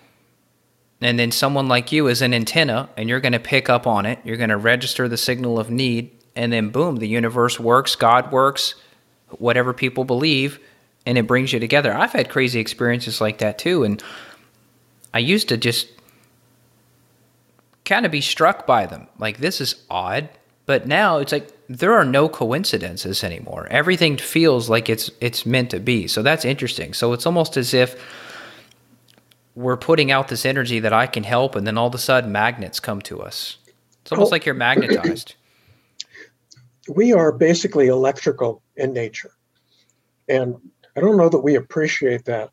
And 1.01 1.19
then 1.19 1.33
someone 1.33 1.67
like 1.67 1.91
you 1.91 2.07
is 2.07 2.23
an 2.23 2.33
antenna 2.33 2.89
and 2.97 3.09
you're 3.09 3.21
going 3.21 3.33
to 3.33 3.41
pick 3.41 3.69
up 3.69 3.87
on 3.87 4.07
it. 4.07 4.21
You're 4.25 4.37
going 4.37 4.51
to 4.51 4.57
register 4.57 5.09
the 5.09 5.17
signal 5.17 5.59
of 5.59 5.71
need. 5.71 6.11
And 6.37 6.53
then 6.53 6.71
boom 6.71 6.97
the 6.97 7.09
universe 7.09 7.61
works 7.61 7.95
god 7.95 8.33
works 8.33 8.75
whatever 9.39 9.73
people 9.73 10.05
believe 10.05 10.59
and 11.05 11.19
it 11.19 11.27
brings 11.27 11.53
you 11.53 11.61
together. 11.61 11.93
I've 11.93 12.13
had 12.13 12.31
crazy 12.31 12.61
experiences 12.61 13.21
like 13.21 13.39
that 13.39 13.59
too. 13.59 13.85
And 13.85 14.03
i 15.13 15.19
used 15.19 15.49
to 15.49 15.57
just 15.57 15.89
kind 17.85 18.07
of 18.07 18.13
be 18.13 18.21
struck 18.21 18.67
by 18.67 18.87
them. 18.87 19.09
Like 19.19 19.39
this 19.39 19.61
is 19.61 19.83
odd. 19.91 20.29
But 20.65 20.87
now 20.87 21.19
it's 21.19 21.33
like 21.33 21.52
there 21.79 21.95
are 21.95 22.05
no 22.05 22.29
coincidences 22.29 23.25
anymore 23.25 23.67
everything 23.71 24.17
feels 24.17 24.69
like 24.69 24.89
it's 24.89 25.11
it's 25.21 25.47
meant 25.47 25.71
to 25.71 25.81
be 25.81 26.07
so 26.07 26.23
that's 26.23 26.45
interesting 26.45 26.93
so 26.93 27.13
it's 27.13 27.27
almost 27.27 27.57
as 27.57 27.73
if 27.73 27.97
we're 29.55 29.77
putting 29.77 30.11
out 30.11 30.29
this 30.29 30.47
energy 30.47 30.81
that 30.81 30.93
I 30.93 31.07
can 31.07 31.25
help, 31.25 31.55
and 31.55 31.67
then 31.67 31.77
all 31.77 31.89
of 31.89 31.95
a 31.95 31.99
sudden 31.99 32.33
magnets 32.33 32.81
come 32.81 33.03
to 33.03 33.21
us. 33.21 33.59
It's 34.03 34.13
almost 34.13 34.33
like 34.33 34.47
you're 34.47 34.55
magnetized. 34.55 35.35
We 36.89 37.13
are 37.13 37.31
basically 37.31 37.87
electrical 37.87 38.61
in 38.75 38.93
nature. 38.93 39.31
And 40.29 40.57
I 40.97 41.01
don't 41.01 41.17
know 41.17 41.29
that 41.29 41.39
we 41.39 41.55
appreciate 41.55 42.25
that, 42.25 42.51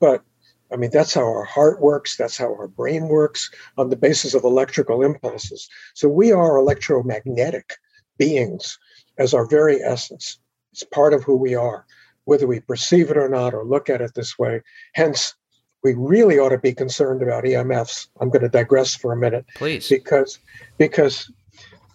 but 0.00 0.22
I 0.70 0.76
mean, 0.76 0.90
that's 0.92 1.14
how 1.14 1.22
our 1.22 1.44
heart 1.44 1.80
works, 1.80 2.14
that's 2.14 2.36
how 2.36 2.48
our 2.48 2.68
brain 2.68 3.08
works 3.08 3.50
on 3.78 3.88
the 3.88 3.96
basis 3.96 4.34
of 4.34 4.44
electrical 4.44 5.02
impulses. 5.02 5.66
So 5.94 6.10
we 6.10 6.30
are 6.30 6.58
electromagnetic 6.58 7.78
beings 8.20 8.78
as 9.18 9.34
our 9.34 9.46
very 9.46 9.82
essence. 9.82 10.38
It's 10.72 10.84
part 10.84 11.14
of 11.14 11.24
who 11.24 11.34
we 11.34 11.54
are, 11.56 11.86
whether 12.24 12.46
we 12.46 12.60
perceive 12.60 13.10
it 13.10 13.16
or 13.16 13.28
not 13.28 13.54
or 13.54 13.64
look 13.64 13.88
at 13.88 14.02
it 14.02 14.12
this 14.14 14.38
way. 14.38 14.60
Hence, 14.94 15.34
we 15.82 15.94
really 15.94 16.38
ought 16.38 16.50
to 16.50 16.58
be 16.58 16.74
concerned 16.74 17.22
about 17.22 17.44
EMFs. 17.44 18.08
I'm 18.20 18.28
going 18.28 18.42
to 18.42 18.48
digress 18.50 18.94
for 18.94 19.12
a 19.12 19.16
minute. 19.16 19.46
Please. 19.56 19.88
Because 19.88 20.38
because 20.76 21.32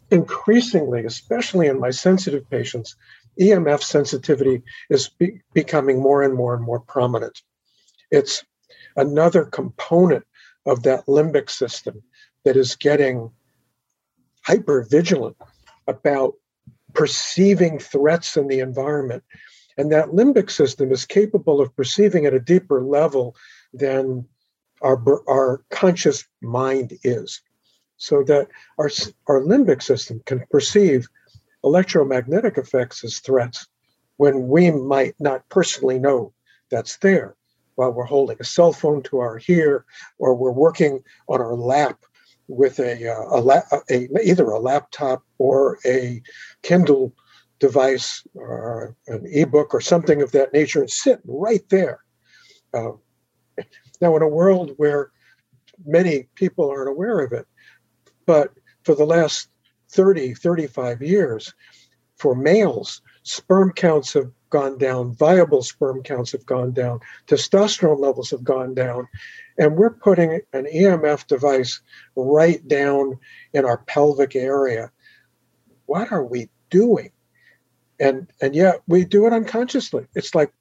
increasingly, 0.09 1.05
especially 1.05 1.67
in 1.67 1.80
my 1.80 1.91
sensitive 1.91 2.49
patients, 2.49 2.95
EMF 3.39 3.84
sensitivity 3.84 4.63
is 4.89 5.09
be- 5.09 5.41
becoming 5.53 6.01
more 6.01 6.23
and 6.23 6.34
more 6.34 6.55
and 6.55 6.63
more 6.63 6.80
prominent. 6.80 7.43
It's 8.09 8.43
another 8.95 9.45
component 9.45 10.26
of 10.65 10.82
that 10.84 11.05
limbic 11.05 11.51
system 11.51 12.01
that 12.43 12.57
is 12.57 12.76
getting 12.76 13.30
hyper 14.41 14.88
vigilant 14.89 15.38
about 15.88 16.33
perceiving 16.93 17.79
threats 17.79 18.38
in 18.38 18.47
the 18.47 18.59
environment. 18.59 19.23
And 19.77 19.91
that 19.91 20.09
limbic 20.09 20.49
system 20.49 20.91
is 20.91 21.05
capable 21.05 21.59
of 21.59 21.75
perceiving 21.75 22.25
at 22.25 22.33
a 22.33 22.39
deeper 22.39 22.81
level 22.81 23.36
than 23.73 24.25
our, 24.81 25.01
our 25.27 25.63
conscious 25.69 26.25
mind 26.41 26.97
is. 27.03 27.41
So 27.97 28.23
that 28.23 28.47
our, 28.77 28.89
our 29.27 29.41
limbic 29.41 29.81
system 29.81 30.21
can 30.25 30.45
perceive 30.49 31.07
electromagnetic 31.63 32.57
effects 32.57 33.03
as 33.03 33.19
threats 33.19 33.67
when 34.17 34.47
we 34.47 34.71
might 34.71 35.15
not 35.19 35.47
personally 35.49 35.99
know 35.99 36.33
that's 36.69 36.97
there 36.97 37.36
while 37.75 37.91
we're 37.91 38.05
holding 38.05 38.38
a 38.39 38.43
cell 38.43 38.71
phone 38.71 39.03
to 39.03 39.19
our 39.19 39.41
ear 39.47 39.86
or 40.17 40.36
we're 40.36 40.51
working 40.51 41.03
on 41.27 41.41
our 41.41 41.55
lap 41.55 42.05
with 42.48 42.80
a, 42.80 43.10
uh, 43.10 43.39
a, 43.39 43.41
la- 43.41 43.62
a, 43.89 44.08
either 44.24 44.46
a 44.46 44.60
laptop 44.60 45.24
or 45.38 45.80
a 45.86 46.22
Kindle 46.62 47.14
device 47.60 48.26
or 48.36 48.96
an 49.08 49.26
ebook 49.32 49.74
or 49.74 49.82
something 49.82 50.22
of 50.22 50.32
that 50.34 50.54
nature 50.54 50.82
and 50.82 50.89
sit 50.89 51.20
right 51.26 51.68
there. 51.70 52.00
Uh, 52.74 52.91
now, 54.02 54.16
in 54.16 54.22
a 54.22 54.28
world 54.28 54.72
where 54.78 55.12
many 55.86 56.28
people 56.36 56.70
aren't 56.70 56.89
aware 56.89 57.20
of 57.20 57.32
it, 57.32 57.48
but 58.26 58.52
for 58.84 58.96
the 58.96 59.06
last 59.06 59.50
30, 59.91 60.34
35 60.34 61.02
years, 61.02 61.54
for 62.18 62.36
males, 62.36 63.02
sperm 63.24 63.72
counts 63.72 64.14
have 64.14 64.32
gone 64.50 64.78
down, 64.78 65.14
viable 65.14 65.62
sperm 65.62 66.04
counts 66.04 66.32
have 66.32 66.46
gone 66.46 66.72
down, 66.72 67.00
testosterone 67.28 68.00
levels 68.00 68.32
have 68.32 68.43
gone 68.43 68.74
down, 68.74 69.08
and 69.58 69.76
we're 69.76 69.91
putting 69.91 70.41
an 70.53 70.66
EMF 70.66 71.28
device 71.28 71.82
right 72.16 72.66
down 72.68 73.20
in 73.53 73.66
our 73.66 73.78
pelvic 73.78 74.36
area. 74.36 74.91
What 75.86 76.12
are 76.12 76.24
we 76.24 76.49
doing? 76.70 77.12
And 77.99 78.28
and 78.41 78.56
yet 78.56 78.82
we 78.88 79.06
do 79.06 79.26
it 79.28 79.34
unconsciously. 79.34 80.08
It's 80.16 80.36
like 80.36 80.51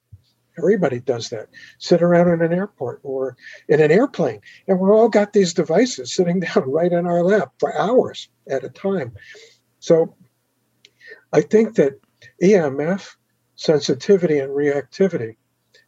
Everybody 0.57 1.01
does 1.01 1.30
that. 1.30 1.49
Sit 1.78 2.03
around 2.03 2.32
in 2.32 2.42
an 2.42 2.53
airport 2.53 3.01
or 3.03 3.36
in 3.68 3.80
an 3.80 3.90
airplane, 3.90 4.40
and 4.68 4.78
we're 4.78 4.95
all 4.95 5.09
got 5.09 5.32
these 5.32 5.53
devices 5.53 6.14
sitting 6.14 6.40
down 6.55 6.70
right 6.70 6.92
in 6.92 7.07
our 7.07 7.22
lap 7.22 7.53
for 7.59 7.76
hours 7.76 8.28
at 8.49 8.64
a 8.64 8.68
time. 8.68 9.12
So 9.80 10.14
I 11.32 11.40
think 11.40 11.74
that 11.76 12.01
EMF 12.42 13.16
sensitivity 13.57 14.38
and 14.38 14.51
reactivity 14.51 15.36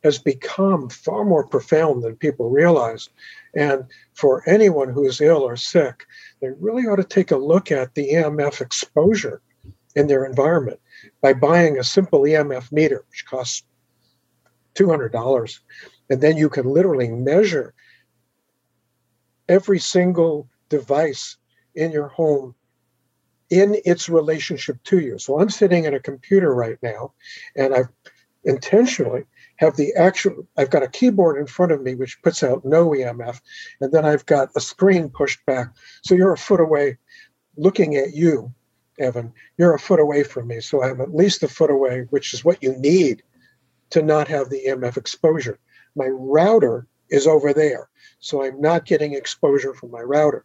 has 0.06 0.18
become 0.18 0.88
far 0.88 1.24
more 1.24 1.46
profound 1.46 2.02
than 2.02 2.16
people 2.16 2.48
realize. 2.48 3.10
And 3.54 3.84
for 4.14 4.48
anyone 4.48 4.88
who 4.88 5.06
is 5.06 5.20
ill 5.20 5.42
or 5.42 5.56
sick, 5.56 6.06
they 6.40 6.48
really 6.60 6.84
ought 6.84 6.96
to 6.96 7.04
take 7.04 7.30
a 7.30 7.36
look 7.36 7.70
at 7.70 7.94
the 7.94 8.12
EMF 8.12 8.60
exposure 8.60 9.42
in 9.94 10.06
their 10.06 10.24
environment 10.24 10.80
by 11.20 11.32
buying 11.32 11.78
a 11.78 11.84
simple 11.84 12.20
EMF 12.20 12.70
meter, 12.70 13.04
which 13.10 13.26
costs 13.26 13.64
$200. 14.74 15.58
And 16.08 16.20
then 16.20 16.36
you 16.36 16.48
can 16.48 16.66
literally 16.66 17.08
measure 17.08 17.74
every 19.48 19.78
single 19.78 20.48
device 20.68 21.36
in 21.74 21.92
your 21.92 22.08
home 22.08 22.54
in 23.50 23.76
its 23.84 24.08
relationship 24.08 24.82
to 24.84 24.98
you. 24.98 25.18
So 25.18 25.40
I'm 25.40 25.50
sitting 25.50 25.86
at 25.86 25.94
a 25.94 26.00
computer 26.00 26.54
right 26.54 26.78
now 26.82 27.12
and 27.54 27.74
I've 27.74 27.88
intentionally 28.44 29.24
have 29.56 29.76
the 29.76 29.92
actual 29.94 30.46
I've 30.56 30.70
got 30.70 30.82
a 30.82 30.88
keyboard 30.88 31.38
in 31.38 31.46
front 31.46 31.72
of 31.72 31.82
me 31.82 31.94
which 31.94 32.20
puts 32.22 32.42
out 32.42 32.64
no 32.64 32.90
EMF 32.90 33.40
and 33.80 33.92
then 33.92 34.04
I've 34.04 34.26
got 34.26 34.50
a 34.56 34.60
screen 34.60 35.08
pushed 35.08 35.44
back. 35.46 35.68
So 36.02 36.14
you're 36.14 36.32
a 36.32 36.38
foot 36.38 36.60
away 36.60 36.98
looking 37.56 37.96
at 37.96 38.14
you, 38.14 38.52
Evan. 38.98 39.32
You're 39.58 39.74
a 39.74 39.78
foot 39.78 40.00
away 40.00 40.22
from 40.22 40.48
me. 40.48 40.60
So 40.60 40.82
I'm 40.82 41.00
at 41.00 41.14
least 41.14 41.42
a 41.42 41.48
foot 41.48 41.70
away, 41.70 42.06
which 42.10 42.34
is 42.34 42.44
what 42.44 42.62
you 42.62 42.76
need 42.76 43.22
to 43.90 44.02
not 44.02 44.28
have 44.28 44.50
the 44.50 44.62
EMF 44.68 44.96
exposure. 44.96 45.58
My 45.94 46.06
router 46.06 46.86
is 47.08 47.26
over 47.26 47.52
there, 47.52 47.88
so 48.18 48.42
I'm 48.42 48.60
not 48.60 48.84
getting 48.84 49.14
exposure 49.14 49.72
from 49.74 49.90
my 49.90 50.00
router. 50.00 50.44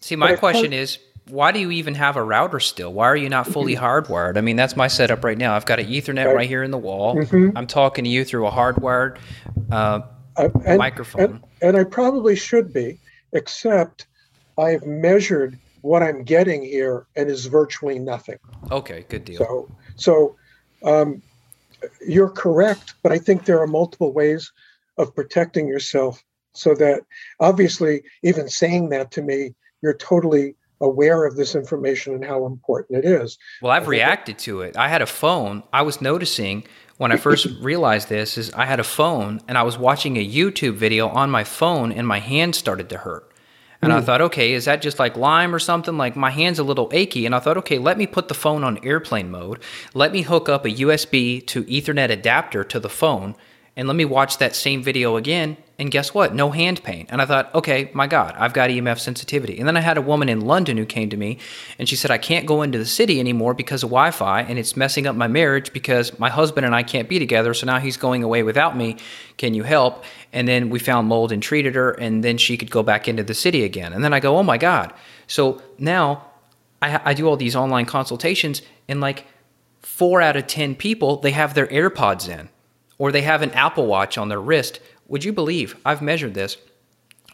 See, 0.00 0.16
my 0.16 0.36
question 0.36 0.72
is 0.72 0.98
why 1.28 1.52
do 1.52 1.58
you 1.58 1.70
even 1.70 1.94
have 1.94 2.16
a 2.16 2.22
router 2.22 2.60
still? 2.60 2.92
Why 2.92 3.06
are 3.06 3.16
you 3.16 3.28
not 3.28 3.46
fully 3.46 3.74
mm-hmm. 3.74 3.84
hardwired? 3.84 4.36
I 4.36 4.40
mean, 4.40 4.56
that's 4.56 4.76
my 4.76 4.88
setup 4.88 5.24
right 5.24 5.38
now. 5.38 5.54
I've 5.54 5.66
got 5.66 5.78
an 5.80 5.86
Ethernet 5.86 6.26
right, 6.26 6.34
right 6.36 6.48
here 6.48 6.62
in 6.62 6.70
the 6.70 6.78
wall. 6.78 7.16
Mm-hmm. 7.16 7.56
I'm 7.56 7.66
talking 7.66 8.04
to 8.04 8.10
you 8.10 8.24
through 8.24 8.46
a 8.46 8.50
hardwired 8.50 9.18
uh, 9.70 10.00
uh, 10.36 10.48
and, 10.64 10.78
microphone. 10.78 11.22
And, 11.22 11.44
and 11.62 11.76
I 11.76 11.84
probably 11.84 12.36
should 12.36 12.72
be, 12.72 12.98
except 13.32 14.06
I've 14.58 14.84
measured 14.84 15.58
what 15.82 16.02
I'm 16.02 16.24
getting 16.24 16.62
here 16.62 17.06
and 17.16 17.30
is 17.30 17.46
virtually 17.46 17.98
nothing. 17.98 18.38
Okay, 18.70 19.04
good 19.08 19.24
deal. 19.24 19.38
So, 19.38 19.68
so 19.96 20.36
um, 20.84 21.22
you're 22.06 22.30
correct, 22.30 22.94
but 23.02 23.12
I 23.12 23.18
think 23.18 23.44
there 23.44 23.60
are 23.60 23.66
multiple 23.66 24.12
ways 24.12 24.52
of 24.96 25.14
protecting 25.14 25.68
yourself 25.68 26.24
so 26.52 26.74
that 26.74 27.02
obviously, 27.38 28.02
even 28.24 28.48
saying 28.48 28.88
that 28.88 29.12
to 29.12 29.22
me, 29.22 29.54
you're 29.80 29.94
totally 29.94 30.56
aware 30.80 31.24
of 31.24 31.36
this 31.36 31.54
information 31.54 32.14
and 32.14 32.24
how 32.24 32.46
important 32.46 33.04
it 33.04 33.08
is. 33.08 33.38
Well, 33.62 33.72
I've 33.72 33.88
reacted 33.88 34.38
to 34.40 34.62
it. 34.62 34.76
I 34.76 34.88
had 34.88 35.02
a 35.02 35.06
phone. 35.06 35.62
I 35.72 35.82
was 35.82 36.00
noticing 36.00 36.64
when 36.98 37.12
I 37.12 37.16
first 37.16 37.46
realized 37.60 38.08
this 38.08 38.38
is 38.38 38.52
I 38.52 38.66
had 38.66 38.80
a 38.80 38.84
phone 38.84 39.40
and 39.48 39.58
I 39.58 39.62
was 39.62 39.78
watching 39.78 40.16
a 40.16 40.26
YouTube 40.26 40.74
video 40.74 41.08
on 41.08 41.30
my 41.30 41.44
phone 41.44 41.92
and 41.92 42.06
my 42.06 42.18
hand 42.18 42.54
started 42.54 42.88
to 42.90 42.98
hurt. 42.98 43.32
And 43.80 43.92
mm. 43.92 43.96
I 43.96 44.00
hmm. 44.00 44.06
thought, 44.06 44.20
okay, 44.22 44.54
is 44.54 44.64
that 44.64 44.82
just 44.82 44.98
like 44.98 45.16
Lyme 45.16 45.54
or 45.54 45.60
something? 45.60 45.96
Like 45.96 46.16
my 46.16 46.30
hand's 46.30 46.58
a 46.58 46.64
little 46.64 46.88
achy. 46.92 47.26
And 47.26 47.34
I 47.34 47.38
thought, 47.38 47.56
okay, 47.58 47.78
let 47.78 47.96
me 47.96 48.06
put 48.06 48.28
the 48.28 48.34
phone 48.34 48.64
on 48.64 48.84
airplane 48.84 49.30
mode. 49.30 49.62
Let 49.94 50.12
me 50.12 50.22
hook 50.22 50.48
up 50.48 50.64
a 50.64 50.70
USB 50.70 51.46
to 51.46 51.62
Ethernet 51.64 52.10
adapter 52.10 52.64
to 52.64 52.80
the 52.80 52.88
phone 52.88 53.36
and 53.78 53.86
let 53.86 53.94
me 53.94 54.04
watch 54.04 54.38
that 54.38 54.56
same 54.56 54.82
video 54.82 55.16
again 55.16 55.56
and 55.80 55.92
guess 55.92 56.12
what? 56.12 56.34
No 56.34 56.50
hand 56.50 56.82
pain. 56.82 57.06
And 57.08 57.22
i 57.22 57.24
thought 57.24 57.54
okay 57.54 57.90
my 57.94 58.08
god 58.08 58.34
i've 58.36 58.52
got 58.52 58.68
emf 58.68 58.98
sensitivity. 58.98 59.58
And 59.58 59.68
then 59.68 59.76
i 59.76 59.80
had 59.80 59.96
a 59.96 60.02
woman 60.02 60.28
in 60.28 60.40
london 60.40 60.76
who 60.76 60.84
came 60.84 61.08
to 61.10 61.16
me 61.16 61.38
and 61.78 61.88
she 61.88 61.94
said 61.94 62.10
i 62.10 62.18
can't 62.18 62.44
go 62.44 62.62
into 62.62 62.76
the 62.76 62.84
city 62.84 63.20
anymore 63.20 63.54
because 63.54 63.84
of 63.84 63.90
wi-fi 63.90 64.42
and 64.42 64.58
it's 64.58 64.76
messing 64.76 65.06
up 65.06 65.14
my 65.14 65.28
marriage 65.28 65.72
because 65.72 66.18
my 66.18 66.28
husband 66.28 66.66
and 66.66 66.74
i 66.74 66.82
can't 66.82 67.08
be 67.08 67.20
together 67.20 67.54
so 67.54 67.64
now 67.64 67.78
he's 67.78 67.96
going 67.96 68.22
away 68.24 68.42
without 68.42 68.76
me. 68.76 68.96
Can 69.36 69.54
you 69.54 69.62
help? 69.62 70.04
And 70.32 70.48
then 70.48 70.68
we 70.68 70.80
found 70.80 71.06
mold 71.06 71.30
and 71.30 71.40
treated 71.40 71.76
her 71.76 71.92
and 71.92 72.24
then 72.24 72.36
she 72.36 72.56
could 72.56 72.72
go 72.72 72.82
back 72.82 73.06
into 73.06 73.22
the 73.22 73.34
city 73.34 73.62
again. 73.62 73.92
And 73.92 74.02
then 74.04 74.12
i 74.12 74.18
go 74.18 74.36
oh 74.36 74.42
my 74.42 74.58
god. 74.58 74.92
So 75.28 75.62
now 75.78 76.26
i, 76.82 77.00
I 77.04 77.14
do 77.14 77.28
all 77.28 77.36
these 77.36 77.54
online 77.54 77.86
consultations 77.86 78.60
and 78.88 79.00
like 79.00 79.26
four 79.78 80.20
out 80.20 80.36
of 80.36 80.48
ten 80.48 80.74
people 80.74 81.18
they 81.18 81.30
have 81.30 81.54
their 81.54 81.68
airpods 81.68 82.28
in 82.28 82.48
or 82.98 83.12
they 83.12 83.22
have 83.22 83.42
an 83.42 83.52
Apple 83.52 83.86
Watch 83.86 84.18
on 84.18 84.28
their 84.28 84.40
wrist. 84.40 84.80
Would 85.06 85.24
you 85.24 85.32
believe 85.32 85.76
I've 85.84 86.02
measured 86.02 86.34
this? 86.34 86.56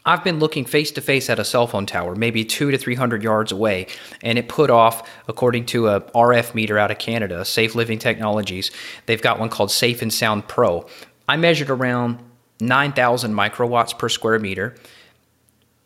I've 0.07 0.23
been 0.23 0.37
looking 0.37 0.65
face 0.65 0.91
to 0.91 1.01
face 1.01 1.31
at 1.31 1.39
a 1.39 1.43
cell 1.43 1.65
phone 1.65 1.87
tower, 1.87 2.15
maybe 2.15 2.45
two 2.45 2.69
to 2.69 2.77
300 2.77 3.23
yards 3.23 3.51
away, 3.51 3.87
and 4.21 4.37
it 4.37 4.47
put 4.47 4.69
off, 4.69 5.09
according 5.27 5.65
to 5.67 5.87
a 5.87 6.01
RF 6.01 6.53
meter 6.53 6.77
out 6.77 6.91
of 6.91 6.99
Canada, 6.99 7.43
Safe 7.43 7.73
Living 7.73 7.97
Technologies. 7.97 8.69
They've 9.07 9.21
got 9.21 9.39
one 9.39 9.49
called 9.49 9.71
Safe 9.71 10.03
and 10.03 10.13
Sound 10.13 10.47
Pro. 10.47 10.85
I 11.27 11.37
measured 11.37 11.71
around 11.71 12.19
9,000 12.59 13.33
microwatts 13.33 13.97
per 13.97 14.07
square 14.07 14.37
meter, 14.37 14.75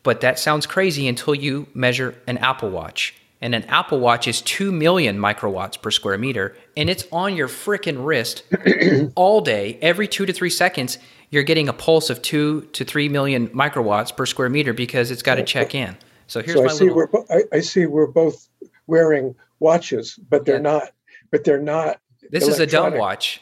but 0.02 0.20
that 0.20 0.38
sounds 0.38 0.66
crazy 0.66 1.08
until 1.08 1.34
you 1.34 1.66
measure 1.72 2.14
an 2.26 2.36
Apple 2.38 2.68
Watch 2.68 3.14
and 3.40 3.54
an 3.54 3.64
Apple 3.64 4.00
Watch 4.00 4.28
is 4.28 4.42
2 4.42 4.70
million 4.70 5.18
microwatts 5.18 5.80
per 5.80 5.90
square 5.90 6.18
meter, 6.18 6.56
and 6.76 6.90
it's 6.90 7.06
on 7.10 7.36
your 7.36 7.48
freaking 7.48 8.04
wrist 8.04 8.42
all 9.14 9.40
day, 9.40 9.78
every 9.80 10.06
two 10.06 10.26
to 10.26 10.32
three 10.32 10.50
seconds. 10.50 10.98
You're 11.30 11.44
getting 11.44 11.68
a 11.68 11.72
pulse 11.72 12.10
of 12.10 12.20
two 12.22 12.62
to 12.72 12.84
three 12.84 13.08
million 13.08 13.48
microwatts 13.48 14.14
per 14.14 14.26
square 14.26 14.48
meter 14.48 14.72
because 14.72 15.10
it's 15.10 15.22
got 15.22 15.36
to 15.36 15.44
check 15.44 15.74
in. 15.74 15.96
So 16.26 16.42
here's 16.42 16.56
so 16.56 16.64
my 16.64 16.70
I 16.70 16.74
see 16.74 16.84
little. 16.84 16.96
We're 16.96 17.06
bo- 17.06 17.26
I, 17.30 17.42
I, 17.52 17.60
see 17.60 17.86
we're 17.86 18.06
both 18.06 18.48
wearing 18.86 19.34
watches, 19.58 20.18
but 20.28 20.44
they're 20.44 20.56
yeah. 20.56 20.62
not. 20.62 20.90
But 21.30 21.44
they're 21.44 21.62
not. 21.62 22.00
This 22.30 22.44
electronic. 22.44 22.50
is 22.52 22.60
a 22.60 22.66
dumb 22.66 22.98
watch. 22.98 23.40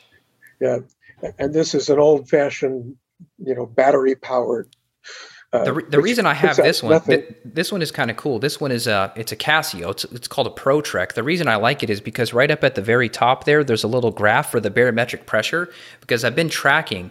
Yeah, 0.60 0.78
and 1.38 1.54
this 1.54 1.74
is 1.74 1.88
an 1.88 1.98
old-fashioned, 1.98 2.96
you 3.38 3.54
know, 3.54 3.66
battery-powered 3.66 4.74
uh, 5.52 5.64
the, 5.64 5.86
the 5.88 6.00
reason 6.00 6.26
I 6.26 6.34
have 6.34 6.56
this 6.56 6.82
one, 6.82 7.00
th- 7.00 7.24
this 7.44 7.72
one 7.72 7.80
is 7.80 7.90
kind 7.90 8.10
of 8.10 8.16
cool. 8.16 8.38
This 8.38 8.60
one 8.60 8.70
is 8.70 8.86
a, 8.86 9.12
it's 9.16 9.32
a 9.32 9.36
Casio. 9.36 9.90
It's, 9.90 10.04
it's 10.04 10.28
called 10.28 10.46
a 10.46 10.50
Pro 10.50 10.82
Trek. 10.82 11.14
The 11.14 11.22
reason 11.22 11.48
I 11.48 11.56
like 11.56 11.82
it 11.82 11.88
is 11.88 12.00
because 12.00 12.34
right 12.34 12.50
up 12.50 12.62
at 12.64 12.74
the 12.74 12.82
very 12.82 13.08
top 13.08 13.44
there, 13.44 13.64
there's 13.64 13.84
a 13.84 13.88
little 13.88 14.10
graph 14.10 14.50
for 14.50 14.60
the 14.60 14.70
barometric 14.70 15.24
pressure. 15.24 15.72
Because 16.00 16.22
I've 16.22 16.36
been 16.36 16.50
tracking 16.50 17.10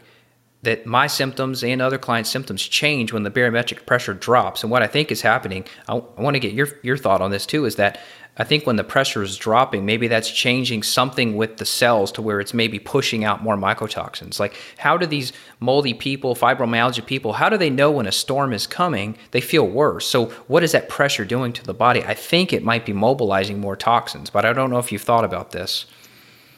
that 0.62 0.86
my 0.86 1.08
symptoms 1.08 1.64
and 1.64 1.82
other 1.82 1.98
clients' 1.98 2.30
symptoms 2.30 2.62
change 2.62 3.14
when 3.14 3.24
the 3.24 3.30
barometric 3.30 3.86
pressure 3.86 4.14
drops. 4.14 4.64
And 4.64 4.72
what 4.72 4.84
I 4.84 4.88
think 4.88 5.12
is 5.12 5.22
happening, 5.22 5.66
I, 5.88 5.96
I 5.96 6.22
want 6.22 6.36
to 6.36 6.40
get 6.40 6.54
your 6.54 6.68
your 6.84 6.98
thought 6.98 7.22
on 7.22 7.32
this 7.32 7.46
too, 7.46 7.66
is 7.66 7.76
that 7.78 8.00
I 8.38 8.44
think 8.44 8.66
when 8.66 8.76
the 8.76 8.84
pressure 8.84 9.24
is 9.24 9.36
dropping, 9.36 9.86
maybe 9.86 10.08
that's 10.08 10.30
changing 10.30 10.84
something 10.84 11.36
with 11.36 11.58
the 11.58 11.66
cells 11.66 12.12
to 12.14 12.22
where 12.22 12.40
it's 12.40 12.54
maybe 12.54 12.80
pushing 12.80 13.24
out 13.24 13.44
more 13.44 13.58
mycotoxins. 13.58 14.40
Like, 14.40 14.56
how 14.78 14.96
do 14.96 15.06
these 15.06 15.34
moldy 15.60 15.94
people, 15.94 16.36
fibromyalgia 16.36 17.06
people, 17.06 17.34
how 17.34 17.50
do 17.50 17.58
they 17.58 17.70
know 17.70 17.92
when 17.92 18.06
a 18.06 18.12
storm 18.12 18.54
is 18.54 18.68
coming? 18.68 19.18
They 19.32 19.42
feel 19.42 19.68
worse. 19.68 20.06
So, 20.06 20.28
what 20.48 20.64
is 20.64 20.72
that 20.74 20.88
pressure 20.88 21.26
doing 21.26 21.52
to 21.54 21.64
the 21.64 21.74
body? 21.74 22.04
I 22.04 22.14
think 22.14 22.54
it 22.54 22.64
might 22.64 22.86
be 22.86 22.94
mobilizing 22.94 23.60
more 23.60 23.76
toxins, 23.76 24.30
but 24.30 24.46
I 24.46 24.54
don't 24.54 24.70
know 24.70 24.80
if 24.80 24.92
you've 24.92 25.02
thought 25.02 25.26
about 25.26 25.52
this. 25.52 25.86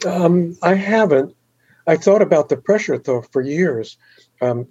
Um, 0.06 0.58
I 0.62 0.76
haven't. 0.76 1.36
I 1.88 1.96
thought 1.98 2.22
about 2.22 2.50
the 2.50 2.58
pressure 2.58 2.98
though 2.98 3.24
for 3.32 3.42
years. 3.42 3.98
Um, 4.42 4.68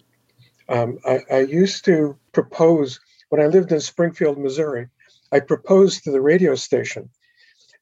um, 0.68 0.98
I, 1.06 1.20
I 1.30 1.40
used 1.40 1.84
to 1.86 2.16
propose 2.32 3.00
when 3.30 3.40
I 3.40 3.46
lived 3.46 3.72
in 3.72 3.80
Springfield, 3.80 4.38
Missouri. 4.38 4.88
I 5.32 5.40
proposed 5.40 6.04
to 6.04 6.10
the 6.10 6.20
radio 6.20 6.54
station 6.54 7.10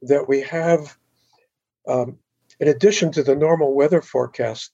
that 0.03 0.28
we 0.28 0.40
have, 0.42 0.97
um, 1.86 2.18
in 2.61 2.68
addition 2.68 3.12
to 3.12 3.22
the 3.22 3.36
normal 3.36 3.74
weather 3.74 4.03
forecast, 4.03 4.72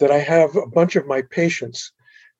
that 0.00 0.10
I 0.10 0.18
have 0.18 0.56
a 0.56 0.66
bunch 0.66 0.96
of 0.96 1.06
my 1.06 1.22
patients 1.22 1.92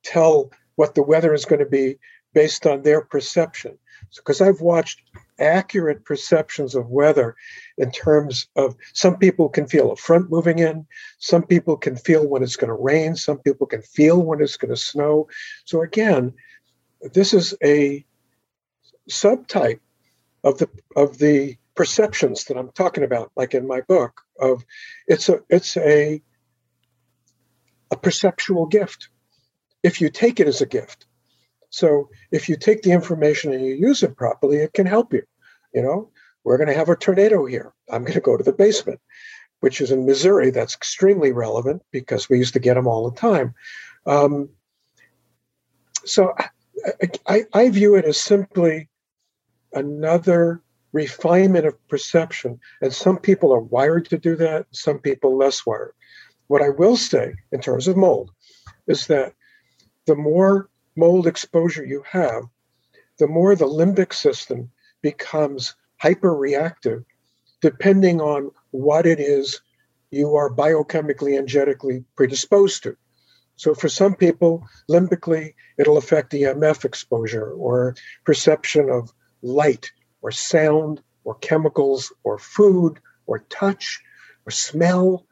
tell 0.02 0.50
what 0.76 0.94
the 0.94 1.02
weather 1.02 1.34
is 1.34 1.44
going 1.44 1.60
to 1.60 1.66
be 1.66 1.98
based 2.34 2.66
on 2.66 2.82
their 2.82 3.00
perception. 3.00 3.78
Because 4.16 4.40
I've 4.40 4.60
watched 4.60 5.02
accurate 5.38 6.04
perceptions 6.04 6.74
of 6.74 6.88
weather 6.88 7.36
in 7.76 7.90
terms 7.90 8.48
of 8.56 8.76
some 8.94 9.16
people 9.16 9.48
can 9.48 9.66
feel 9.66 9.92
a 9.92 9.96
front 9.96 10.30
moving 10.30 10.58
in, 10.58 10.86
some 11.18 11.42
people 11.42 11.76
can 11.76 11.96
feel 11.96 12.26
when 12.26 12.42
it's 12.42 12.56
going 12.56 12.68
to 12.68 12.74
rain, 12.74 13.16
some 13.16 13.38
people 13.38 13.66
can 13.66 13.82
feel 13.82 14.22
when 14.22 14.40
it's 14.40 14.56
going 14.56 14.70
to 14.70 14.76
snow. 14.76 15.28
So, 15.64 15.82
again, 15.82 16.32
this 17.12 17.34
is 17.34 17.54
a 17.62 18.04
subtype 19.08 19.80
of 20.44 20.58
the 20.58 20.68
of 20.96 21.18
the 21.18 21.56
perceptions 21.74 22.44
that 22.44 22.56
I'm 22.56 22.70
talking 22.72 23.04
about, 23.04 23.30
like 23.36 23.54
in 23.54 23.66
my 23.66 23.80
book, 23.82 24.22
of 24.40 24.64
it's 25.06 25.28
a 25.28 25.40
it's 25.48 25.76
a 25.76 26.22
a 27.90 27.96
perceptual 27.96 28.66
gift 28.66 29.08
if 29.82 30.00
you 30.00 30.10
take 30.10 30.40
it 30.40 30.48
as 30.48 30.60
a 30.60 30.66
gift. 30.66 31.06
So 31.70 32.08
if 32.32 32.48
you 32.48 32.56
take 32.56 32.82
the 32.82 32.92
information 32.92 33.52
and 33.52 33.64
you 33.64 33.74
use 33.74 34.02
it 34.02 34.16
properly, 34.16 34.58
it 34.58 34.72
can 34.72 34.86
help 34.86 35.12
you. 35.12 35.22
You 35.74 35.82
know, 35.82 36.10
we're 36.44 36.56
going 36.56 36.68
to 36.68 36.74
have 36.74 36.88
a 36.88 36.96
tornado 36.96 37.44
here. 37.44 37.72
I'm 37.90 38.02
going 38.02 38.14
to 38.14 38.20
go 38.20 38.36
to 38.36 38.44
the 38.44 38.52
basement, 38.52 39.00
which 39.60 39.80
is 39.80 39.90
in 39.90 40.06
Missouri. 40.06 40.50
That's 40.50 40.74
extremely 40.74 41.32
relevant 41.32 41.82
because 41.90 42.28
we 42.28 42.38
used 42.38 42.54
to 42.54 42.60
get 42.60 42.74
them 42.74 42.86
all 42.86 43.10
the 43.10 43.16
time. 43.16 43.54
Um, 44.06 44.48
so 46.04 46.34
I, 46.38 46.48
I, 47.26 47.44
I 47.52 47.68
view 47.68 47.96
it 47.96 48.06
as 48.06 48.18
simply 48.18 48.88
another 49.72 50.62
refinement 50.92 51.66
of 51.66 51.88
perception. 51.88 52.60
And 52.80 52.92
some 52.92 53.18
people 53.18 53.52
are 53.52 53.60
wired 53.60 54.08
to 54.10 54.18
do 54.18 54.36
that, 54.36 54.66
some 54.70 54.98
people 54.98 55.36
less 55.36 55.66
wired. 55.66 55.92
What 56.46 56.62
I 56.62 56.70
will 56.70 56.96
say 56.96 57.34
in 57.52 57.60
terms 57.60 57.88
of 57.88 57.96
mold 57.96 58.30
is 58.86 59.06
that 59.08 59.34
the 60.06 60.16
more 60.16 60.70
mold 60.96 61.26
exposure 61.26 61.84
you 61.84 62.02
have, 62.10 62.44
the 63.18 63.26
more 63.26 63.54
the 63.54 63.66
limbic 63.66 64.14
system 64.14 64.70
becomes 65.02 65.74
hyperreactive 66.02 67.04
depending 67.60 68.20
on 68.20 68.50
what 68.70 69.06
it 69.06 69.18
is 69.20 69.60
you 70.10 70.36
are 70.36 70.54
biochemically 70.54 71.38
and 71.38 71.48
genetically 71.48 72.04
predisposed 72.16 72.82
to. 72.84 72.96
So 73.56 73.74
for 73.74 73.88
some 73.88 74.14
people, 74.14 74.66
limbically, 74.88 75.54
it'll 75.76 75.98
affect 75.98 76.32
EMF 76.32 76.84
exposure 76.84 77.50
or 77.50 77.96
perception 78.24 78.88
of 78.88 79.12
light 79.42 79.90
or 80.22 80.30
sound 80.30 81.02
or 81.24 81.34
chemicals 81.36 82.12
or 82.24 82.38
food 82.38 82.98
or 83.26 83.40
touch 83.50 84.00
or 84.46 84.50
smell. 84.50 85.26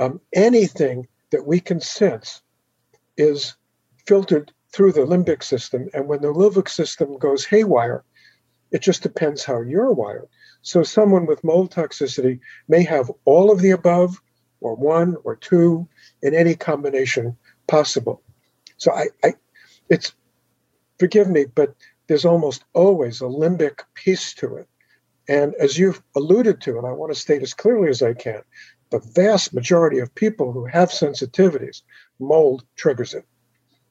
Um, 0.00 0.20
anything 0.32 1.06
that 1.30 1.46
we 1.46 1.60
can 1.60 1.80
sense 1.80 2.42
is 3.16 3.54
filtered 4.06 4.52
through 4.72 4.92
the 4.92 5.00
limbic 5.00 5.42
system. 5.42 5.88
And 5.94 6.08
when 6.08 6.20
the 6.20 6.32
limbic 6.32 6.68
system 6.68 7.18
goes 7.18 7.44
haywire, 7.44 8.04
it 8.72 8.82
just 8.82 9.02
depends 9.02 9.44
how 9.44 9.60
you're 9.60 9.92
wired. 9.92 10.28
So 10.62 10.82
someone 10.82 11.26
with 11.26 11.44
mold 11.44 11.72
toxicity 11.72 12.40
may 12.66 12.82
have 12.84 13.10
all 13.24 13.52
of 13.52 13.60
the 13.60 13.70
above, 13.70 14.20
or 14.60 14.74
one 14.74 15.16
or 15.22 15.36
two, 15.36 15.86
in 16.22 16.34
any 16.34 16.54
combination 16.54 17.36
possible. 17.68 18.22
So 18.78 18.90
I, 18.92 19.08
I 19.22 19.34
it's 19.88 20.12
forgive 20.98 21.28
me, 21.28 21.44
but 21.54 21.74
there's 22.06 22.24
almost 22.24 22.64
always 22.72 23.20
a 23.20 23.24
limbic 23.24 23.80
piece 23.94 24.34
to 24.34 24.56
it. 24.56 24.68
And 25.28 25.54
as 25.54 25.78
you've 25.78 26.02
alluded 26.16 26.60
to, 26.62 26.76
and 26.76 26.86
I 26.86 26.92
want 26.92 27.12
to 27.12 27.18
state 27.18 27.42
as 27.42 27.54
clearly 27.54 27.88
as 27.88 28.02
I 28.02 28.12
can, 28.12 28.42
the 28.90 28.98
vast 28.98 29.54
majority 29.54 29.98
of 29.98 30.14
people 30.14 30.52
who 30.52 30.66
have 30.66 30.90
sensitivities, 30.90 31.82
mold 32.18 32.64
triggers 32.76 33.14
it. 33.14 33.24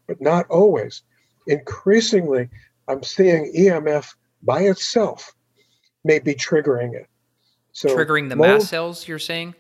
but 0.08 0.22
not 0.22 0.46
always. 0.50 1.02
Increasingly, 1.48 2.50
I'm 2.88 3.04
seeing 3.04 3.52
EMF 3.54 4.14
by 4.44 4.62
itself 4.62 5.34
may 6.04 6.20
be 6.20 6.36
triggering 6.36 6.94
it. 6.94 7.08
So 7.72 7.90
triggering 7.90 8.30
the 8.30 8.36
mast 8.36 8.70
cells, 8.70 9.08
you're 9.08 9.20
saying? 9.20 9.56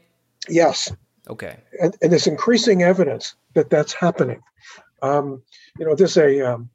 Yes. 0.47 0.91
Okay. 1.29 1.57
And, 1.81 1.95
and 2.01 2.11
there's 2.11 2.27
increasing 2.27 2.83
evidence 2.83 3.35
that 3.53 3.69
that's 3.69 3.93
happening. 3.93 4.41
Um, 5.01 5.41
you 5.79 5.85
know, 5.85 5.95
there's 5.95 6.17
a 6.17 6.41
um, 6.41 6.69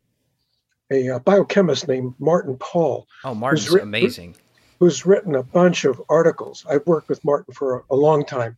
a, 0.91 1.09
a, 1.09 1.21
biochemist 1.21 1.89
named 1.89 2.15
Martin 2.19 2.57
Pall. 2.57 3.07
Oh, 3.25 3.35
Martin's 3.35 3.71
written, 3.71 3.89
amazing. 3.89 4.37
Who's 4.79 5.05
written 5.05 5.35
a 5.35 5.43
bunch 5.43 5.85
of 5.85 6.01
articles. 6.09 6.65
I've 6.69 6.87
worked 6.87 7.09
with 7.09 7.25
Martin 7.25 7.53
for 7.53 7.79
a, 7.79 7.95
a 7.95 7.97
long 7.97 8.25
time. 8.25 8.57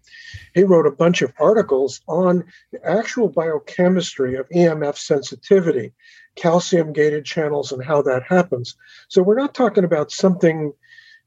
He 0.54 0.64
wrote 0.64 0.86
a 0.86 0.90
bunch 0.90 1.22
of 1.22 1.32
articles 1.38 2.00
on 2.06 2.44
the 2.72 2.84
actual 2.84 3.28
biochemistry 3.28 4.36
of 4.36 4.48
EMF 4.50 4.96
sensitivity, 4.96 5.92
calcium 6.36 6.92
gated 6.92 7.24
channels, 7.24 7.72
and 7.72 7.82
how 7.82 8.02
that 8.02 8.24
happens. 8.24 8.76
So 9.08 9.22
we're 9.22 9.38
not 9.38 9.54
talking 9.54 9.84
about 9.84 10.12
something 10.12 10.72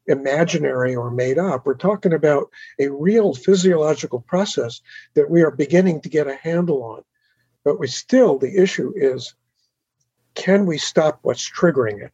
imaginary 0.07 0.95
or 0.95 1.11
made 1.11 1.37
up. 1.37 1.65
We're 1.65 1.75
talking 1.75 2.13
about 2.13 2.49
a 2.79 2.89
real 2.89 3.33
physiological 3.33 4.19
process 4.19 4.81
that 5.13 5.29
we 5.29 5.41
are 5.41 5.51
beginning 5.51 6.01
to 6.01 6.09
get 6.09 6.27
a 6.27 6.35
handle 6.35 6.83
on. 6.83 7.03
But 7.63 7.79
we 7.79 7.87
still, 7.87 8.37
the 8.37 8.61
issue 8.61 8.91
is 8.95 9.33
can 10.35 10.65
we 10.65 10.77
stop 10.77 11.19
what's 11.21 11.49
triggering 11.49 12.03
it? 12.03 12.11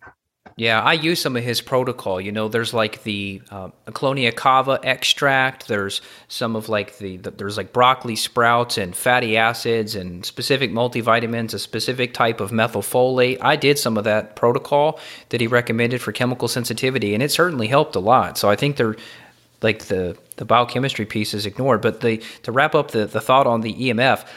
Yeah, 0.60 0.82
I 0.82 0.92
use 0.92 1.22
some 1.22 1.38
of 1.38 1.44
his 1.44 1.62
protocol. 1.62 2.20
You 2.20 2.34
know, 2.34 2.50
there's 2.50 2.74
like 2.74 3.04
the 3.04 3.42
uh, 3.50 3.70
Clonia 3.92 4.36
cava 4.36 4.78
extract. 4.84 5.70
There's 5.70 6.02
some 6.28 6.58
of 6.58 6.68
like 6.68 6.98
the, 6.98 7.16
the, 7.16 7.32
there's 7.32 7.56
like 7.56 7.72
broccoli 7.72 8.18
sprouts 8.18 8.78
and 8.78 8.94
fatty 8.94 9.38
acids 9.38 9.96
and 9.96 10.26
specific 10.26 10.72
multivitamins, 10.72 11.54
a 11.54 11.60
specific 11.60 12.14
type 12.14 12.42
of 12.42 12.52
methylfolate. 12.52 13.38
I 13.40 13.56
did 13.56 13.80
some 13.80 13.98
of 13.98 14.04
that 14.04 14.36
protocol 14.36 15.00
that 15.30 15.40
he 15.40 15.48
recommended 15.48 16.02
for 16.02 16.12
chemical 16.12 16.50
sensitivity, 16.50 17.14
and 17.14 17.24
it 17.24 17.32
certainly 17.32 17.68
helped 17.68 17.96
a 17.96 18.02
lot. 18.02 18.38
So 18.38 18.50
I 18.50 18.58
think 18.58 18.76
they're 18.76 18.98
like 19.62 19.86
the 19.86 20.18
the 20.36 20.46
biochemistry 20.46 21.06
piece 21.06 21.34
is 21.34 21.46
ignored. 21.46 21.82
But 21.82 22.02
the 22.02 22.22
to 22.44 22.52
wrap 22.52 22.76
up 22.76 22.92
the 22.92 23.06
the 23.06 23.22
thought 23.22 23.48
on 23.48 23.62
the 23.62 23.74
EMF, 23.74 24.28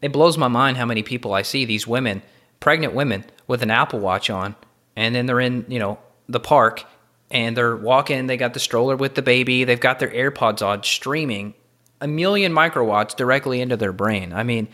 it 0.00 0.12
blows 0.12 0.38
my 0.38 0.48
mind 0.48 0.76
how 0.76 0.86
many 0.86 1.02
people 1.02 1.34
I 1.34 1.42
see 1.42 1.64
these 1.64 1.86
women, 1.86 2.22
pregnant 2.64 2.94
women 2.94 3.22
with 3.46 3.62
an 3.62 3.70
Apple 3.70 4.00
Watch 4.00 4.30
on 4.30 4.56
and 4.96 5.14
then 5.14 5.26
they're 5.26 5.38
in 5.38 5.66
you 5.68 5.78
know 5.78 5.98
the 6.30 6.40
park 6.40 6.82
and 7.30 7.54
they're 7.54 7.76
walking 7.76 8.26
they 8.26 8.38
got 8.38 8.54
the 8.54 8.58
stroller 8.58 8.96
with 8.96 9.14
the 9.14 9.20
baby 9.20 9.64
they've 9.64 9.78
got 9.78 9.98
their 9.98 10.08
airpods 10.08 10.66
on 10.66 10.82
streaming 10.82 11.52
a 12.00 12.08
million 12.08 12.54
microwatts 12.54 13.14
directly 13.14 13.60
into 13.60 13.76
their 13.76 13.92
brain. 13.92 14.32
I 14.32 14.44
mean 14.44 14.68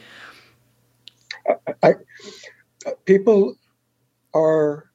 I, 1.82 1.94
people 3.06 3.56
are 4.34 4.88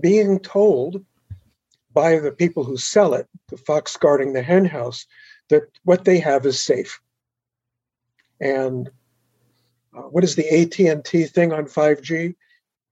being 0.00 0.40
told 0.40 1.04
by 1.92 2.18
the 2.18 2.32
people 2.32 2.64
who 2.64 2.78
sell 2.78 3.12
it 3.12 3.28
the 3.48 3.58
fox 3.58 3.94
guarding 3.94 4.32
the 4.32 4.42
hen 4.42 4.64
house 4.64 5.04
that 5.50 5.64
what 5.84 6.06
they 6.06 6.18
have 6.18 6.46
is 6.46 6.62
safe. 6.62 6.98
And 8.40 8.90
uh, 9.96 10.02
what 10.02 10.24
is 10.24 10.36
the 10.36 10.48
AT&T 10.48 11.24
thing 11.24 11.52
on 11.52 11.64
5G 11.64 12.34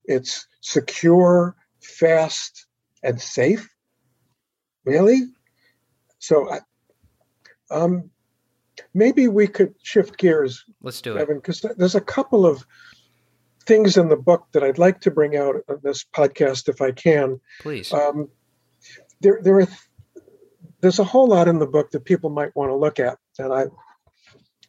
it's 0.04 0.46
secure, 0.60 1.56
fast, 1.80 2.66
and 3.02 3.20
safe. 3.20 3.68
Really? 4.84 5.22
So, 6.18 6.58
um, 7.70 8.10
maybe 8.92 9.28
we 9.28 9.46
could 9.46 9.74
shift 9.82 10.18
gears. 10.18 10.64
Let's 10.82 11.00
do 11.00 11.16
it, 11.16 11.28
because 11.28 11.64
there's 11.76 11.94
a 11.94 12.00
couple 12.00 12.46
of 12.46 12.66
things 13.66 13.96
in 13.96 14.08
the 14.08 14.16
book 14.16 14.46
that 14.52 14.62
I'd 14.62 14.78
like 14.78 15.00
to 15.02 15.10
bring 15.10 15.36
out 15.36 15.56
on 15.68 15.80
this 15.82 16.04
podcast 16.04 16.68
if 16.68 16.82
I 16.82 16.92
can. 16.92 17.40
Please. 17.60 17.92
Um, 17.92 18.28
there, 19.20 19.40
there 19.42 19.60
are. 19.60 19.68
There's 20.80 20.98
a 20.98 21.04
whole 21.04 21.28
lot 21.28 21.48
in 21.48 21.58
the 21.58 21.66
book 21.66 21.92
that 21.92 22.04
people 22.04 22.28
might 22.28 22.54
want 22.54 22.70
to 22.70 22.76
look 22.76 23.00
at, 23.00 23.16
and 23.38 23.54
I 23.54 23.64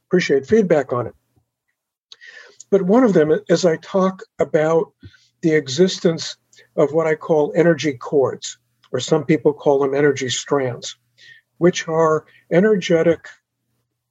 appreciate 0.07 0.47
feedback 0.47 0.93
on 0.93 1.07
it. 1.07 1.15
But 2.75 2.81
one 2.81 3.05
of 3.05 3.13
them 3.13 3.31
is 3.47 3.63
I 3.63 3.77
talk 3.77 4.21
about 4.37 4.91
the 5.39 5.53
existence 5.53 6.35
of 6.75 6.91
what 6.91 7.07
I 7.07 7.15
call 7.15 7.53
energy 7.55 7.93
cords, 7.93 8.57
or 8.91 8.99
some 8.99 9.23
people 9.23 9.53
call 9.53 9.79
them 9.79 9.95
energy 9.95 10.27
strands, 10.27 10.97
which 11.57 11.87
are 11.87 12.25
energetic 12.51 13.29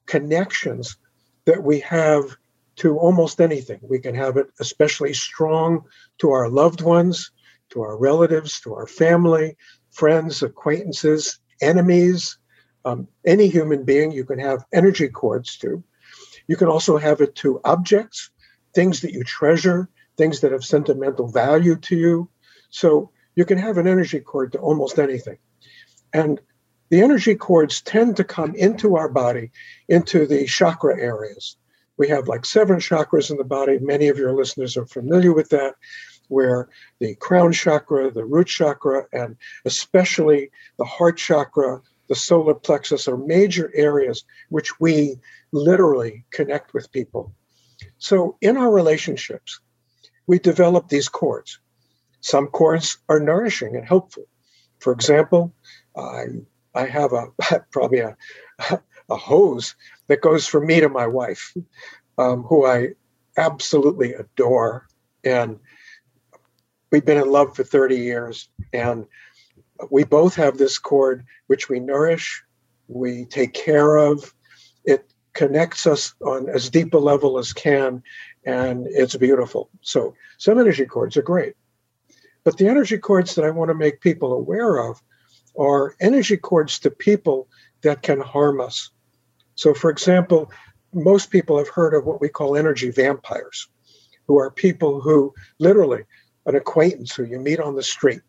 connections 0.06 0.96
that 1.44 1.62
we 1.62 1.80
have 1.80 2.38
to 2.76 2.96
almost 2.96 3.38
anything. 3.38 3.80
We 3.82 3.98
can 3.98 4.14
have 4.14 4.38
it 4.38 4.46
especially 4.58 5.12
strong 5.12 5.82
to 6.20 6.30
our 6.30 6.48
loved 6.48 6.80
ones, 6.80 7.32
to 7.68 7.82
our 7.82 7.98
relatives, 7.98 8.62
to 8.62 8.72
our 8.72 8.86
family, 8.86 9.58
friends, 9.90 10.42
acquaintances, 10.42 11.38
enemies, 11.60 12.38
um, 12.86 13.08
any 13.26 13.48
human 13.48 13.84
being 13.84 14.10
you 14.10 14.24
can 14.24 14.38
have 14.38 14.64
energy 14.72 15.10
cords 15.10 15.58
to. 15.58 15.84
You 16.46 16.56
can 16.56 16.68
also 16.68 16.96
have 16.96 17.20
it 17.20 17.34
to 17.36 17.60
objects, 17.64 18.30
things 18.74 19.00
that 19.00 19.12
you 19.12 19.24
treasure, 19.24 19.88
things 20.16 20.40
that 20.40 20.52
have 20.52 20.64
sentimental 20.64 21.28
value 21.28 21.76
to 21.76 21.96
you. 21.96 22.28
So 22.70 23.10
you 23.34 23.44
can 23.44 23.58
have 23.58 23.78
an 23.78 23.86
energy 23.86 24.20
cord 24.20 24.52
to 24.52 24.58
almost 24.58 24.98
anything. 24.98 25.38
And 26.12 26.40
the 26.90 27.02
energy 27.02 27.34
cords 27.34 27.80
tend 27.80 28.16
to 28.16 28.24
come 28.24 28.54
into 28.54 28.96
our 28.96 29.08
body, 29.08 29.50
into 29.88 30.26
the 30.26 30.46
chakra 30.46 31.00
areas. 31.00 31.56
We 31.96 32.08
have 32.08 32.28
like 32.28 32.44
seven 32.44 32.76
chakras 32.76 33.30
in 33.30 33.36
the 33.36 33.44
body. 33.44 33.78
Many 33.78 34.08
of 34.08 34.18
your 34.18 34.34
listeners 34.34 34.76
are 34.76 34.86
familiar 34.86 35.32
with 35.32 35.48
that, 35.50 35.74
where 36.28 36.68
the 37.00 37.14
crown 37.16 37.52
chakra, 37.52 38.10
the 38.10 38.24
root 38.24 38.48
chakra, 38.48 39.06
and 39.12 39.36
especially 39.64 40.50
the 40.78 40.84
heart 40.84 41.16
chakra, 41.16 41.80
the 42.08 42.14
solar 42.14 42.54
plexus 42.54 43.08
are 43.08 43.16
major 43.16 43.72
areas 43.74 44.24
which 44.50 44.78
we 44.80 45.16
literally 45.52 46.24
connect 46.30 46.74
with 46.74 46.92
people. 46.92 47.32
So 47.98 48.36
in 48.40 48.56
our 48.56 48.70
relationships, 48.70 49.60
we 50.26 50.38
develop 50.38 50.88
these 50.88 51.08
cords. 51.08 51.58
Some 52.20 52.46
cords 52.48 52.98
are 53.08 53.20
nourishing 53.20 53.76
and 53.76 53.86
helpful. 53.86 54.24
For 54.80 54.92
example, 54.92 55.54
I, 55.96 56.24
I 56.74 56.86
have 56.86 57.12
a 57.12 57.28
probably 57.70 58.00
a, 58.00 58.16
a 59.10 59.16
hose 59.16 59.74
that 60.08 60.22
goes 60.22 60.46
from 60.46 60.66
me 60.66 60.80
to 60.80 60.88
my 60.88 61.06
wife, 61.06 61.54
um, 62.18 62.42
who 62.42 62.66
I 62.66 62.90
absolutely 63.36 64.14
adore. 64.14 64.86
And 65.24 65.58
we've 66.90 67.04
been 67.04 67.18
in 67.18 67.30
love 67.30 67.56
for 67.56 67.64
30 67.64 67.96
years. 67.96 68.48
And 68.72 69.06
we 69.90 70.04
both 70.04 70.34
have 70.36 70.58
this 70.58 70.78
cord 70.78 71.24
which 71.46 71.68
we 71.68 71.80
nourish, 71.80 72.44
we 72.88 73.24
take 73.24 73.52
care 73.54 73.96
of. 73.96 74.32
It 74.84 75.12
connects 75.34 75.86
us 75.86 76.14
on 76.24 76.48
as 76.48 76.70
deep 76.70 76.94
a 76.94 76.98
level 76.98 77.38
as 77.38 77.52
can 77.52 78.02
and 78.44 78.86
it's 78.88 79.16
beautiful. 79.16 79.68
So 79.82 80.14
some 80.38 80.58
energy 80.58 80.86
cords 80.86 81.16
are 81.16 81.22
great. 81.22 81.54
But 82.44 82.58
the 82.58 82.68
energy 82.68 82.98
cords 82.98 83.34
that 83.34 83.44
I 83.44 83.50
want 83.50 83.70
to 83.70 83.74
make 83.74 84.00
people 84.00 84.32
aware 84.32 84.76
of 84.78 85.02
are 85.58 85.94
energy 86.00 86.36
cords 86.36 86.78
to 86.80 86.90
people 86.90 87.48
that 87.82 88.02
can 88.02 88.20
harm 88.20 88.60
us. 88.60 88.90
So, 89.54 89.72
for 89.72 89.90
example, 89.90 90.50
most 90.92 91.30
people 91.30 91.58
have 91.58 91.68
heard 91.68 91.94
of 91.94 92.04
what 92.04 92.20
we 92.20 92.28
call 92.28 92.56
energy 92.56 92.90
vampires, 92.90 93.68
who 94.26 94.38
are 94.38 94.50
people 94.50 95.00
who 95.00 95.32
literally, 95.58 96.04
an 96.46 96.54
acquaintance 96.54 97.14
who 97.14 97.24
you 97.24 97.38
meet 97.38 97.60
on 97.60 97.74
the 97.74 97.82
street 97.82 98.20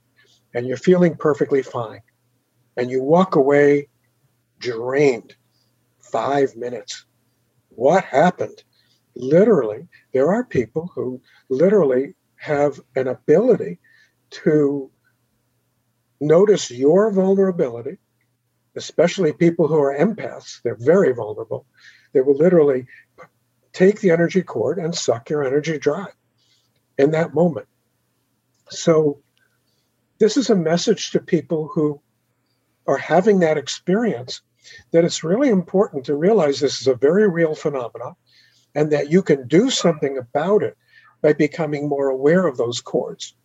and 0.54 0.66
you're 0.66 0.78
feeling 0.78 1.16
perfectly 1.16 1.62
fine, 1.62 2.02
and 2.78 2.90
you 2.90 3.04
walk 3.04 3.36
away 3.36 3.90
drained 4.60 5.36
five 6.16 6.56
minutes. 6.56 7.06
What 7.70 8.04
happened? 8.06 8.64
literally, 9.16 9.88
there 10.14 10.32
are 10.32 10.44
people 10.44 10.92
who 10.94 11.22
literally 11.50 12.16
have 12.36 12.80
an 12.96 13.08
ability 13.08 13.80
to 14.30 14.92
notice 16.20 16.70
your 16.70 17.12
vulnerability, 17.12 17.98
especially 18.76 19.34
people 19.34 19.68
who 19.68 19.80
are 19.80 19.98
empaths. 19.98 20.62
They're 20.64 20.78
very 20.78 21.14
vulnerable. 21.14 21.66
They 22.14 22.22
will 22.22 22.36
literally 22.36 22.88
take 23.74 24.00
the 24.00 24.12
energy 24.12 24.42
cord 24.42 24.78
and 24.78 24.94
suck 24.94 25.30
your 25.30 25.44
energy 25.44 25.78
dry 25.78 26.08
in 26.98 27.12
that 27.12 27.34
moment. 27.34 27.68
So, 28.70 29.22
this 30.18 30.38
is 30.38 30.50
a 30.50 30.56
message 30.56 31.12
to 31.12 31.20
people 31.20 31.68
who 31.68 32.02
are 32.88 32.98
having 32.98 33.40
that 33.40 33.58
experience 33.58 34.42
that 34.92 35.06
it's 35.06 35.24
really 35.24 35.50
important 35.50 36.06
to 36.06 36.16
realize 36.16 36.60
this 36.60 36.82
is 36.82 36.88
a 36.88 36.96
very 36.96 37.28
real 37.28 37.56
phenomenon 37.56 38.16
and 38.74 38.92
that 38.92 39.12
you 39.12 39.22
can 39.22 39.48
do 39.48 39.70
something 39.70 40.18
about 40.18 40.64
it 40.64 40.78
by 41.22 41.34
becoming 41.34 41.88
more 41.88 42.10
aware 42.10 42.46
of 42.46 42.58
those 42.58 42.82
cords. 42.82 43.36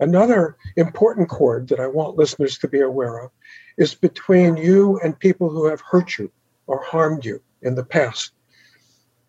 Another 0.00 0.56
important 0.76 1.28
cord 1.28 1.68
that 1.68 1.80
I 1.80 1.86
want 1.86 2.16
listeners 2.16 2.58
to 2.58 2.68
be 2.68 2.80
aware 2.80 3.18
of 3.18 3.30
is 3.76 3.94
between 3.94 4.56
you 4.56 4.98
and 5.02 5.18
people 5.18 5.50
who 5.50 5.66
have 5.66 5.80
hurt 5.80 6.18
you 6.18 6.30
or 6.66 6.82
harmed 6.82 7.24
you 7.24 7.42
in 7.62 7.74
the 7.74 7.84
past. 7.84 8.32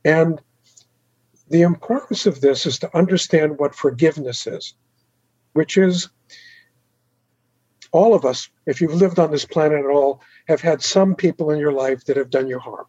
And 0.06 0.42
the 1.50 1.64
importance 1.64 2.26
of 2.26 2.42
this 2.42 2.66
is 2.66 2.78
to 2.80 2.98
understand 2.98 3.58
what 3.58 3.76
forgiveness 3.76 4.46
is, 4.46 4.76
which 5.54 5.78
is 5.78 6.10
all 7.92 8.14
of 8.14 8.26
us, 8.26 8.50
if 8.66 8.82
you've 8.82 8.94
lived 8.94 9.20
on 9.20 9.32
this 9.32 9.46
planet 9.46 9.80
at 9.80 9.92
all, 9.92 10.22
have 10.48 10.62
had 10.62 10.82
some 10.82 11.16
people 11.16 11.52
in 11.52 11.60
your 11.60 11.72
life 11.72 12.06
that 12.06 12.18
have 12.18 12.30
done 12.30 12.48
you 12.48 12.60
harm. 12.60 12.86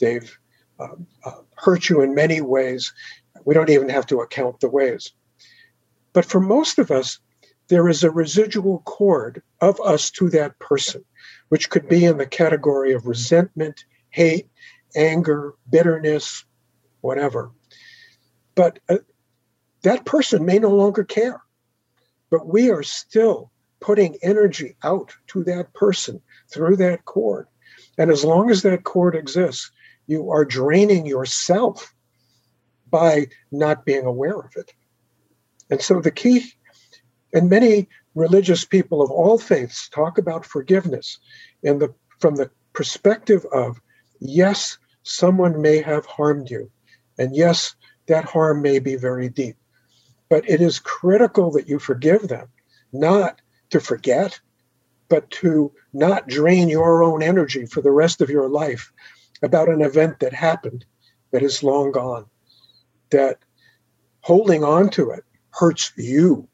They've 0.00 0.38
uh, 0.80 0.88
uh, 1.24 1.32
hurt 1.56 1.88
you 1.88 2.00
in 2.00 2.14
many 2.14 2.40
ways. 2.40 2.92
We 3.44 3.54
don't 3.54 3.70
even 3.70 3.88
have 3.88 4.06
to 4.06 4.20
account 4.20 4.60
the 4.60 4.68
ways. 4.68 5.12
But 6.12 6.24
for 6.24 6.40
most 6.40 6.78
of 6.78 6.90
us, 6.90 7.18
there 7.68 7.88
is 7.88 8.02
a 8.02 8.10
residual 8.10 8.80
cord 8.80 9.42
of 9.60 9.80
us 9.80 10.10
to 10.12 10.28
that 10.30 10.58
person, 10.58 11.04
which 11.48 11.70
could 11.70 11.88
be 11.88 12.04
in 12.04 12.18
the 12.18 12.26
category 12.26 12.92
of 12.92 13.06
resentment, 13.06 13.84
hate, 14.10 14.48
anger, 14.94 15.54
bitterness, 15.70 16.44
whatever. 17.00 17.50
But 18.54 18.80
uh, 18.88 18.98
that 19.82 20.04
person 20.04 20.44
may 20.44 20.58
no 20.58 20.70
longer 20.70 21.04
care. 21.04 21.40
But 22.30 22.46
we 22.46 22.70
are 22.70 22.82
still 22.82 23.51
putting 23.82 24.16
energy 24.22 24.76
out 24.82 25.14
to 25.28 25.44
that 25.44 25.74
person 25.74 26.22
through 26.50 26.76
that 26.76 27.04
cord. 27.04 27.46
And 27.98 28.10
as 28.10 28.24
long 28.24 28.50
as 28.50 28.62
that 28.62 28.84
cord 28.84 29.14
exists, 29.14 29.70
you 30.06 30.30
are 30.30 30.44
draining 30.44 31.06
yourself 31.06 31.94
by 32.90 33.26
not 33.50 33.84
being 33.84 34.06
aware 34.06 34.38
of 34.38 34.52
it. 34.56 34.72
And 35.70 35.80
so 35.80 36.00
the 36.00 36.10
key, 36.10 36.52
and 37.32 37.48
many 37.50 37.88
religious 38.14 38.64
people 38.64 39.02
of 39.02 39.10
all 39.10 39.38
faiths 39.38 39.88
talk 39.88 40.18
about 40.18 40.44
forgiveness 40.44 41.18
in 41.62 41.78
the 41.78 41.94
from 42.20 42.36
the 42.36 42.50
perspective 42.72 43.44
of 43.52 43.80
yes, 44.20 44.78
someone 45.02 45.60
may 45.60 45.80
have 45.82 46.06
harmed 46.06 46.50
you, 46.50 46.70
and 47.18 47.34
yes, 47.34 47.74
that 48.06 48.24
harm 48.24 48.62
may 48.62 48.78
be 48.78 48.96
very 48.96 49.28
deep. 49.28 49.56
But 50.28 50.48
it 50.48 50.60
is 50.60 50.78
critical 50.78 51.50
that 51.52 51.68
you 51.68 51.78
forgive 51.78 52.28
them, 52.28 52.48
not 52.92 53.41
to 53.72 53.80
forget, 53.80 54.40
but 55.08 55.30
to 55.30 55.72
not 55.92 56.28
drain 56.28 56.68
your 56.68 57.02
own 57.02 57.22
energy 57.22 57.66
for 57.66 57.82
the 57.82 57.90
rest 57.90 58.20
of 58.20 58.30
your 58.30 58.48
life 58.48 58.92
about 59.42 59.68
an 59.68 59.82
event 59.82 60.20
that 60.20 60.32
happened 60.32 60.84
that 61.32 61.42
is 61.42 61.62
long 61.62 61.92
gone. 61.92 62.26
That 63.10 63.38
holding 64.20 64.64
on 64.64 64.88
to 64.90 65.10
it 65.10 65.24
hurts 65.50 65.92
you. 65.96 66.48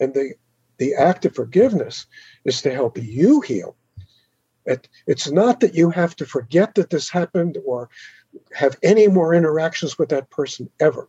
And 0.00 0.14
the, 0.14 0.34
the 0.78 0.94
act 0.94 1.24
of 1.24 1.34
forgiveness 1.34 2.06
is 2.44 2.62
to 2.62 2.72
help 2.72 2.98
you 2.98 3.40
heal. 3.40 3.76
It, 4.64 4.88
it's 5.06 5.30
not 5.30 5.60
that 5.60 5.74
you 5.74 5.90
have 5.90 6.16
to 6.16 6.26
forget 6.26 6.74
that 6.74 6.90
this 6.90 7.08
happened 7.08 7.58
or 7.64 7.88
have 8.52 8.76
any 8.82 9.06
more 9.06 9.32
interactions 9.32 9.96
with 9.98 10.08
that 10.08 10.28
person 10.30 10.68
ever, 10.80 11.08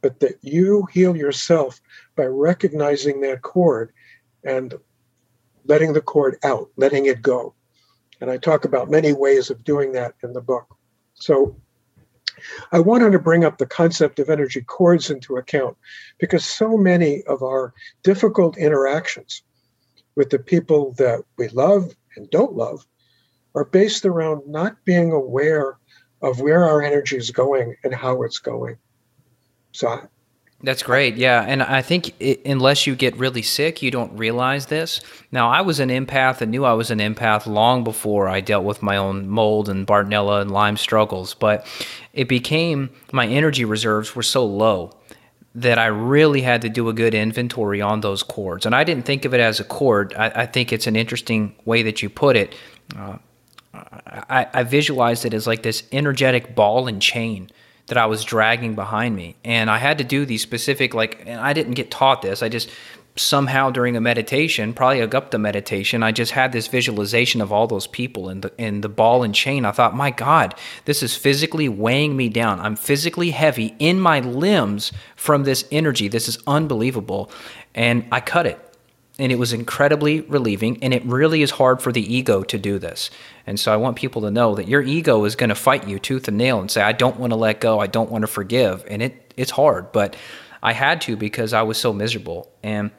but 0.00 0.20
that 0.20 0.38
you 0.40 0.86
heal 0.90 1.14
yourself 1.14 1.80
by 2.16 2.24
recognizing 2.24 3.20
that 3.20 3.42
cord 3.42 3.92
and 4.46 4.74
letting 5.66 5.92
the 5.92 6.00
cord 6.00 6.38
out, 6.44 6.68
letting 6.76 7.06
it 7.06 7.22
go. 7.22 7.54
And 8.20 8.30
I 8.30 8.38
talk 8.38 8.64
about 8.64 8.90
many 8.90 9.12
ways 9.12 9.50
of 9.50 9.64
doing 9.64 9.92
that 9.92 10.14
in 10.22 10.32
the 10.32 10.40
book. 10.40 10.66
So 11.14 11.56
I 12.72 12.80
wanted 12.80 13.12
to 13.12 13.18
bring 13.18 13.44
up 13.44 13.58
the 13.58 13.66
concept 13.66 14.18
of 14.18 14.30
energy 14.30 14.60
cords 14.60 15.10
into 15.10 15.36
account 15.36 15.76
because 16.18 16.44
so 16.44 16.76
many 16.76 17.22
of 17.24 17.42
our 17.42 17.74
difficult 18.02 18.56
interactions 18.56 19.42
with 20.14 20.30
the 20.30 20.38
people 20.38 20.92
that 20.92 21.22
we 21.36 21.48
love 21.48 21.94
and 22.16 22.30
don't 22.30 22.54
love 22.54 22.86
are 23.54 23.64
based 23.64 24.04
around 24.04 24.46
not 24.46 24.76
being 24.84 25.12
aware 25.12 25.78
of 26.22 26.40
where 26.40 26.64
our 26.64 26.82
energy 26.82 27.16
is 27.16 27.30
going 27.30 27.76
and 27.84 27.94
how 27.94 28.22
it's 28.22 28.38
going. 28.38 28.76
So 29.72 30.08
that's 30.62 30.82
great. 30.82 31.16
Yeah. 31.16 31.44
And 31.46 31.62
I 31.62 31.82
think 31.82 32.14
it, 32.18 32.44
unless 32.46 32.86
you 32.86 32.96
get 32.96 33.16
really 33.16 33.42
sick, 33.42 33.82
you 33.82 33.90
don't 33.90 34.16
realize 34.16 34.66
this. 34.66 35.00
Now, 35.30 35.50
I 35.50 35.60
was 35.60 35.80
an 35.80 35.90
empath 35.90 36.40
and 36.40 36.50
knew 36.50 36.64
I 36.64 36.72
was 36.72 36.90
an 36.90 36.98
empath 36.98 37.46
long 37.46 37.84
before 37.84 38.28
I 38.28 38.40
dealt 38.40 38.64
with 38.64 38.82
my 38.82 38.96
own 38.96 39.28
mold 39.28 39.68
and 39.68 39.86
Bartonella 39.86 40.40
and 40.40 40.50
Lyme 40.50 40.78
struggles. 40.78 41.34
But 41.34 41.66
it 42.14 42.26
became 42.26 42.90
my 43.12 43.26
energy 43.26 43.64
reserves 43.64 44.16
were 44.16 44.22
so 44.22 44.46
low 44.46 44.96
that 45.54 45.78
I 45.78 45.86
really 45.86 46.42
had 46.42 46.62
to 46.62 46.68
do 46.68 46.88
a 46.88 46.92
good 46.92 47.14
inventory 47.14 47.80
on 47.80 48.00
those 48.00 48.22
cords. 48.22 48.66
And 48.66 48.74
I 48.74 48.84
didn't 48.84 49.04
think 49.04 49.24
of 49.24 49.34
it 49.34 49.40
as 49.40 49.60
a 49.60 49.64
cord. 49.64 50.14
I, 50.16 50.42
I 50.42 50.46
think 50.46 50.72
it's 50.72 50.86
an 50.86 50.96
interesting 50.96 51.54
way 51.64 51.82
that 51.82 52.02
you 52.02 52.10
put 52.10 52.36
it. 52.36 52.54
Uh, 52.96 53.18
I, 53.74 54.46
I 54.52 54.62
visualized 54.62 55.24
it 55.26 55.34
as 55.34 55.46
like 55.46 55.62
this 55.62 55.82
energetic 55.92 56.54
ball 56.54 56.88
and 56.88 57.00
chain 57.00 57.50
that 57.86 57.98
I 57.98 58.06
was 58.06 58.24
dragging 58.24 58.74
behind 58.74 59.14
me. 59.14 59.36
And 59.44 59.70
I 59.70 59.78
had 59.78 59.98
to 59.98 60.04
do 60.04 60.26
these 60.26 60.42
specific, 60.42 60.94
like, 60.94 61.22
and 61.26 61.40
I 61.40 61.52
didn't 61.52 61.74
get 61.74 61.90
taught 61.90 62.22
this. 62.22 62.42
I 62.42 62.48
just 62.48 62.70
somehow 63.16 63.70
during 63.70 63.96
a 63.96 64.00
meditation, 64.00 64.74
probably 64.74 65.00
a 65.00 65.06
Gupta 65.06 65.38
meditation, 65.38 66.02
I 66.02 66.12
just 66.12 66.32
had 66.32 66.52
this 66.52 66.66
visualization 66.68 67.40
of 67.40 67.50
all 67.50 67.66
those 67.66 67.86
people 67.86 68.28
in 68.28 68.42
the 68.42 68.52
in 68.58 68.82
the 68.82 68.88
ball 68.88 69.22
and 69.22 69.34
chain. 69.34 69.64
I 69.64 69.72
thought, 69.72 69.96
my 69.96 70.10
God, 70.10 70.54
this 70.84 71.02
is 71.02 71.16
physically 71.16 71.68
weighing 71.68 72.16
me 72.16 72.28
down. 72.28 72.60
I'm 72.60 72.76
physically 72.76 73.30
heavy 73.30 73.74
in 73.78 73.98
my 74.00 74.20
limbs 74.20 74.92
from 75.16 75.44
this 75.44 75.64
energy. 75.72 76.08
This 76.08 76.28
is 76.28 76.38
unbelievable. 76.46 77.30
And 77.74 78.06
I 78.12 78.20
cut 78.20 78.46
it 78.46 78.65
and 79.18 79.32
it 79.32 79.38
was 79.38 79.52
incredibly 79.52 80.20
relieving 80.22 80.78
and 80.82 80.92
it 80.92 81.04
really 81.04 81.42
is 81.42 81.52
hard 81.52 81.80
for 81.80 81.92
the 81.92 82.14
ego 82.14 82.42
to 82.42 82.58
do 82.58 82.78
this. 82.78 83.10
And 83.46 83.58
so 83.58 83.72
i 83.72 83.76
want 83.76 83.96
people 83.96 84.22
to 84.22 84.30
know 84.30 84.54
that 84.54 84.68
your 84.68 84.82
ego 84.82 85.24
is 85.24 85.36
going 85.36 85.48
to 85.48 85.54
fight 85.54 85.88
you 85.88 85.98
tooth 85.98 86.28
and 86.28 86.36
nail 86.36 86.60
and 86.60 86.70
say 86.70 86.82
i 86.82 86.92
don't 86.92 87.18
want 87.18 87.32
to 87.32 87.36
let 87.36 87.60
go. 87.60 87.78
I 87.80 87.86
don't 87.86 88.10
want 88.10 88.22
to 88.22 88.28
forgive. 88.28 88.84
And 88.88 89.02
it 89.02 89.34
it's 89.36 89.50
hard 89.50 89.92
but 89.92 90.16
i 90.62 90.72
had 90.72 91.00
to 91.02 91.16
because 91.16 91.52
i 91.52 91.62
was 91.62 91.78
so 91.78 91.92
miserable. 91.92 92.50
And 92.62 92.90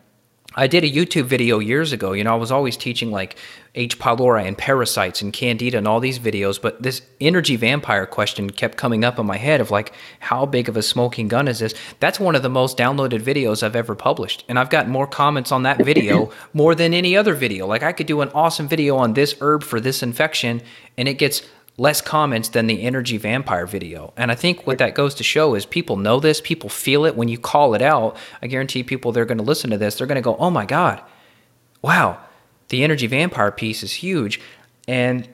I 0.58 0.66
did 0.66 0.84
a 0.84 0.89
YouTube 0.89 1.26
video 1.26 1.60
years 1.60 1.93
ago. 1.93 2.14
You 2.14 2.24
know, 2.24 2.34
I 2.34 2.36
was 2.36 2.51
always 2.51 2.76
teaching 2.76 3.12
like 3.12 3.38
H. 3.76 3.99
pylori 3.99 4.47
and 4.47 4.58
parasites 4.58 5.22
and 5.22 5.32
candida 5.32 5.78
and 5.78 5.88
all 5.88 5.99
these 5.99 6.18
videos, 6.18 6.60
but 6.60 6.82
this 6.82 7.03
energy 7.22 7.55
vampire 7.55 8.08
question 8.08 8.49
kept 8.49 8.76
coming 8.76 9.05
up 9.05 9.20
in 9.20 9.28
my 9.28 9.38
head 9.38 9.62
of 9.62 9.70
like, 9.70 9.93
how 10.20 10.47
big 10.47 10.68
of 10.68 10.76
a 10.76 10.82
smoking 10.82 11.28
gun 11.28 11.47
is 11.47 11.60
this? 11.60 11.76
That's 11.99 12.20
one 12.20 12.34
of 12.34 12.41
the 12.41 12.49
most 12.49 12.76
downloaded 12.76 13.22
videos 13.22 13.62
I've 13.62 13.76
ever 13.76 13.93
published. 13.93 14.45
And 14.49 14.58
I've 14.58 14.72
got 14.72 14.89
more 14.89 15.05
comments 15.05 15.51
on 15.51 15.62
that 15.62 15.78
video 15.86 16.32
more 16.53 16.74
than 16.74 16.91
any 16.91 17.16
other 17.16 17.36
video. 17.36 17.68
Like, 17.68 17.84
I 17.84 17.91
could 17.91 18.08
do 18.08 18.22
an 18.22 18.30
awesome 18.30 18.68
video 18.68 18.97
on 18.97 19.14
this 19.14 19.36
herb 19.39 19.64
for 19.64 19.80
this 19.80 20.01
infection, 20.01 20.64
and 20.97 21.08
it 21.08 21.20
gets 21.20 21.43
less 21.78 22.02
comments 22.02 22.50
than 22.50 22.68
the 22.68 22.82
energy 22.82 23.18
vampire 23.18 23.68
video. 23.68 24.12
And 24.18 24.32
I 24.32 24.36
think 24.36 24.66
what 24.66 24.80
that 24.80 24.96
goes 24.96 25.14
to 25.16 25.24
show 25.24 25.54
is 25.54 25.66
people 25.66 25.96
know 25.96 26.20
this, 26.20 26.42
people 26.42 26.70
feel 26.70 27.06
it 27.06 27.16
when 27.16 27.28
you 27.28 27.38
call 27.38 27.76
it 27.76 27.82
out. 27.82 28.18
I 28.42 28.48
guarantee 28.48 28.84
people 28.84 29.12
they're 29.12 29.26
going 29.26 29.38
to 29.38 29.44
listen 29.44 29.70
to 29.70 29.78
this, 29.78 29.96
they're 29.96 30.08
going 30.08 30.16
to 30.16 30.22
go, 30.22 30.36
"Oh 30.38 30.50
my 30.50 30.66
god. 30.66 31.02
Wow. 31.82 32.20
The 32.70 32.84
energy 32.84 33.08
vampire 33.08 33.52
piece 33.52 33.84
is 33.84 33.94
huge." 33.94 34.42
And 34.88 35.30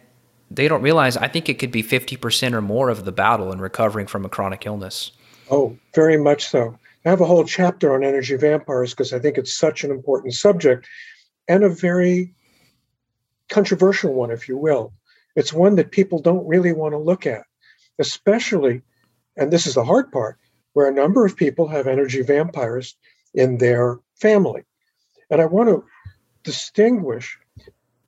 they 0.52 0.68
don't 0.68 0.82
realize 0.82 1.18
I 1.18 1.28
think 1.28 1.50
it 1.50 1.60
could 1.60 1.72
be 1.72 1.82
50% 1.82 2.54
or 2.54 2.62
more 2.62 2.90
of 2.90 3.06
the 3.06 3.12
battle 3.12 3.52
in 3.52 3.60
recovering 3.60 4.08
from 4.08 4.26
a 4.26 4.30
chronic 4.30 4.66
illness. 4.66 5.12
Oh, 5.50 5.78
very 5.96 6.18
much 6.18 6.46
so. 6.46 6.78
I 7.06 7.10
have 7.10 7.22
a 7.22 7.26
whole 7.26 7.44
chapter 7.44 7.94
on 7.94 8.04
energy 8.04 8.36
vampires 8.36 8.92
because 8.92 9.14
I 9.14 9.20
think 9.20 9.38
it's 9.38 9.54
such 9.54 9.84
an 9.84 9.92
important 9.92 10.34
subject 10.34 10.88
and 11.48 11.64
a 11.64 11.70
very 11.70 12.34
controversial 13.50 14.14
one, 14.14 14.32
if 14.32 14.48
you 14.48 14.58
will. 14.58 14.94
It's 15.36 15.54
one 15.54 15.76
that 15.76 15.92
people 15.92 16.20
don't 16.20 16.48
really 16.48 16.74
want 16.74 16.94
to 16.94 16.98
look 16.98 17.26
at, 17.26 17.44
especially, 18.00 18.82
and 19.36 19.52
this 19.52 19.66
is 19.66 19.76
the 19.76 19.84
hard 19.84 20.12
part, 20.12 20.38
where 20.74 20.88
a 20.88 20.94
number 20.94 21.26
of 21.26 21.36
people 21.36 21.68
have 21.68 21.88
energy 21.88 22.22
vampires 22.22 22.96
in 23.34 23.58
their 23.58 24.00
family. 24.16 24.64
And 25.30 25.42
I 25.42 25.46
want 25.46 25.70
to 25.70 25.86
distinguish 26.44 27.38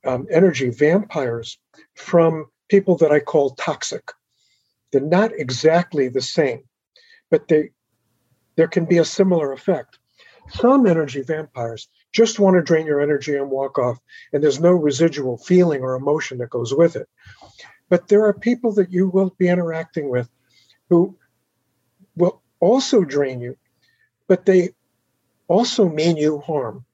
um, 0.05 0.28
energy 0.30 0.69
vampires 0.69 1.57
from 1.95 2.45
people 2.69 2.97
that 2.97 3.11
I 3.11 3.19
call 3.19 3.51
toxic. 3.51 4.11
They're 4.91 5.01
not 5.01 5.32
exactly 5.34 6.09
the 6.09 6.21
same, 6.21 6.63
but 7.32 7.47
they 7.47 7.71
there 8.55 8.67
can 8.67 8.86
be 8.86 8.99
a 8.99 9.05
similar 9.05 9.51
effect. 9.51 9.99
Some 10.49 10.86
energy 10.86 11.21
vampires 11.21 11.89
just 12.16 12.39
want 12.39 12.55
to 12.55 12.61
drain 12.61 12.88
your 12.88 13.01
energy 13.01 13.36
and 13.36 13.51
walk 13.51 13.78
off, 13.78 13.99
and 14.32 14.41
there's 14.41 14.61
no 14.61 14.72
residual 14.72 15.38
feeling 15.38 15.82
or 15.82 15.95
emotion 15.95 16.38
that 16.38 16.49
goes 16.49 16.74
with 16.74 16.95
it. 16.95 17.09
But 17.89 18.07
there 18.07 18.26
are 18.26 18.34
people 18.34 18.72
that 18.76 18.93
you 18.93 19.09
will 19.09 19.36
be 19.38 19.49
interacting 19.49 20.09
with 20.09 20.30
who 20.89 21.18
will 22.16 22.41
also 22.61 23.03
drain 23.03 23.41
you, 23.41 23.57
but 24.30 24.45
they 24.45 24.70
also 25.49 25.89
mean 25.89 26.16
you 26.16 26.39
harm 26.39 26.86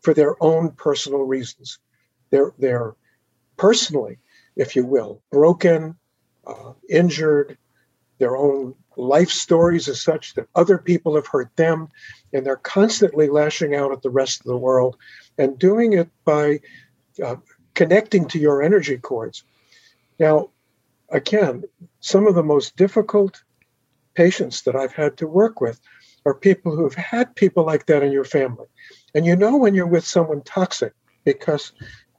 for 0.00 0.14
their 0.14 0.40
own 0.40 0.70
personal 0.70 1.24
reasons. 1.24 1.80
They're, 2.30 2.52
they're 2.56 2.94
personally, 3.56 4.18
if 4.54 4.76
you 4.76 4.86
will, 4.86 5.22
broken, 5.32 5.96
uh, 6.46 6.74
injured, 6.88 7.58
their 8.18 8.36
own 8.36 8.76
life 8.96 9.30
stories 9.30 9.88
as 9.88 10.00
such 10.00 10.34
that 10.34 10.48
other 10.54 10.78
people 10.78 11.14
have 11.14 11.26
hurt 11.26 11.54
them, 11.56 11.88
and 12.32 12.44
they're 12.44 12.56
constantly 12.56 13.28
lashing 13.28 13.74
out 13.74 13.92
at 13.92 14.02
the 14.02 14.10
rest 14.10 14.40
of 14.40 14.46
the 14.46 14.56
world 14.56 14.96
and 15.38 15.58
doing 15.58 15.92
it 15.92 16.08
by 16.24 16.60
uh, 17.22 17.36
connecting 17.74 18.26
to 18.28 18.38
your 18.38 18.62
energy 18.62 18.98
cords. 18.98 19.44
Now, 20.18 20.50
again, 21.08 21.64
some 22.00 22.26
of 22.26 22.34
the 22.34 22.42
most 22.42 22.76
difficult 22.76 23.42
patients 24.14 24.62
that 24.62 24.76
I've 24.76 24.92
had 24.92 25.16
to 25.18 25.26
work 25.26 25.60
with 25.60 25.80
are 26.24 26.34
people 26.34 26.76
who've 26.76 26.94
had 26.94 27.34
people 27.34 27.64
like 27.64 27.86
that 27.86 28.02
in 28.02 28.12
your 28.12 28.24
family. 28.24 28.66
And 29.14 29.26
you 29.26 29.36
know 29.36 29.56
when 29.56 29.74
you're 29.74 29.86
with 29.86 30.06
someone 30.06 30.42
toxic 30.42 30.92
because 31.24 31.72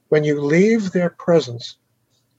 when 0.08 0.24
you 0.24 0.40
leave 0.40 0.92
their 0.92 1.10
presence, 1.10 1.78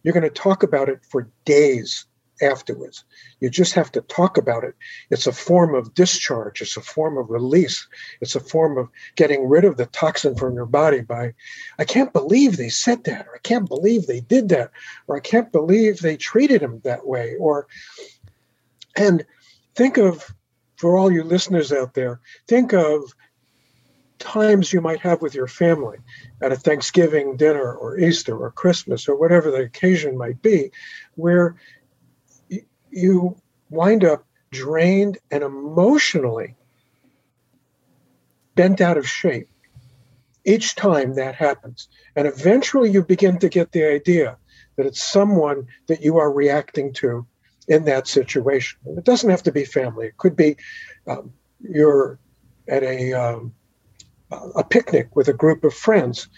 you're 0.04 0.14
going 0.14 0.24
to 0.24 0.30
talk 0.30 0.64
about 0.64 0.90
it 0.90 1.00
for 1.10 1.30
days 1.46 2.06
afterwards. 2.42 3.04
You 3.40 3.50
just 3.50 3.74
have 3.74 3.92
to 3.94 4.02
talk 4.02 4.38
about 4.38 4.64
it. 4.64 4.76
It's 5.10 5.28
a 5.28 5.32
form 5.32 5.76
of 5.76 5.94
discharge, 5.94 6.62
it's 6.62 6.78
a 6.78 6.82
form 6.82 7.18
of 7.18 7.30
release, 7.30 7.88
it's 8.22 8.36
a 8.36 8.40
form 8.40 8.78
of 8.78 8.90
getting 9.16 9.48
rid 9.48 9.66
of 9.66 9.78
the 9.78 9.86
toxin 9.86 10.36
from 10.36 10.56
your 10.56 10.66
body 10.66 11.02
by, 11.02 11.34
I 11.80 11.86
can't 11.86 12.14
believe 12.14 12.58
they 12.58 12.70
said 12.70 13.04
that, 13.06 13.28
or 13.28 13.36
I 13.36 13.40
can't 13.40 13.68
believe 13.68 14.06
they 14.06 14.22
did 14.22 14.50
that, 14.50 14.72
or 15.08 15.18
I 15.18 15.22
can't 15.22 15.52
believe 15.52 16.00
they 16.00 16.18
treated 16.18 16.62
him 16.62 16.82
that 16.84 17.06
way. 17.06 17.36
Or, 17.40 17.68
and 18.96 19.26
think 19.76 19.98
of, 19.98 20.34
for 20.78 20.98
all 20.98 21.12
you 21.12 21.24
listeners 21.24 21.72
out 21.72 21.94
there, 21.94 22.20
think 22.48 22.74
of 22.74 23.14
times 24.20 24.74
you 24.74 24.82
might 24.82 25.02
have 25.02 25.22
with 25.22 25.36
your 25.36 25.48
family 25.48 25.98
at 26.42 26.52
a 26.52 26.56
Thanksgiving 26.56 27.38
dinner 27.38 27.74
or 27.74 28.00
Easter 28.00 28.38
or 28.38 28.52
Christmas 28.52 29.08
or 29.08 29.16
whatever 29.16 29.52
the 29.52 29.64
occasion 29.64 30.18
might 30.18 30.42
be, 30.42 30.72
where 31.16 31.56
you 32.96 33.36
wind 33.70 34.04
up 34.04 34.26
drained 34.52 35.18
and 35.30 35.44
emotionally 35.44 36.56
bent 38.56 38.80
out 38.80 38.98
of 38.98 39.08
shape 39.08 39.50
each 40.46 40.76
time 40.76 41.16
that 41.16 41.36
happens. 41.36 41.90
And 42.16 42.28
eventually 42.28 42.90
you 42.90 43.04
begin 43.04 43.40
to 43.40 43.50
get 43.50 43.72
the 43.72 43.84
idea 43.84 44.38
that 44.76 44.86
it's 44.86 45.04
someone 45.04 45.68
that 45.88 46.02
you 46.02 46.18
are 46.18 46.32
reacting 46.32 46.94
to 46.94 47.26
in 47.68 47.86
that 47.86 48.08
situation. 48.08 48.80
And 48.86 48.98
it 48.98 49.04
doesn't 49.04 49.30
have 49.30 49.44
to 49.44 49.52
be 49.52 49.66
family, 49.66 50.08
it 50.08 50.18
could 50.18 50.36
be 50.36 50.58
um, 51.08 51.34
you're 51.60 52.20
at 52.68 52.84
a, 52.84 53.14
um, 53.14 53.54
a 54.32 54.64
picnic 54.64 55.16
with 55.16 55.28
a 55.28 55.34
group 55.34 55.64
of 55.64 55.74
friends. 55.74 56.30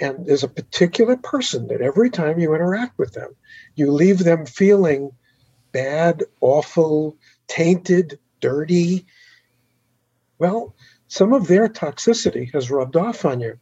And 0.00 0.26
there's 0.26 0.44
a 0.44 0.48
particular 0.48 1.16
person 1.16 1.68
that 1.68 1.80
every 1.80 2.10
time 2.10 2.38
you 2.38 2.54
interact 2.54 2.98
with 2.98 3.12
them, 3.12 3.34
you 3.74 3.90
leave 3.90 4.18
them 4.18 4.46
feeling 4.46 5.12
bad, 5.72 6.22
awful, 6.40 7.16
tainted, 7.48 8.18
dirty. 8.40 9.06
Well, 10.38 10.74
some 11.08 11.32
of 11.32 11.48
their 11.48 11.68
toxicity 11.68 12.52
has 12.52 12.70
rubbed 12.70 12.96
off 12.96 13.24
on 13.24 13.40
you. 13.40 13.58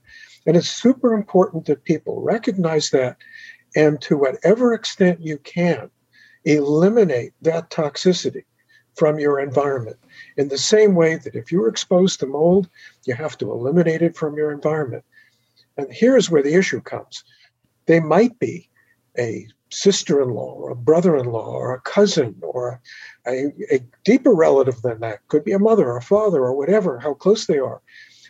And 0.46 0.56
it's 0.56 0.68
super 0.68 1.14
important 1.14 1.66
that 1.66 1.84
people 1.84 2.22
recognize 2.22 2.90
that 2.90 3.16
and 3.76 4.00
to 4.02 4.16
whatever 4.16 4.72
extent 4.72 5.20
you 5.20 5.38
can, 5.38 5.90
eliminate 6.44 7.32
that 7.42 7.70
toxicity 7.70 8.44
from 8.96 9.18
your 9.18 9.38
environment. 9.38 9.96
In 10.36 10.48
the 10.48 10.58
same 10.58 10.94
way 10.94 11.16
that 11.16 11.34
if 11.34 11.52
you're 11.52 11.68
exposed 11.68 12.20
to 12.20 12.26
mold, 12.26 12.68
you 13.06 13.14
have 13.14 13.38
to 13.38 13.50
eliminate 13.52 14.02
it 14.02 14.16
from 14.16 14.36
your 14.36 14.50
environment. 14.52 15.04
And 15.76 15.86
here's 15.90 16.30
where 16.30 16.42
the 16.42 16.54
issue 16.54 16.80
comes 16.80 17.24
they 17.86 18.00
might 18.00 18.38
be 18.38 18.68
a 19.18 19.46
sister 19.70 20.20
in 20.20 20.30
law 20.30 20.52
or 20.54 20.70
a 20.70 20.76
brother 20.76 21.16
in 21.16 21.26
law 21.26 21.52
or 21.52 21.74
a 21.74 21.80
cousin 21.80 22.36
or 22.42 22.80
a, 23.26 23.46
a, 23.70 23.80
deeper 24.04 24.34
relative 24.34 24.82
than 24.82 25.00
that, 25.00 25.26
could 25.28 25.44
be 25.44 25.52
a 25.52 25.58
mother 25.58 25.88
or 25.88 25.96
a 25.96 26.02
father 26.02 26.40
or 26.40 26.54
whatever, 26.54 26.98
how 26.98 27.14
close 27.14 27.46
they 27.46 27.58
are. 27.58 27.80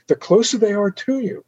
The 0.08 0.16
closer 0.16 0.58
they 0.58 0.72
are 0.72 0.90
to 0.90 1.20
you, 1.20 1.44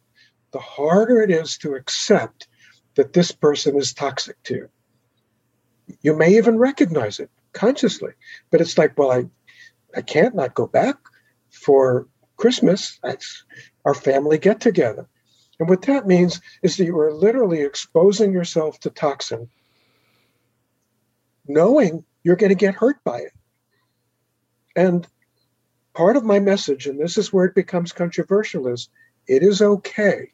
the 0.51 0.59
harder 0.59 1.21
it 1.21 1.31
is 1.31 1.57
to 1.59 1.75
accept 1.75 2.47
that 2.95 3.13
this 3.13 3.31
person 3.31 3.77
is 3.77 3.93
toxic 3.93 4.41
to 4.43 4.55
you. 4.55 4.69
You 6.01 6.15
may 6.15 6.37
even 6.37 6.57
recognize 6.57 7.19
it 7.19 7.29
consciously, 7.53 8.13
but 8.51 8.61
it's 8.61 8.77
like, 8.77 8.97
well, 8.97 9.11
I, 9.11 9.25
I 9.95 10.01
can't 10.01 10.35
not 10.35 10.53
go 10.53 10.65
back 10.65 10.97
for 11.51 12.07
Christmas. 12.37 12.99
That's 13.03 13.45
our 13.85 13.93
family 13.93 14.37
get 14.37 14.59
together. 14.59 15.07
And 15.59 15.69
what 15.69 15.83
that 15.83 16.07
means 16.07 16.41
is 16.63 16.77
that 16.77 16.85
you 16.85 16.97
are 16.99 17.13
literally 17.13 17.61
exposing 17.61 18.33
yourself 18.33 18.79
to 18.81 18.89
toxin 18.89 19.49
knowing 21.47 22.03
you're 22.23 22.35
going 22.35 22.49
to 22.49 22.55
get 22.55 22.75
hurt 22.75 23.03
by 23.03 23.19
it. 23.19 23.33
And 24.75 25.07
part 25.93 26.15
of 26.15 26.23
my 26.23 26.39
message, 26.39 26.87
and 26.87 26.99
this 26.99 27.17
is 27.17 27.31
where 27.31 27.45
it 27.45 27.55
becomes 27.55 27.91
controversial, 27.91 28.67
is 28.67 28.89
it 29.27 29.43
is 29.43 29.61
okay 29.61 30.31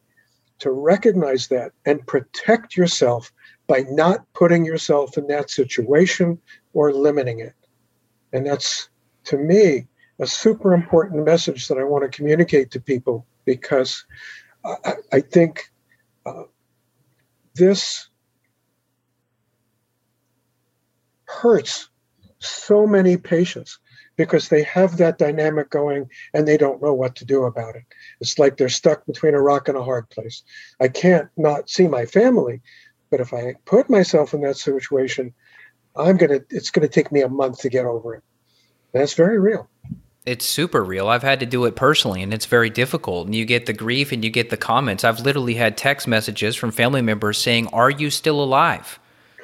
to 0.60 0.72
recognize 0.72 1.48
that 1.48 1.72
and 1.86 2.06
protect 2.06 2.76
yourself 2.76 3.32
by 3.68 3.86
not 3.90 4.26
putting 4.34 4.66
yourself 4.66 5.18
in 5.18 5.28
that 5.28 5.50
situation 5.50 6.40
or 6.74 6.94
limiting 6.94 7.40
it. 7.40 7.54
And 8.34 8.46
that's, 8.46 8.90
to 9.26 9.38
me, 9.38 9.88
a 10.20 10.28
super 10.28 10.74
important 10.74 11.26
message 11.26 11.68
that 11.68 11.78
I 11.78 11.84
want 11.84 12.04
to 12.04 12.16
communicate 12.16 12.72
to 12.72 12.80
people 12.80 13.26
because 13.46 14.06
I, 14.66 14.94
I 15.14 15.22
think 15.22 15.72
uh, 16.26 16.44
this 17.56 18.10
hurts 21.30 21.90
so 22.40 22.88
many 22.88 23.18
patients 23.18 23.78
because 24.18 24.50
they 24.50 24.64
have 24.64 24.98
that 24.98 25.18
dynamic 25.18 25.70
going 25.70 26.10
and 26.34 26.48
they 26.48 26.58
don't 26.58 26.82
know 26.82 26.94
what 26.94 27.16
to 27.16 27.24
do 27.24 27.44
about 27.44 27.76
it. 27.76 27.84
It's 28.20 28.40
like 28.40 28.58
they're 28.58 28.68
stuck 28.68 29.06
between 29.06 29.34
a 29.34 29.42
rock 29.42 29.70
and 29.70 29.78
a 29.78 29.84
hard 29.84 30.10
place. 30.10 30.44
I 30.82 30.88
can't 30.88 31.30
not 31.38 31.70
see 31.70 31.88
my 31.88 32.06
family, 32.06 32.62
but 33.12 33.22
if 33.22 33.34
I 33.34 33.56
put 33.66 33.90
myself 33.90 34.34
in 34.34 34.42
that 34.42 34.58
situation, 34.58 35.34
I'm 35.96 36.18
going 36.18 36.32
to 36.32 36.46
it's 36.50 36.72
going 36.72 36.88
to 36.88 36.94
take 36.94 37.12
me 37.12 37.22
a 37.22 37.30
month 37.30 37.60
to 37.60 37.70
get 37.70 37.86
over 37.86 38.16
it. 38.16 38.24
That's 38.92 39.14
very 39.14 39.40
real. 39.40 39.70
It's 40.26 40.46
super 40.46 40.84
real. 40.84 41.08
I've 41.08 41.24
had 41.24 41.40
to 41.40 41.46
do 41.46 41.66
it 41.66 41.76
personally 41.76 42.22
and 42.22 42.34
it's 42.34 42.46
very 42.46 42.70
difficult. 42.70 43.28
And 43.28 43.36
you 43.36 43.46
get 43.46 43.68
the 43.68 43.74
grief 43.74 44.12
and 44.12 44.24
you 44.24 44.30
get 44.30 44.50
the 44.50 44.58
comments. 44.58 45.04
I've 45.04 45.22
literally 45.22 45.56
had 45.56 45.78
text 45.78 46.08
messages 46.08 46.56
from 46.56 46.72
family 46.72 47.02
members 47.02 47.38
saying, 47.38 47.68
"Are 47.68 47.90
you 47.90 48.10
still 48.10 48.44
alive?" 48.44 49.00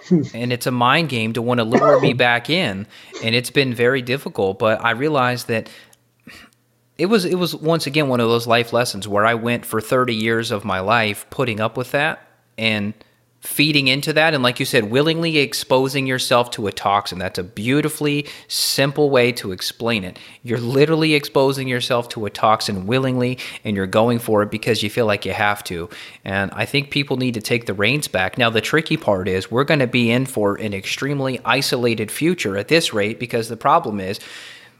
and 0.33 0.53
it's 0.53 0.67
a 0.67 0.71
mind 0.71 1.09
game 1.09 1.33
to 1.33 1.41
want 1.41 1.59
to 1.59 1.63
lure 1.63 1.99
me 1.99 2.13
back 2.13 2.49
in 2.49 2.87
and 3.23 3.35
it's 3.35 3.49
been 3.49 3.73
very 3.73 4.01
difficult 4.01 4.59
but 4.59 4.83
i 4.83 4.91
realized 4.91 5.47
that 5.47 5.69
it 6.97 7.07
was 7.07 7.25
it 7.25 7.35
was 7.35 7.55
once 7.55 7.87
again 7.87 8.07
one 8.07 8.19
of 8.19 8.29
those 8.29 8.47
life 8.47 8.73
lessons 8.73 9.07
where 9.07 9.25
i 9.25 9.33
went 9.33 9.65
for 9.65 9.81
30 9.81 10.13
years 10.13 10.51
of 10.51 10.63
my 10.65 10.79
life 10.79 11.25
putting 11.29 11.59
up 11.59 11.77
with 11.77 11.91
that 11.91 12.27
and 12.57 12.93
feeding 13.45 13.87
into 13.87 14.13
that 14.13 14.33
and 14.33 14.43
like 14.43 14.59
you 14.59 14.65
said 14.65 14.89
willingly 14.89 15.37
exposing 15.37 16.07
yourself 16.07 16.51
to 16.51 16.67
a 16.67 16.71
toxin. 16.71 17.19
That's 17.19 17.39
a 17.39 17.43
beautifully 17.43 18.27
simple 18.47 19.09
way 19.09 19.31
to 19.33 19.51
explain 19.51 20.03
it. 20.03 20.19
You're 20.43 20.59
literally 20.59 21.13
exposing 21.13 21.67
yourself 21.67 22.09
to 22.09 22.25
a 22.25 22.29
toxin 22.29 22.87
willingly 22.87 23.37
and 23.63 23.75
you're 23.75 23.87
going 23.87 24.19
for 24.19 24.41
it 24.43 24.51
because 24.51 24.83
you 24.83 24.89
feel 24.89 25.05
like 25.05 25.25
you 25.25 25.33
have 25.33 25.63
to. 25.65 25.89
And 26.23 26.51
i 26.53 26.65
think 26.65 26.89
people 26.89 27.17
need 27.17 27.33
to 27.35 27.41
take 27.41 27.65
the 27.65 27.73
reins 27.73 28.07
back. 28.07 28.37
Now 28.37 28.49
the 28.49 28.61
tricky 28.61 28.97
part 28.97 29.27
is 29.27 29.51
we're 29.51 29.63
going 29.63 29.79
to 29.79 29.87
be 29.87 30.11
in 30.11 30.25
for 30.25 30.55
an 30.55 30.73
extremely 30.73 31.39
isolated 31.45 32.11
future 32.11 32.57
at 32.57 32.67
this 32.67 32.93
rate 32.93 33.19
because 33.19 33.49
the 33.49 33.57
problem 33.57 33.99
is 33.99 34.19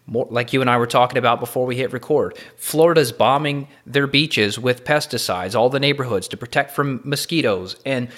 more, 0.08 0.28
like 0.30 0.54
you 0.54 0.62
and 0.62 0.70
I 0.70 0.78
were 0.78 0.88
talking 0.88 1.18
about 1.18 1.40
before 1.40 1.66
we 1.66 1.76
hit 1.76 1.92
record, 1.92 2.38
Florida's 2.58 3.12
bombing 3.12 3.68
their 3.86 4.08
beaches 4.08 4.60
with 4.60 4.84
pesticides, 4.84 5.56
all 5.56 5.70
the 5.70 5.80
neighborhoods 5.80 6.28
to 6.30 6.38
protect 6.38 6.72
from 6.72 7.02
mosquitoes. 7.04 7.78
And 7.86 8.10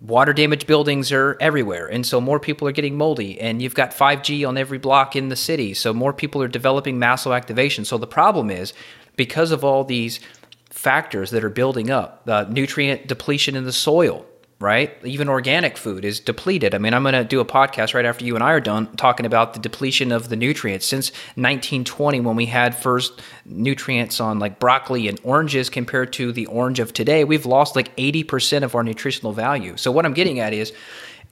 water 0.00 0.32
damaged 0.32 0.66
buildings 0.66 1.12
are 1.12 1.36
everywhere 1.40 1.86
and 1.86 2.04
so 2.04 2.20
more 2.20 2.40
people 2.40 2.66
are 2.66 2.72
getting 2.72 2.96
moldy 2.96 3.40
and 3.40 3.62
you've 3.62 3.74
got 3.74 3.92
5g 3.92 4.46
on 4.46 4.58
every 4.58 4.78
block 4.78 5.14
in 5.14 5.28
the 5.28 5.36
city 5.36 5.72
so 5.72 5.94
more 5.94 6.12
people 6.12 6.42
are 6.42 6.48
developing 6.48 6.98
mast 6.98 7.26
activation. 7.26 7.84
so 7.84 7.96
the 7.96 8.06
problem 8.06 8.50
is 8.50 8.72
because 9.16 9.52
of 9.52 9.64
all 9.64 9.84
these 9.84 10.20
factors 10.68 11.30
that 11.30 11.44
are 11.44 11.50
building 11.50 11.90
up 11.90 12.24
the 12.24 12.44
nutrient 12.46 13.06
depletion 13.06 13.54
in 13.54 13.64
the 13.64 13.72
soil 13.72 14.26
right? 14.64 14.96
Even 15.04 15.28
organic 15.28 15.76
food 15.76 16.06
is 16.06 16.18
depleted. 16.18 16.74
I 16.74 16.78
mean, 16.78 16.94
I'm 16.94 17.02
going 17.02 17.12
to 17.12 17.22
do 17.22 17.40
a 17.40 17.44
podcast 17.44 17.92
right 17.92 18.06
after 18.06 18.24
you 18.24 18.34
and 18.34 18.42
I 18.42 18.52
are 18.52 18.60
done 18.60 18.96
talking 18.96 19.26
about 19.26 19.52
the 19.52 19.60
depletion 19.60 20.10
of 20.10 20.30
the 20.30 20.36
nutrients 20.36 20.86
since 20.86 21.10
1920 21.34 22.20
when 22.20 22.34
we 22.34 22.46
had 22.46 22.74
first 22.74 23.20
nutrients 23.44 24.20
on 24.20 24.38
like 24.38 24.58
broccoli 24.58 25.06
and 25.06 25.20
oranges 25.22 25.68
compared 25.68 26.14
to 26.14 26.32
the 26.32 26.46
orange 26.46 26.80
of 26.80 26.94
today. 26.94 27.24
We've 27.24 27.44
lost 27.44 27.76
like 27.76 27.94
80% 27.96 28.62
of 28.62 28.74
our 28.74 28.82
nutritional 28.82 29.32
value. 29.32 29.76
So 29.76 29.92
what 29.92 30.06
I'm 30.06 30.14
getting 30.14 30.40
at 30.40 30.54
is 30.54 30.72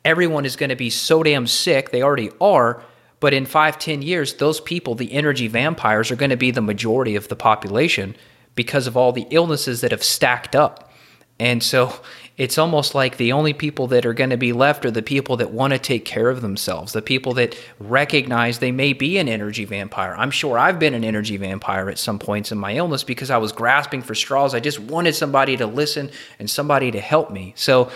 everyone 0.04 0.44
is 0.44 0.54
going 0.54 0.70
to 0.70 0.76
be 0.76 0.90
so 0.90 1.22
damn 1.22 1.46
sick, 1.46 1.90
they 1.90 2.02
already 2.02 2.30
are, 2.38 2.82
but 3.18 3.32
in 3.32 3.46
five, 3.46 3.78
ten 3.78 4.02
years, 4.02 4.34
those 4.34 4.60
people, 4.60 4.94
the 4.94 5.12
energy 5.12 5.48
vampires, 5.48 6.10
are 6.10 6.16
going 6.16 6.30
to 6.30 6.36
be 6.36 6.50
the 6.50 6.60
majority 6.60 7.16
of 7.16 7.28
the 7.28 7.36
population 7.36 8.14
because 8.54 8.86
of 8.86 8.96
all 8.96 9.12
the 9.12 9.26
illnesses 9.30 9.80
that 9.80 9.90
have 9.90 10.04
stacked 10.04 10.54
up. 10.54 10.92
And 11.38 11.62
so 11.62 11.92
it's 12.36 12.56
almost 12.56 12.94
like 12.94 13.18
the 13.18 13.32
only 13.32 13.52
people 13.52 13.86
that 13.88 14.06
are 14.06 14.14
going 14.14 14.30
to 14.30 14.36
be 14.36 14.52
left 14.52 14.84
are 14.86 14.90
the 14.90 15.02
people 15.02 15.36
that 15.36 15.50
want 15.50 15.72
to 15.72 15.78
take 15.78 16.04
care 16.04 16.30
of 16.30 16.40
themselves, 16.40 16.92
the 16.92 17.02
people 17.02 17.34
that 17.34 17.56
recognize 17.78 18.58
they 18.58 18.72
may 18.72 18.92
be 18.92 19.18
an 19.18 19.28
energy 19.28 19.64
vampire. 19.64 20.14
I'm 20.16 20.30
sure 20.30 20.58
I've 20.58 20.78
been 20.78 20.94
an 20.94 21.04
energy 21.04 21.36
vampire 21.36 21.90
at 21.90 21.98
some 21.98 22.18
points 22.18 22.50
in 22.50 22.58
my 22.58 22.74
illness 22.74 23.04
because 23.04 23.30
I 23.30 23.36
was 23.36 23.52
grasping 23.52 24.02
for 24.02 24.14
straws. 24.14 24.54
I 24.54 24.60
just 24.60 24.80
wanted 24.80 25.14
somebody 25.14 25.56
to 25.58 25.66
listen 25.66 26.10
and 26.38 26.48
somebody 26.48 26.90
to 26.90 27.00
help 27.00 27.30
me. 27.30 27.52
So 27.56 27.90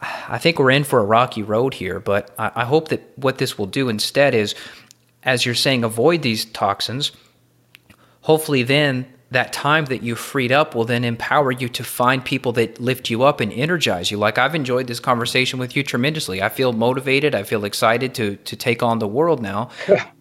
I 0.00 0.38
think 0.38 0.58
we're 0.58 0.72
in 0.72 0.84
for 0.84 0.98
a 0.98 1.04
rocky 1.04 1.42
road 1.42 1.74
here, 1.74 2.00
but 2.00 2.34
I, 2.38 2.64
hope 2.64 2.88
that 2.88 3.02
what 3.16 3.38
this 3.38 3.58
will 3.58 3.66
do 3.66 3.88
instead 3.88 4.34
is 4.34 4.54
as 5.22 5.44
you're 5.44 5.54
saying, 5.54 5.84
avoid 5.84 6.22
these 6.22 6.44
toxins, 6.46 7.12
hopefully 8.22 8.62
then 8.62 9.06
that 9.30 9.52
time 9.52 9.84
that 9.86 10.02
you 10.02 10.16
freed 10.16 10.50
up 10.50 10.74
will 10.74 10.84
then 10.84 11.04
empower 11.04 11.52
you 11.52 11.68
to 11.68 11.84
find 11.84 12.24
people 12.24 12.52
that 12.52 12.80
lift 12.80 13.10
you 13.10 13.22
up 13.22 13.40
and 13.40 13.52
energize 13.52 14.10
you. 14.10 14.16
Like 14.16 14.38
I've 14.38 14.56
enjoyed 14.56 14.88
this 14.88 14.98
conversation 14.98 15.60
with 15.60 15.76
you 15.76 15.84
tremendously. 15.84 16.42
I 16.42 16.48
feel 16.48 16.72
motivated. 16.72 17.34
I 17.34 17.44
feel 17.44 17.64
excited 17.64 18.14
to 18.16 18.36
to 18.36 18.56
take 18.56 18.82
on 18.82 18.98
the 18.98 19.06
world 19.06 19.40
now. 19.40 19.70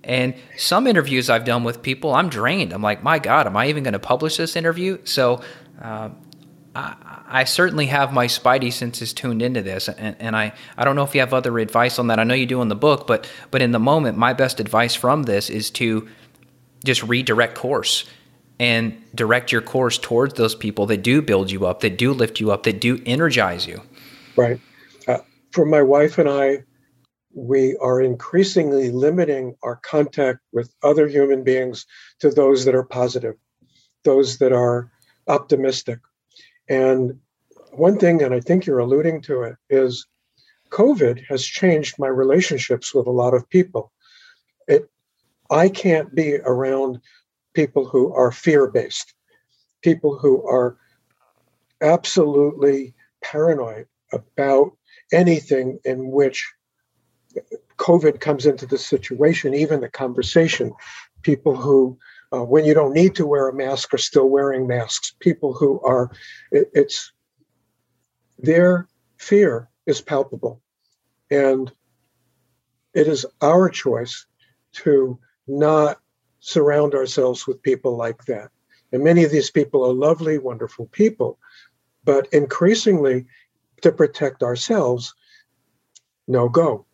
and 0.03 0.35
some 0.57 0.85
interviews 0.85 1.29
I've 1.29 1.45
done 1.45 1.63
with 1.63 1.81
people, 1.81 2.13
I'm 2.13 2.29
drained. 2.29 2.71
I'm 2.71 2.83
like, 2.83 3.03
my 3.03 3.17
God, 3.17 3.47
am 3.47 3.57
I 3.57 3.67
even 3.67 3.83
going 3.83 3.93
to 3.93 3.99
publish 3.99 4.37
this 4.37 4.55
interview? 4.55 4.99
So. 5.03 5.41
Uh, 5.81 6.09
I, 6.75 7.23
I, 7.27 7.43
certainly 7.45 7.87
have 7.87 8.13
my 8.13 8.27
spidey 8.27 8.71
senses 8.71 9.11
tuned 9.11 9.41
into 9.41 9.63
this, 9.63 9.89
and, 9.89 10.15
and 10.19 10.35
I, 10.35 10.53
I 10.77 10.83
don't 10.83 10.95
know 10.95 11.03
if 11.03 11.15
you 11.15 11.21
have 11.21 11.33
other 11.33 11.57
advice 11.57 11.97
on 11.97 12.07
that. 12.07 12.19
I 12.19 12.23
know 12.23 12.35
you 12.35 12.45
do 12.45 12.61
in 12.61 12.67
the 12.67 12.75
book, 12.75 13.07
but 13.07 13.27
but 13.49 13.63
in 13.63 13.71
the 13.71 13.79
moment, 13.79 14.19
my 14.19 14.33
best 14.33 14.59
advice 14.59 14.93
from 14.93 15.23
this 15.23 15.49
is 15.49 15.71
to 15.71 16.07
just 16.83 17.01
redirect 17.03 17.55
course 17.55 18.05
and 18.59 19.01
direct 19.15 19.51
your 19.51 19.61
course 19.61 19.97
towards 19.97 20.33
those 20.33 20.55
people 20.55 20.85
that 20.87 21.01
do 21.01 21.21
build 21.21 21.49
you 21.49 21.65
up, 21.65 21.79
that 21.79 21.97
do 21.97 22.13
lift 22.13 22.39
you 22.39 22.51
up, 22.51 22.63
that 22.63 22.81
do 22.81 23.01
energize 23.05 23.65
you. 23.65 23.81
Right. 24.35 24.59
Uh, 25.07 25.19
for 25.51 25.65
my 25.65 25.81
wife 25.81 26.17
and 26.17 26.29
I, 26.29 26.63
we 27.33 27.77
are 27.77 28.01
increasingly 28.01 28.91
limiting 28.91 29.55
our 29.63 29.77
contact 29.77 30.39
with 30.51 30.73
other 30.83 31.07
human 31.07 31.43
beings 31.43 31.85
to 32.19 32.29
those 32.29 32.65
that 32.65 32.75
are 32.75 32.83
positive, 32.83 33.35
those 34.03 34.39
that 34.39 34.51
are 34.51 34.91
optimistic. 35.27 35.99
And 36.67 37.19
one 37.71 37.97
thing, 37.97 38.21
and 38.21 38.33
I 38.33 38.39
think 38.39 38.65
you're 38.65 38.79
alluding 38.79 39.21
to 39.23 39.43
it, 39.43 39.55
is 39.69 40.05
COVID 40.71 41.23
has 41.29 41.43
changed 41.45 41.95
my 41.97 42.07
relationships 42.07 42.93
with 42.93 43.07
a 43.07 43.11
lot 43.11 43.33
of 43.33 43.49
people. 43.49 43.91
It, 44.67 44.89
I 45.49 45.69
can't 45.69 46.13
be 46.13 46.37
around 46.37 46.99
people 47.53 47.85
who 47.85 48.13
are 48.13 48.31
fear 48.31 48.67
based, 48.67 49.13
people 49.81 50.17
who 50.17 50.45
are 50.47 50.77
absolutely 51.81 52.93
paranoid 53.21 53.87
about 54.11 54.71
anything 55.11 55.79
in 55.85 56.11
which 56.11 56.47
COVID 57.77 58.19
comes 58.19 58.45
into 58.45 58.65
the 58.65 58.77
situation, 58.77 59.53
even 59.53 59.81
the 59.81 59.89
conversation. 59.89 60.73
People 61.21 61.55
who, 61.55 61.97
uh, 62.33 62.43
when 62.43 62.65
you 62.65 62.73
don't 62.73 62.93
need 62.93 63.15
to 63.15 63.25
wear 63.25 63.47
a 63.47 63.53
mask, 63.53 63.93
are 63.93 63.99
still 63.99 64.29
wearing 64.29 64.67
masks. 64.67 65.13
People 65.19 65.53
who 65.53 65.79
are, 65.81 66.11
it, 66.51 66.69
it's 66.73 67.11
their 68.37 68.87
fear 69.17 69.69
is 69.85 70.01
palpable. 70.01 70.61
And 71.31 71.71
it 72.93 73.07
is 73.07 73.25
our 73.41 73.69
choice 73.69 74.25
to 74.73 75.19
not 75.47 75.99
surround 76.39 76.95
ourselves 76.95 77.45
with 77.47 77.61
people 77.61 77.95
like 77.95 78.25
that. 78.25 78.49
And 78.91 79.03
many 79.03 79.23
of 79.23 79.31
these 79.31 79.51
people 79.51 79.85
are 79.85 79.93
lovely, 79.93 80.37
wonderful 80.37 80.87
people. 80.87 81.37
But 82.03 82.27
increasingly, 82.31 83.25
to 83.81 83.91
protect 83.91 84.43
ourselves, 84.43 85.13
no 86.27 86.49
go. 86.49 86.85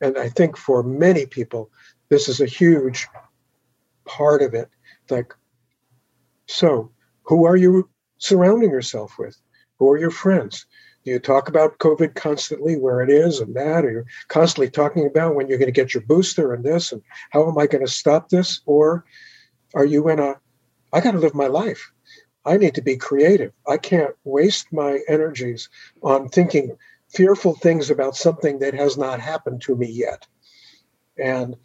And 0.00 0.18
I 0.18 0.28
think 0.28 0.56
for 0.56 0.82
many 0.82 1.26
people, 1.26 1.70
this 2.08 2.28
is 2.28 2.40
a 2.40 2.46
huge 2.46 3.06
part 4.04 4.42
of 4.42 4.54
it. 4.54 4.68
Like, 5.10 5.34
so 6.46 6.90
who 7.22 7.44
are 7.46 7.56
you 7.56 7.88
surrounding 8.18 8.70
yourself 8.70 9.18
with? 9.18 9.36
Who 9.78 9.90
are 9.90 9.98
your 9.98 10.10
friends? 10.10 10.66
You 11.06 11.18
talk 11.18 11.48
about 11.48 11.78
COVID 11.78 12.14
constantly, 12.14 12.76
where 12.76 13.00
it 13.00 13.10
is 13.10 13.40
and 13.40 13.54
that? 13.54 13.84
Or 13.84 13.90
you're 13.90 14.06
constantly 14.28 14.70
talking 14.70 15.06
about 15.06 15.34
when 15.34 15.48
you're 15.48 15.58
going 15.58 15.72
to 15.72 15.80
get 15.80 15.94
your 15.94 16.02
booster 16.02 16.52
and 16.52 16.64
this 16.64 16.92
and 16.92 17.00
how 17.30 17.48
am 17.48 17.56
I 17.58 17.66
going 17.66 17.84
to 17.84 17.90
stop 17.90 18.28
this? 18.28 18.60
Or 18.66 19.04
are 19.74 19.84
you 19.84 20.08
in 20.08 20.18
a, 20.18 20.34
I 20.92 21.00
got 21.00 21.12
to 21.12 21.18
live 21.18 21.34
my 21.34 21.46
life. 21.46 21.92
I 22.44 22.56
need 22.56 22.74
to 22.76 22.82
be 22.82 22.96
creative. 22.96 23.52
I 23.66 23.76
can't 23.76 24.14
waste 24.24 24.72
my 24.72 25.00
energies 25.08 25.68
on 26.02 26.28
thinking 26.28 26.76
fearful 27.08 27.54
things 27.54 27.90
about 27.90 28.16
something 28.16 28.58
that 28.60 28.74
has 28.74 28.96
not 28.96 29.20
happened 29.20 29.62
to 29.62 29.76
me 29.76 29.88
yet. 29.90 30.26
And 31.18 31.56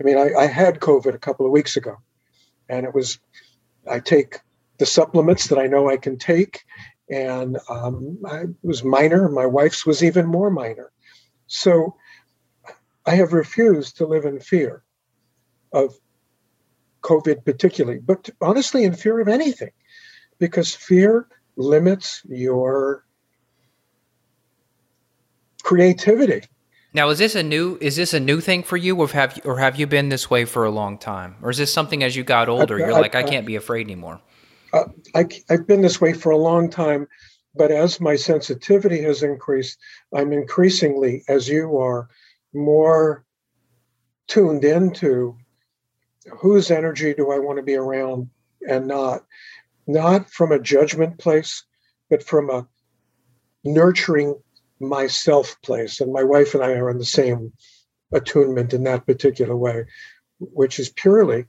I 0.00 0.04
mean, 0.04 0.18
I, 0.18 0.32
I 0.34 0.46
had 0.46 0.80
COVID 0.80 1.14
a 1.14 1.18
couple 1.18 1.46
of 1.46 1.52
weeks 1.52 1.76
ago, 1.76 1.96
and 2.68 2.84
it 2.84 2.94
was, 2.94 3.18
I 3.88 4.00
take 4.00 4.40
the 4.78 4.86
supplements 4.86 5.48
that 5.48 5.58
I 5.58 5.68
know 5.68 5.88
I 5.88 5.96
can 5.96 6.18
take, 6.18 6.64
and 7.08 7.58
um, 7.68 8.18
I 8.26 8.44
was 8.62 8.82
minor. 8.84 9.28
My 9.28 9.46
wife's 9.46 9.86
was 9.86 10.02
even 10.02 10.26
more 10.26 10.50
minor. 10.50 10.92
So 11.46 11.96
I 13.06 13.14
have 13.14 13.32
refused 13.32 13.96
to 13.98 14.06
live 14.06 14.24
in 14.24 14.40
fear 14.40 14.82
of 15.72 15.94
COVID, 17.02 17.44
particularly, 17.44 18.00
but 18.00 18.28
honestly, 18.40 18.84
in 18.84 18.94
fear 18.94 19.20
of 19.20 19.28
anything, 19.28 19.70
because 20.38 20.74
fear 20.74 21.28
limits 21.56 22.22
your 22.28 23.04
creativity. 25.62 26.42
Now, 26.92 27.10
is 27.10 27.18
this 27.18 27.34
a 27.34 27.42
new 27.42 27.78
is 27.80 27.96
this 27.96 28.14
a 28.14 28.20
new 28.20 28.40
thing 28.40 28.62
for 28.62 28.76
you, 28.76 28.96
or 28.96 29.08
have 29.08 29.38
or 29.44 29.58
have 29.58 29.76
you 29.76 29.86
been 29.86 30.08
this 30.08 30.30
way 30.30 30.44
for 30.44 30.64
a 30.64 30.70
long 30.70 30.98
time, 30.98 31.36
or 31.42 31.50
is 31.50 31.58
this 31.58 31.72
something 31.72 32.02
as 32.02 32.16
you 32.16 32.24
got 32.24 32.48
older, 32.48 32.76
I, 32.76 32.78
you're 32.78 32.94
I, 32.94 33.00
like, 33.00 33.14
I 33.14 33.22
can't 33.22 33.46
be 33.46 33.54
afraid 33.54 33.86
anymore? 33.86 34.20
I, 35.14 35.28
I've 35.50 35.66
been 35.66 35.82
this 35.82 36.00
way 36.00 36.12
for 36.12 36.30
a 36.30 36.36
long 36.36 36.70
time, 36.70 37.06
but 37.54 37.70
as 37.70 38.00
my 38.00 38.16
sensitivity 38.16 39.02
has 39.02 39.22
increased, 39.22 39.78
I'm 40.14 40.32
increasingly, 40.32 41.24
as 41.28 41.48
you 41.48 41.78
are, 41.78 42.08
more 42.52 43.24
tuned 44.28 44.64
into 44.64 45.36
whose 46.40 46.70
energy 46.70 47.14
do 47.14 47.30
I 47.30 47.38
want 47.38 47.58
to 47.58 47.62
be 47.62 47.76
around 47.76 48.30
and 48.68 48.86
not. 48.86 49.24
Not 49.86 50.28
from 50.30 50.50
a 50.50 50.58
judgment 50.58 51.18
place, 51.18 51.62
but 52.10 52.22
from 52.22 52.50
a 52.50 52.66
nurturing 53.62 54.34
myself 54.80 55.56
place. 55.62 56.00
And 56.00 56.12
my 56.12 56.24
wife 56.24 56.54
and 56.54 56.64
I 56.64 56.72
are 56.72 56.90
in 56.90 56.98
the 56.98 57.04
same 57.04 57.52
attunement 58.12 58.74
in 58.74 58.82
that 58.84 59.06
particular 59.06 59.56
way, 59.56 59.84
which 60.40 60.80
is 60.80 60.88
purely, 60.90 61.46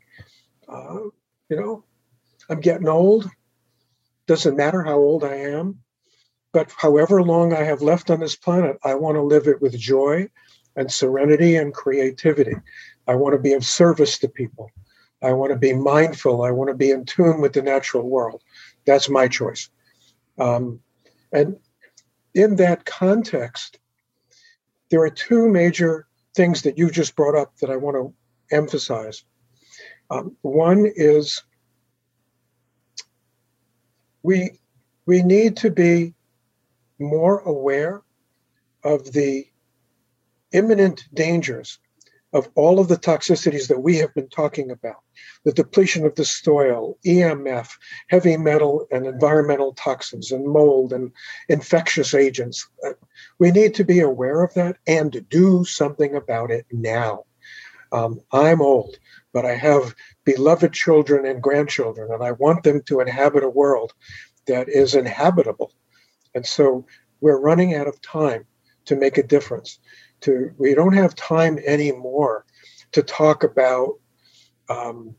uh, 0.69 0.99
you 1.49 1.55
know, 1.57 1.83
I'm 2.49 2.59
getting 2.59 2.87
old. 2.87 3.29
Doesn't 4.27 4.57
matter 4.57 4.83
how 4.83 4.97
old 4.97 5.23
I 5.23 5.35
am. 5.35 5.79
But 6.53 6.71
however 6.75 7.21
long 7.21 7.53
I 7.53 7.63
have 7.63 7.81
left 7.81 8.09
on 8.09 8.19
this 8.19 8.35
planet, 8.35 8.77
I 8.83 8.95
want 8.95 9.15
to 9.15 9.21
live 9.21 9.47
it 9.47 9.61
with 9.61 9.77
joy 9.77 10.27
and 10.75 10.91
serenity 10.91 11.55
and 11.55 11.73
creativity. 11.73 12.55
I 13.07 13.15
want 13.15 13.33
to 13.33 13.39
be 13.39 13.53
of 13.53 13.65
service 13.65 14.17
to 14.19 14.29
people. 14.29 14.71
I 15.21 15.33
want 15.33 15.51
to 15.51 15.57
be 15.57 15.73
mindful. 15.73 16.43
I 16.43 16.51
want 16.51 16.69
to 16.69 16.75
be 16.75 16.91
in 16.91 17.05
tune 17.05 17.41
with 17.41 17.53
the 17.53 17.61
natural 17.61 18.07
world. 18.07 18.43
That's 18.85 19.09
my 19.09 19.27
choice. 19.27 19.69
Um, 20.37 20.79
and 21.31 21.57
in 22.33 22.55
that 22.57 22.85
context, 22.85 23.79
there 24.89 25.01
are 25.01 25.09
two 25.09 25.49
major 25.49 26.07
things 26.35 26.61
that 26.61 26.77
you 26.77 26.91
just 26.91 27.15
brought 27.15 27.35
up 27.35 27.57
that 27.57 27.69
I 27.69 27.75
want 27.75 27.97
to 27.97 28.55
emphasize. 28.55 29.23
Um, 30.09 30.37
one 30.41 30.89
is 30.95 31.43
we 34.27 34.51
we 35.05 35.23
need 35.23 35.55
to 35.55 35.71
be 35.71 36.13
more 36.99 37.39
aware 37.39 38.01
of 38.83 39.13
the 39.13 39.47
imminent 40.51 41.07
dangers 41.13 41.79
of 42.33 42.49
all 42.55 42.81
of 42.81 42.89
the 42.89 42.97
toxicities 42.97 43.69
that 43.69 43.79
we 43.79 43.95
have 43.95 44.13
been 44.13 44.27
talking 44.27 44.69
about 44.69 45.01
the 45.45 45.53
depletion 45.53 46.05
of 46.05 46.13
the 46.15 46.25
soil, 46.25 46.97
EMF, 47.05 47.69
heavy 48.09 48.35
metal 48.35 48.85
and 48.91 49.05
environmental 49.05 49.73
toxins, 49.73 50.33
and 50.33 50.45
mold 50.45 50.91
and 50.91 51.13
infectious 51.47 52.13
agents. 52.13 52.67
Uh, 52.85 52.91
we 53.39 53.49
need 53.51 53.73
to 53.75 53.85
be 53.85 54.01
aware 54.01 54.43
of 54.43 54.53
that 54.55 54.75
and 54.85 55.13
to 55.13 55.21
do 55.21 55.63
something 55.63 56.15
about 56.15 56.51
it 56.51 56.65
now. 56.69 57.23
Um, 57.91 58.21
I'm 58.31 58.61
old, 58.61 58.97
but 59.33 59.45
I 59.45 59.55
have 59.55 59.95
beloved 60.25 60.73
children 60.73 61.25
and 61.25 61.41
grandchildren, 61.41 62.11
and 62.11 62.23
I 62.23 62.31
want 62.33 62.63
them 62.63 62.81
to 62.83 62.99
inhabit 62.99 63.43
a 63.43 63.49
world 63.49 63.93
that 64.45 64.69
is 64.69 64.95
inhabitable. 64.95 65.71
And 66.35 66.45
so 66.45 66.85
we're 67.21 67.39
running 67.39 67.75
out 67.75 67.87
of 67.87 68.01
time 68.01 68.45
to 68.85 68.95
make 68.95 69.17
a 69.17 69.23
difference. 69.23 69.79
To 70.21 70.51
we 70.57 70.73
don't 70.73 70.93
have 70.93 71.15
time 71.15 71.59
anymore 71.65 72.45
to 72.93 73.03
talk 73.03 73.43
about. 73.43 73.99
Um, 74.69 75.15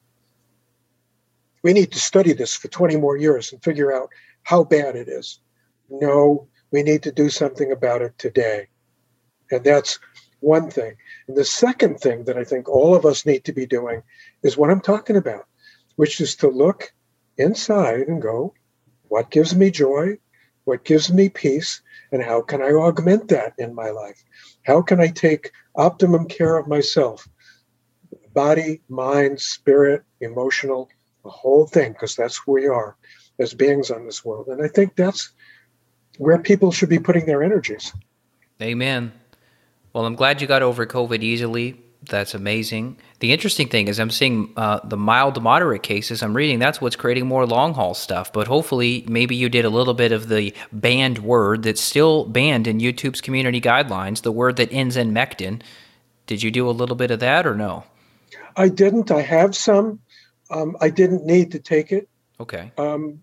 we 1.62 1.72
need 1.72 1.92
to 1.92 1.98
study 1.98 2.32
this 2.32 2.54
for 2.54 2.68
20 2.68 2.96
more 2.96 3.16
years 3.16 3.52
and 3.52 3.62
figure 3.62 3.92
out 3.92 4.10
how 4.42 4.64
bad 4.64 4.96
it 4.96 5.08
is. 5.08 5.40
No, 5.90 6.48
we 6.70 6.82
need 6.82 7.02
to 7.04 7.12
do 7.12 7.28
something 7.28 7.72
about 7.72 8.02
it 8.02 8.16
today. 8.18 8.68
And 9.50 9.64
that's 9.64 9.98
one 10.41 10.70
thing. 10.70 10.95
And 11.26 11.36
the 11.36 11.45
second 11.45 12.01
thing 12.01 12.24
that 12.24 12.36
I 12.36 12.45
think 12.45 12.68
all 12.68 12.95
of 12.95 13.05
us 13.05 13.26
need 13.26 13.45
to 13.45 13.53
be 13.53 13.66
doing 13.66 14.03
is 14.43 14.57
what 14.57 14.70
I'm 14.70 14.80
talking 14.80 15.16
about, 15.16 15.47
which 15.97 16.20
is 16.20 16.36
to 16.36 16.49
look 16.49 16.93
inside 17.36 18.01
and 18.09 18.22
go, 18.22 18.55
what 19.09 19.30
gives 19.30 19.55
me 19.55 19.70
joy? 19.70 20.18
What 20.64 20.84
gives 20.84 21.11
me 21.12 21.28
peace? 21.28 21.80
And 22.12 22.22
how 22.22 22.43
can 22.43 22.62
I 22.62 22.70
augment 22.70 23.28
that 23.28 23.55
in 23.59 23.74
my 23.74 23.91
life? 23.91 24.22
How 24.64 24.82
can 24.82 25.01
I 25.01 25.09
take 25.09 25.53
optimum 25.74 26.26
care 26.26 26.57
of 26.57 26.68
myself 26.68 27.26
body, 28.34 28.80
mind, 28.89 29.41
spirit, 29.41 30.05
emotional, 30.20 30.89
the 31.24 31.30
whole 31.30 31.66
thing, 31.66 31.93
because 31.93 32.14
that's 32.14 32.39
who 32.39 32.53
we 32.53 32.68
are 32.68 32.97
as 33.39 33.55
beings 33.55 33.91
on 33.91 34.05
this 34.05 34.24
world. 34.24 34.47
And 34.49 34.62
I 34.62 34.68
think 34.68 34.95
that's 34.95 35.32
where 36.18 36.39
people 36.39 36.70
should 36.70 36.89
be 36.89 36.99
putting 36.99 37.26
their 37.26 37.43
energies. 37.43 37.93
Amen. 38.62 39.12
Well, 39.93 40.05
I'm 40.05 40.14
glad 40.14 40.41
you 40.41 40.47
got 40.47 40.62
over 40.62 40.86
COVID 40.86 41.22
easily. 41.22 41.82
That's 42.09 42.34
amazing. 42.34 42.97
The 43.18 43.32
interesting 43.32 43.68
thing 43.68 43.89
is, 43.89 43.99
I'm 43.99 44.11
seeing 44.11 44.53
uh, 44.57 44.80
the 44.84 44.97
mild 44.97 45.34
to 45.34 45.41
moderate 45.41 45.82
cases. 45.82 46.22
I'm 46.22 46.34
reading 46.34 46.59
that's 46.59 46.80
what's 46.80 46.95
creating 46.95 47.26
more 47.26 47.45
long 47.45 47.74
haul 47.74 47.95
stuff. 47.95 48.32
But 48.32 48.47
hopefully, 48.47 49.05
maybe 49.09 49.34
you 49.34 49.49
did 49.49 49.64
a 49.64 49.70
little 49.70 49.95
bit 49.95 50.12
of 50.12 50.28
the 50.28 50.55
banned 50.72 51.18
word 51.18 51.64
that's 51.64 51.80
still 51.80 52.24
banned 52.24 52.66
in 52.66 52.78
YouTube's 52.78 53.20
community 53.20 53.61
guidelines, 53.61 54.22
the 54.22 54.32
word 54.32 54.57
that 54.57 54.72
ends 54.72 54.97
in 54.97 55.12
mectin. 55.12 55.61
Did 56.26 56.43
you 56.43 56.51
do 56.51 56.68
a 56.68 56.72
little 56.72 56.97
bit 56.97 57.11
of 57.11 57.20
that 57.20 57.47
or 57.47 57.55
no? 57.55 57.84
I 58.57 58.68
didn't. 58.68 59.11
I 59.11 59.22
have 59.22 59.57
some. 59.57 60.01
Um, 60.51 60.76
I 60.80 60.91
didn't 60.91 61.24
need 61.26 61.53
to 61.53 61.59
take 61.59 61.91
it. 61.93 62.09
Okay. 62.41 62.70
Um, 62.78 63.22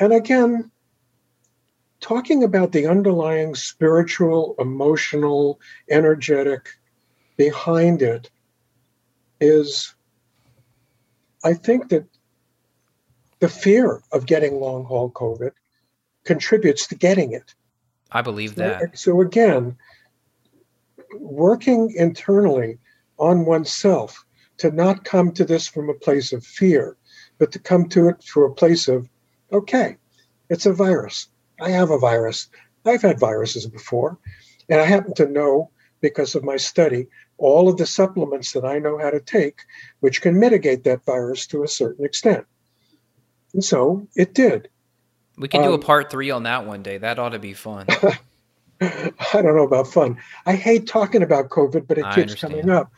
and 0.00 0.12
again, 0.12 0.70
talking 2.00 2.44
about 2.44 2.72
the 2.72 2.86
underlying 2.86 3.54
spiritual, 3.54 4.54
emotional, 4.58 5.60
energetic 5.90 6.68
behind 7.36 8.02
it 8.02 8.30
is, 9.40 9.94
I 11.44 11.54
think 11.54 11.88
that 11.90 12.04
the 13.40 13.48
fear 13.48 14.02
of 14.12 14.26
getting 14.26 14.60
long 14.60 14.84
haul 14.84 15.10
COVID 15.10 15.52
contributes 16.24 16.86
to 16.88 16.94
getting 16.94 17.32
it. 17.32 17.54
I 18.10 18.22
believe 18.22 18.54
that. 18.56 18.98
So, 18.98 19.20
again, 19.20 19.76
working 21.14 21.92
internally 21.96 22.78
on 23.18 23.44
oneself 23.44 24.24
to 24.58 24.70
not 24.70 25.04
come 25.04 25.32
to 25.32 25.44
this 25.44 25.68
from 25.68 25.88
a 25.88 25.94
place 25.94 26.32
of 26.32 26.44
fear, 26.44 26.96
but 27.38 27.52
to 27.52 27.58
come 27.58 27.88
to 27.90 28.08
it 28.08 28.22
from 28.24 28.44
a 28.44 28.54
place 28.54 28.88
of, 28.88 29.08
okay, 29.52 29.96
it's 30.50 30.66
a 30.66 30.72
virus. 30.72 31.28
I 31.60 31.70
have 31.70 31.90
a 31.90 31.98
virus. 31.98 32.48
I've 32.84 33.02
had 33.02 33.18
viruses 33.18 33.66
before. 33.66 34.18
And 34.68 34.80
I 34.80 34.84
happen 34.84 35.14
to 35.14 35.26
know, 35.26 35.70
because 36.00 36.34
of 36.34 36.44
my 36.44 36.56
study, 36.56 37.08
all 37.38 37.68
of 37.68 37.76
the 37.76 37.86
supplements 37.86 38.52
that 38.52 38.64
I 38.64 38.78
know 38.78 38.98
how 38.98 39.10
to 39.10 39.20
take, 39.20 39.60
which 40.00 40.20
can 40.20 40.38
mitigate 40.38 40.84
that 40.84 41.04
virus 41.04 41.46
to 41.48 41.62
a 41.62 41.68
certain 41.68 42.04
extent. 42.04 42.46
And 43.54 43.64
so 43.64 44.06
it 44.14 44.34
did. 44.34 44.68
We 45.36 45.48
can 45.48 45.62
do 45.62 45.68
um, 45.68 45.74
a 45.74 45.78
part 45.78 46.10
three 46.10 46.30
on 46.30 46.42
that 46.44 46.66
one 46.66 46.82
day. 46.82 46.98
That 46.98 47.18
ought 47.18 47.30
to 47.30 47.38
be 47.38 47.54
fun. 47.54 47.86
I 48.80 49.12
don't 49.32 49.56
know 49.56 49.64
about 49.64 49.88
fun. 49.88 50.18
I 50.46 50.54
hate 50.54 50.86
talking 50.86 51.22
about 51.22 51.48
COVID, 51.48 51.86
but 51.86 51.98
it 51.98 52.06
keeps 52.14 52.34
coming 52.34 52.70
up 52.70 52.92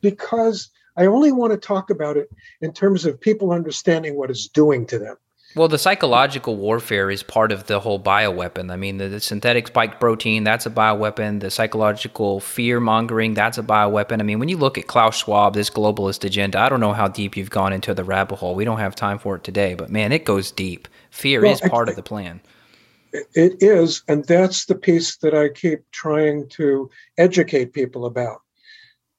because 0.00 0.70
I 0.96 1.06
only 1.06 1.32
want 1.32 1.52
to 1.52 1.58
talk 1.58 1.90
about 1.90 2.16
it 2.16 2.30
in 2.60 2.72
terms 2.72 3.04
of 3.04 3.20
people 3.20 3.52
understanding 3.52 4.16
what 4.16 4.30
it's 4.30 4.48
doing 4.48 4.86
to 4.86 4.98
them. 4.98 5.16
Well, 5.54 5.68
the 5.68 5.78
psychological 5.78 6.56
warfare 6.56 7.10
is 7.10 7.22
part 7.22 7.52
of 7.52 7.66
the 7.66 7.78
whole 7.78 8.00
bioweapon. 8.00 8.72
I 8.72 8.76
mean, 8.76 8.96
the, 8.96 9.08
the 9.08 9.20
synthetic 9.20 9.66
spike 9.66 10.00
protein, 10.00 10.44
that's 10.44 10.64
a 10.64 10.70
bioweapon. 10.70 11.40
The 11.40 11.50
psychological 11.50 12.40
fear 12.40 12.80
mongering, 12.80 13.34
that's 13.34 13.58
a 13.58 13.62
bioweapon. 13.62 14.20
I 14.20 14.22
mean, 14.22 14.38
when 14.38 14.48
you 14.48 14.56
look 14.56 14.78
at 14.78 14.86
Klaus 14.86 15.16
Schwab, 15.16 15.52
this 15.52 15.68
globalist 15.68 16.24
agenda, 16.24 16.58
I 16.58 16.70
don't 16.70 16.80
know 16.80 16.94
how 16.94 17.06
deep 17.06 17.36
you've 17.36 17.50
gone 17.50 17.74
into 17.74 17.92
the 17.92 18.02
rabbit 18.02 18.36
hole. 18.36 18.54
We 18.54 18.64
don't 18.64 18.78
have 18.78 18.94
time 18.94 19.18
for 19.18 19.36
it 19.36 19.44
today, 19.44 19.74
but 19.74 19.90
man, 19.90 20.10
it 20.10 20.24
goes 20.24 20.50
deep. 20.50 20.88
Fear 21.10 21.42
well, 21.42 21.52
is 21.52 21.60
part 21.60 21.88
I, 21.88 21.92
of 21.92 21.96
the 21.96 22.02
plan. 22.02 22.40
It 23.12 23.62
is. 23.62 24.02
And 24.08 24.24
that's 24.24 24.64
the 24.64 24.74
piece 24.74 25.16
that 25.18 25.34
I 25.34 25.50
keep 25.50 25.80
trying 25.90 26.48
to 26.50 26.90
educate 27.18 27.74
people 27.74 28.06
about, 28.06 28.40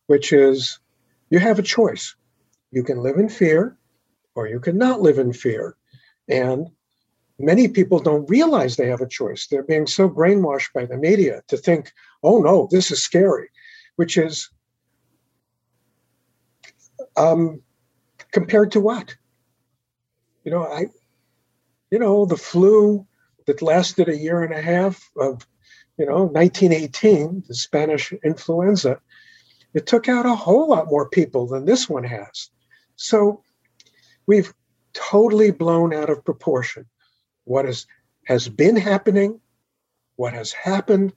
which 0.07 0.33
is 0.33 0.79
you 1.29 1.37
have 1.37 1.59
a 1.59 1.63
choice. 1.63 2.15
You 2.71 2.81
can 2.81 3.03
live 3.03 3.17
in 3.17 3.29
fear 3.29 3.77
or 4.33 4.47
you 4.47 4.59
can 4.59 4.79
not 4.79 4.99
live 4.99 5.19
in 5.19 5.31
fear 5.31 5.75
and 6.27 6.67
many 7.39 7.67
people 7.67 7.99
don't 7.99 8.29
realize 8.29 8.75
they 8.75 8.87
have 8.87 9.01
a 9.01 9.07
choice. 9.07 9.47
They're 9.47 9.63
being 9.63 9.87
so 9.87 10.09
brainwashed 10.09 10.73
by 10.73 10.85
the 10.85 10.97
media 10.97 11.41
to 11.47 11.57
think, 11.57 11.91
oh 12.21 12.41
no, 12.41 12.67
this 12.71 12.91
is 12.91 13.03
scary, 13.03 13.49
which 13.95 14.17
is 14.17 14.49
um, 17.17 17.61
compared 18.31 18.71
to 18.71 18.79
what? 18.79 19.15
You 20.43 20.51
know, 20.51 20.63
I, 20.63 20.87
you 21.91 21.99
know, 21.99 22.25
the 22.25 22.37
flu 22.37 23.05
that 23.45 23.61
lasted 23.61 24.09
a 24.09 24.17
year 24.17 24.41
and 24.43 24.53
a 24.53 24.61
half 24.61 25.09
of, 25.17 25.45
you 25.97 26.05
know, 26.05 26.23
1918, 26.23 27.43
the 27.47 27.55
Spanish 27.55 28.13
influenza, 28.23 28.99
it 29.73 29.85
took 29.85 30.07
out 30.07 30.25
a 30.25 30.35
whole 30.35 30.69
lot 30.69 30.87
more 30.87 31.09
people 31.09 31.47
than 31.47 31.65
this 31.65 31.89
one 31.89 32.03
has. 32.03 32.49
So 32.95 33.43
we've 34.27 34.53
totally 34.93 35.51
blown 35.51 35.93
out 35.93 36.09
of 36.09 36.25
proportion 36.25 36.85
what 37.45 37.65
is, 37.65 37.85
has 38.25 38.47
been 38.47 38.75
happening, 38.75 39.39
what 40.15 40.33
has 40.33 40.51
happened, 40.51 41.13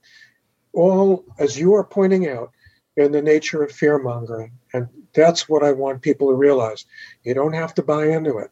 all, 0.72 1.24
as 1.38 1.58
you 1.58 1.74
are 1.74 1.84
pointing 1.84 2.28
out, 2.28 2.52
in 2.96 3.12
the 3.12 3.22
nature 3.22 3.62
of 3.62 3.70
fear 3.70 3.98
mongering. 3.98 4.52
And 4.72 4.88
that's 5.14 5.48
what 5.48 5.62
I 5.62 5.72
want 5.72 6.02
people 6.02 6.28
to 6.28 6.34
realize. 6.34 6.86
You 7.24 7.34
don't 7.34 7.52
have 7.52 7.74
to 7.74 7.82
buy 7.82 8.06
into 8.08 8.38
it. 8.38 8.50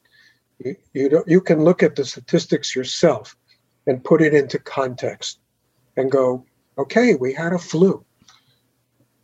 You, 0.58 0.76
you, 0.92 1.08
don't, 1.08 1.28
you 1.28 1.40
can 1.40 1.64
look 1.64 1.82
at 1.82 1.96
the 1.96 2.04
statistics 2.04 2.76
yourself 2.76 3.36
and 3.86 4.04
put 4.04 4.22
it 4.22 4.34
into 4.34 4.58
context 4.58 5.40
and 5.96 6.10
go, 6.10 6.46
okay, 6.78 7.14
we 7.14 7.32
had 7.32 7.52
a 7.52 7.58
flu. 7.58 8.04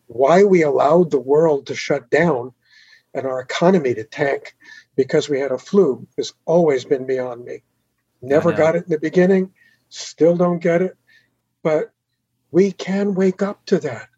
Why 0.06 0.42
we 0.42 0.62
allowed 0.62 1.10
the 1.10 1.20
world 1.20 1.66
to 1.66 1.74
shut 1.74 2.10
down 2.10 2.52
and 3.14 3.26
our 3.26 3.40
economy 3.40 3.94
to 3.94 4.04
tank 4.04 4.56
because 5.00 5.30
we 5.30 5.40
had 5.40 5.50
a 5.50 5.56
flu 5.56 6.06
has 6.18 6.34
always 6.44 6.84
been 6.84 7.06
beyond 7.06 7.42
me. 7.42 7.62
Never 8.20 8.52
got 8.52 8.76
it 8.76 8.84
in 8.84 8.90
the 8.90 8.98
beginning, 8.98 9.50
still 9.88 10.36
don't 10.36 10.58
get 10.58 10.82
it, 10.82 10.94
but 11.62 11.90
we 12.50 12.72
can 12.72 13.14
wake 13.14 13.40
up 13.40 13.64
to 13.64 13.78
that. 13.78 14.08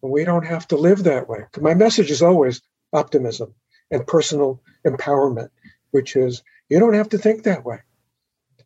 And 0.00 0.12
we 0.12 0.22
don't 0.22 0.46
have 0.46 0.68
to 0.68 0.76
live 0.76 1.02
that 1.02 1.28
way. 1.28 1.40
My 1.60 1.74
message 1.74 2.12
is 2.12 2.22
always 2.22 2.62
optimism 2.92 3.52
and 3.90 4.06
personal 4.06 4.62
empowerment, 4.86 5.50
which 5.90 6.14
is 6.14 6.44
you 6.68 6.78
don't 6.78 6.94
have 6.94 7.08
to 7.08 7.18
think 7.18 7.42
that 7.42 7.64
way. 7.64 7.80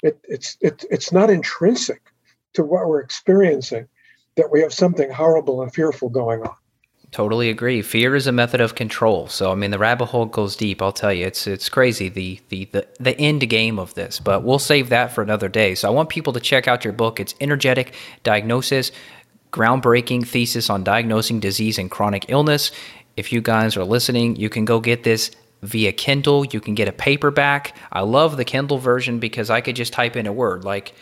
It, 0.02 0.20
it's 0.24 0.58
it, 0.60 0.84
it's 0.90 1.10
not 1.10 1.30
intrinsic 1.30 2.02
to 2.52 2.64
what 2.64 2.86
we're 2.86 3.00
experiencing 3.00 3.88
that 4.36 4.52
we 4.52 4.60
have 4.60 4.74
something 4.74 5.10
horrible 5.10 5.62
and 5.62 5.72
fearful 5.72 6.10
going 6.10 6.42
on. 6.42 6.56
Totally 7.12 7.50
agree. 7.50 7.82
Fear 7.82 8.16
is 8.16 8.26
a 8.26 8.32
method 8.32 8.62
of 8.62 8.74
control. 8.74 9.28
So 9.28 9.52
I 9.52 9.54
mean, 9.54 9.70
the 9.70 9.78
rabbit 9.78 10.06
hole 10.06 10.24
goes 10.24 10.56
deep. 10.56 10.80
I'll 10.80 10.92
tell 10.92 11.12
you, 11.12 11.26
it's 11.26 11.46
it's 11.46 11.68
crazy 11.68 12.08
the 12.08 12.40
the 12.48 12.64
the, 12.72 12.86
the 12.98 13.18
end 13.18 13.48
game 13.50 13.78
of 13.78 13.92
this. 13.92 14.18
But 14.18 14.44
we'll 14.44 14.58
save 14.58 14.88
that 14.88 15.12
for 15.12 15.20
another 15.20 15.50
day. 15.50 15.74
So 15.74 15.88
I 15.88 15.90
want 15.90 16.08
people 16.08 16.32
to 16.32 16.40
check 16.40 16.66
out 16.66 16.84
your 16.84 16.94
book. 16.94 17.20
It's 17.20 17.34
energetic 17.38 17.94
diagnosis, 18.24 18.92
groundbreaking 19.52 20.26
thesis 20.26 20.70
on 20.70 20.84
diagnosing 20.84 21.38
disease 21.38 21.76
and 21.76 21.90
chronic 21.90 22.24
illness. 22.30 22.72
If 23.14 23.30
you 23.30 23.42
guys 23.42 23.76
are 23.76 23.84
listening, 23.84 24.36
you 24.36 24.48
can 24.48 24.64
go 24.64 24.80
get 24.80 25.04
this 25.04 25.32
via 25.62 25.92
Kindle. 25.92 26.46
You 26.46 26.60
can 26.60 26.74
get 26.74 26.88
a 26.88 26.92
paperback. 26.92 27.76
I 27.92 28.00
love 28.00 28.38
the 28.38 28.44
Kindle 28.46 28.78
version 28.78 29.18
because 29.18 29.50
I 29.50 29.60
could 29.60 29.76
just 29.76 29.92
type 29.92 30.16
in 30.16 30.26
a 30.26 30.32
word 30.32 30.64
like 30.64 30.94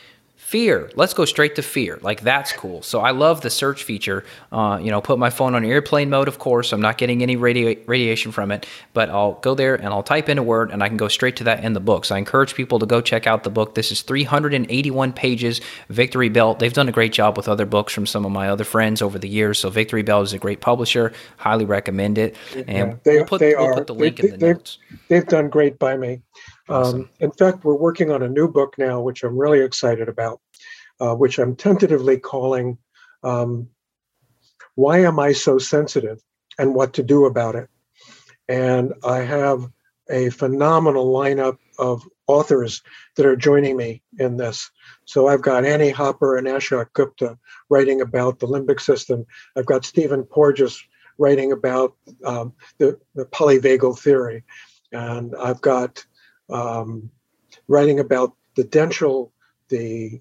fear. 0.50 0.90
Let's 0.96 1.14
go 1.14 1.24
straight 1.24 1.54
to 1.54 1.62
fear. 1.62 2.00
Like 2.02 2.22
that's 2.22 2.52
cool. 2.52 2.82
So 2.82 2.98
i 3.00 3.12
love 3.12 3.40
the 3.40 3.50
search 3.50 3.84
feature. 3.84 4.24
Uh, 4.50 4.80
you 4.82 4.90
know 4.90 5.00
put 5.00 5.16
my 5.16 5.30
phone 5.30 5.54
on 5.54 5.64
airplane 5.64 6.10
mode 6.10 6.26
of 6.26 6.40
course. 6.40 6.72
I'm 6.72 6.80
not 6.80 6.98
getting 6.98 7.22
any 7.22 7.36
radi- 7.36 7.78
radiation 7.86 8.32
from 8.32 8.50
it 8.50 8.66
but 8.92 9.10
i'll 9.10 9.34
go 9.34 9.54
there 9.54 9.76
and 9.76 9.86
i'll 9.86 10.02
type 10.02 10.28
in 10.28 10.38
a 10.38 10.42
word 10.42 10.72
and 10.72 10.82
i 10.82 10.88
can 10.88 10.96
go 10.96 11.06
straight 11.06 11.36
to 11.36 11.44
that 11.44 11.62
in 11.62 11.72
the 11.72 11.80
book. 11.80 12.04
So 12.04 12.16
i 12.16 12.18
encourage 12.18 12.54
people 12.56 12.80
to 12.80 12.86
go 12.86 13.00
check 13.00 13.28
out 13.28 13.44
the 13.44 13.50
book. 13.50 13.76
This 13.76 13.92
is 13.92 14.02
381 14.02 15.12
pages 15.12 15.60
victory 15.88 16.28
belt. 16.28 16.58
They've 16.58 16.72
done 16.72 16.88
a 16.88 16.92
great 16.92 17.12
job 17.12 17.36
with 17.36 17.48
other 17.48 17.66
books 17.66 17.92
from 17.92 18.06
some 18.06 18.24
of 18.26 18.32
my 18.32 18.48
other 18.48 18.64
friends 18.64 19.02
over 19.02 19.20
the 19.20 19.28
years. 19.28 19.60
So 19.60 19.70
victory 19.70 20.02
belt 20.02 20.24
is 20.24 20.32
a 20.32 20.38
great 20.38 20.60
publisher. 20.60 21.12
Highly 21.36 21.64
recommend 21.64 22.18
it. 22.18 22.34
And 22.54 22.68
yeah, 22.68 22.96
they, 23.04 23.16
we'll 23.18 23.24
put, 23.26 23.38
they 23.38 23.54
we'll 23.54 23.66
are. 23.66 23.74
put 23.74 23.86
the 23.86 23.94
link 23.94 24.16
they, 24.16 24.24
in 24.24 24.30
the 24.32 24.36
they've, 24.38 24.56
notes. 24.56 24.78
they've 25.06 25.26
done 25.26 25.48
great 25.48 25.78
by 25.78 25.96
me 25.96 26.22
Awesome. 26.70 27.02
Um, 27.02 27.10
in 27.18 27.32
fact, 27.32 27.64
we're 27.64 27.74
working 27.74 28.10
on 28.10 28.22
a 28.22 28.28
new 28.28 28.48
book 28.48 28.76
now, 28.78 29.00
which 29.00 29.24
I'm 29.24 29.36
really 29.36 29.60
excited 29.60 30.08
about, 30.08 30.40
uh, 31.00 31.14
which 31.14 31.38
I'm 31.38 31.56
tentatively 31.56 32.18
calling 32.18 32.78
um, 33.22 33.68
Why 34.76 35.00
Am 35.00 35.18
I 35.18 35.32
So 35.32 35.58
Sensitive 35.58 36.20
and 36.58 36.74
What 36.74 36.94
to 36.94 37.02
Do 37.02 37.26
About 37.26 37.56
It. 37.56 37.68
And 38.48 38.94
I 39.04 39.18
have 39.18 39.68
a 40.08 40.30
phenomenal 40.30 41.12
lineup 41.12 41.58
of 41.78 42.06
authors 42.26 42.82
that 43.16 43.26
are 43.26 43.36
joining 43.36 43.76
me 43.76 44.02
in 44.18 44.36
this. 44.36 44.70
So 45.04 45.28
I've 45.28 45.42
got 45.42 45.64
Annie 45.64 45.90
Hopper 45.90 46.36
and 46.36 46.46
Ashok 46.46 46.92
Gupta 46.92 47.38
writing 47.68 48.00
about 48.00 48.38
the 48.38 48.46
limbic 48.46 48.80
system. 48.80 49.26
I've 49.56 49.66
got 49.66 49.84
Stephen 49.84 50.24
Porges 50.24 50.82
writing 51.18 51.52
about 51.52 51.94
um, 52.24 52.52
the, 52.78 52.98
the 53.14 53.24
polyvagal 53.26 53.98
theory. 53.98 54.44
And 54.92 55.34
I've 55.36 55.60
got 55.60 56.04
um, 56.50 57.10
writing 57.68 58.00
about 58.00 58.34
the 58.56 58.64
dental, 58.64 59.32
the 59.68 60.20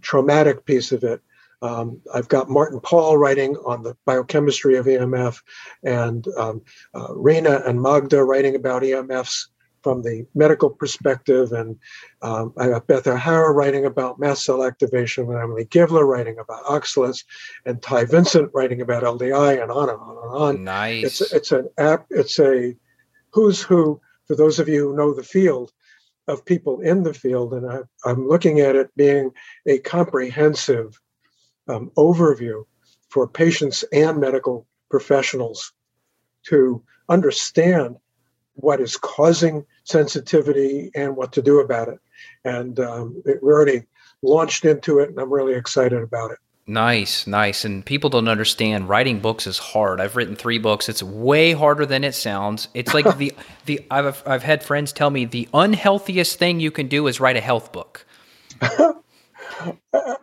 traumatic 0.00 0.64
piece 0.64 0.92
of 0.92 1.02
it. 1.04 1.20
Um, 1.62 2.00
I've 2.12 2.28
got 2.28 2.50
Martin 2.50 2.80
Pall 2.80 3.16
writing 3.16 3.56
on 3.64 3.82
the 3.82 3.96
biochemistry 4.04 4.76
of 4.76 4.86
EMF, 4.86 5.40
and 5.82 6.26
um, 6.36 6.62
uh, 6.94 7.14
Reina 7.14 7.62
and 7.64 7.80
Magda 7.80 8.22
writing 8.22 8.54
about 8.54 8.82
EMFs 8.82 9.46
from 9.84 10.02
the 10.02 10.26
medical 10.34 10.70
perspective, 10.70 11.52
and 11.52 11.78
um, 12.22 12.52
I 12.58 12.68
got 12.68 12.86
Beth 12.86 13.06
O'Hara 13.06 13.52
writing 13.52 13.84
about 13.84 14.18
mast 14.18 14.44
cell 14.44 14.64
activation, 14.64 15.30
and 15.30 15.38
Emily 15.38 15.66
Givler 15.66 16.06
writing 16.06 16.38
about 16.38 16.64
oxalates, 16.64 17.24
and 17.64 17.80
Ty 17.80 18.06
Vincent 18.06 18.50
writing 18.52 18.80
about 18.80 19.02
LDI, 19.02 19.62
and 19.62 19.70
on 19.70 19.90
and 19.90 19.98
on 20.00 20.16
and 20.22 20.36
on. 20.36 20.64
Nice. 20.64 21.20
It's 21.20 21.32
it's 21.32 21.52
an 21.52 21.68
app. 21.78 22.06
It's 22.10 22.38
a 22.38 22.74
who's 23.30 23.62
who 23.62 24.00
for 24.26 24.36
those 24.36 24.58
of 24.58 24.68
you 24.68 24.88
who 24.88 24.96
know 24.96 25.14
the 25.14 25.22
field 25.22 25.72
of 26.26 26.44
people 26.44 26.80
in 26.80 27.02
the 27.02 27.14
field, 27.14 27.52
and 27.52 27.70
I, 27.70 27.80
I'm 28.04 28.26
looking 28.26 28.60
at 28.60 28.76
it 28.76 28.90
being 28.96 29.32
a 29.66 29.78
comprehensive 29.78 30.98
um, 31.68 31.90
overview 31.96 32.64
for 33.08 33.28
patients 33.28 33.84
and 33.92 34.18
medical 34.18 34.66
professionals 34.90 35.72
to 36.44 36.82
understand 37.08 37.96
what 38.54 38.80
is 38.80 38.96
causing 38.96 39.64
sensitivity 39.84 40.90
and 40.94 41.16
what 41.16 41.32
to 41.32 41.42
do 41.42 41.60
about 41.60 41.88
it. 41.88 41.98
And 42.44 42.78
um, 42.80 43.22
it, 43.24 43.42
we're 43.42 43.54
already 43.54 43.82
launched 44.22 44.64
into 44.64 45.00
it, 45.00 45.10
and 45.10 45.18
I'm 45.18 45.32
really 45.32 45.54
excited 45.54 46.02
about 46.02 46.30
it. 46.30 46.38
Nice, 46.66 47.26
nice. 47.26 47.64
And 47.64 47.84
people 47.84 48.08
don't 48.08 48.28
understand 48.28 48.88
writing 48.88 49.20
books 49.20 49.46
is 49.46 49.58
hard. 49.58 50.00
I've 50.00 50.16
written 50.16 50.34
three 50.34 50.58
books. 50.58 50.88
It's 50.88 51.02
way 51.02 51.52
harder 51.52 51.84
than 51.84 52.04
it 52.04 52.14
sounds. 52.14 52.68
It's 52.72 52.94
like 52.94 53.04
the 53.18 53.34
the 53.66 53.84
I've 53.90 54.22
I've 54.26 54.42
had 54.42 54.62
friends 54.62 54.92
tell 54.92 55.10
me 55.10 55.26
the 55.26 55.48
unhealthiest 55.52 56.38
thing 56.38 56.60
you 56.60 56.70
can 56.70 56.88
do 56.88 57.06
is 57.06 57.20
write 57.20 57.36
a 57.36 57.40
health 57.40 57.72
book. 57.72 58.06
I, 58.62 58.94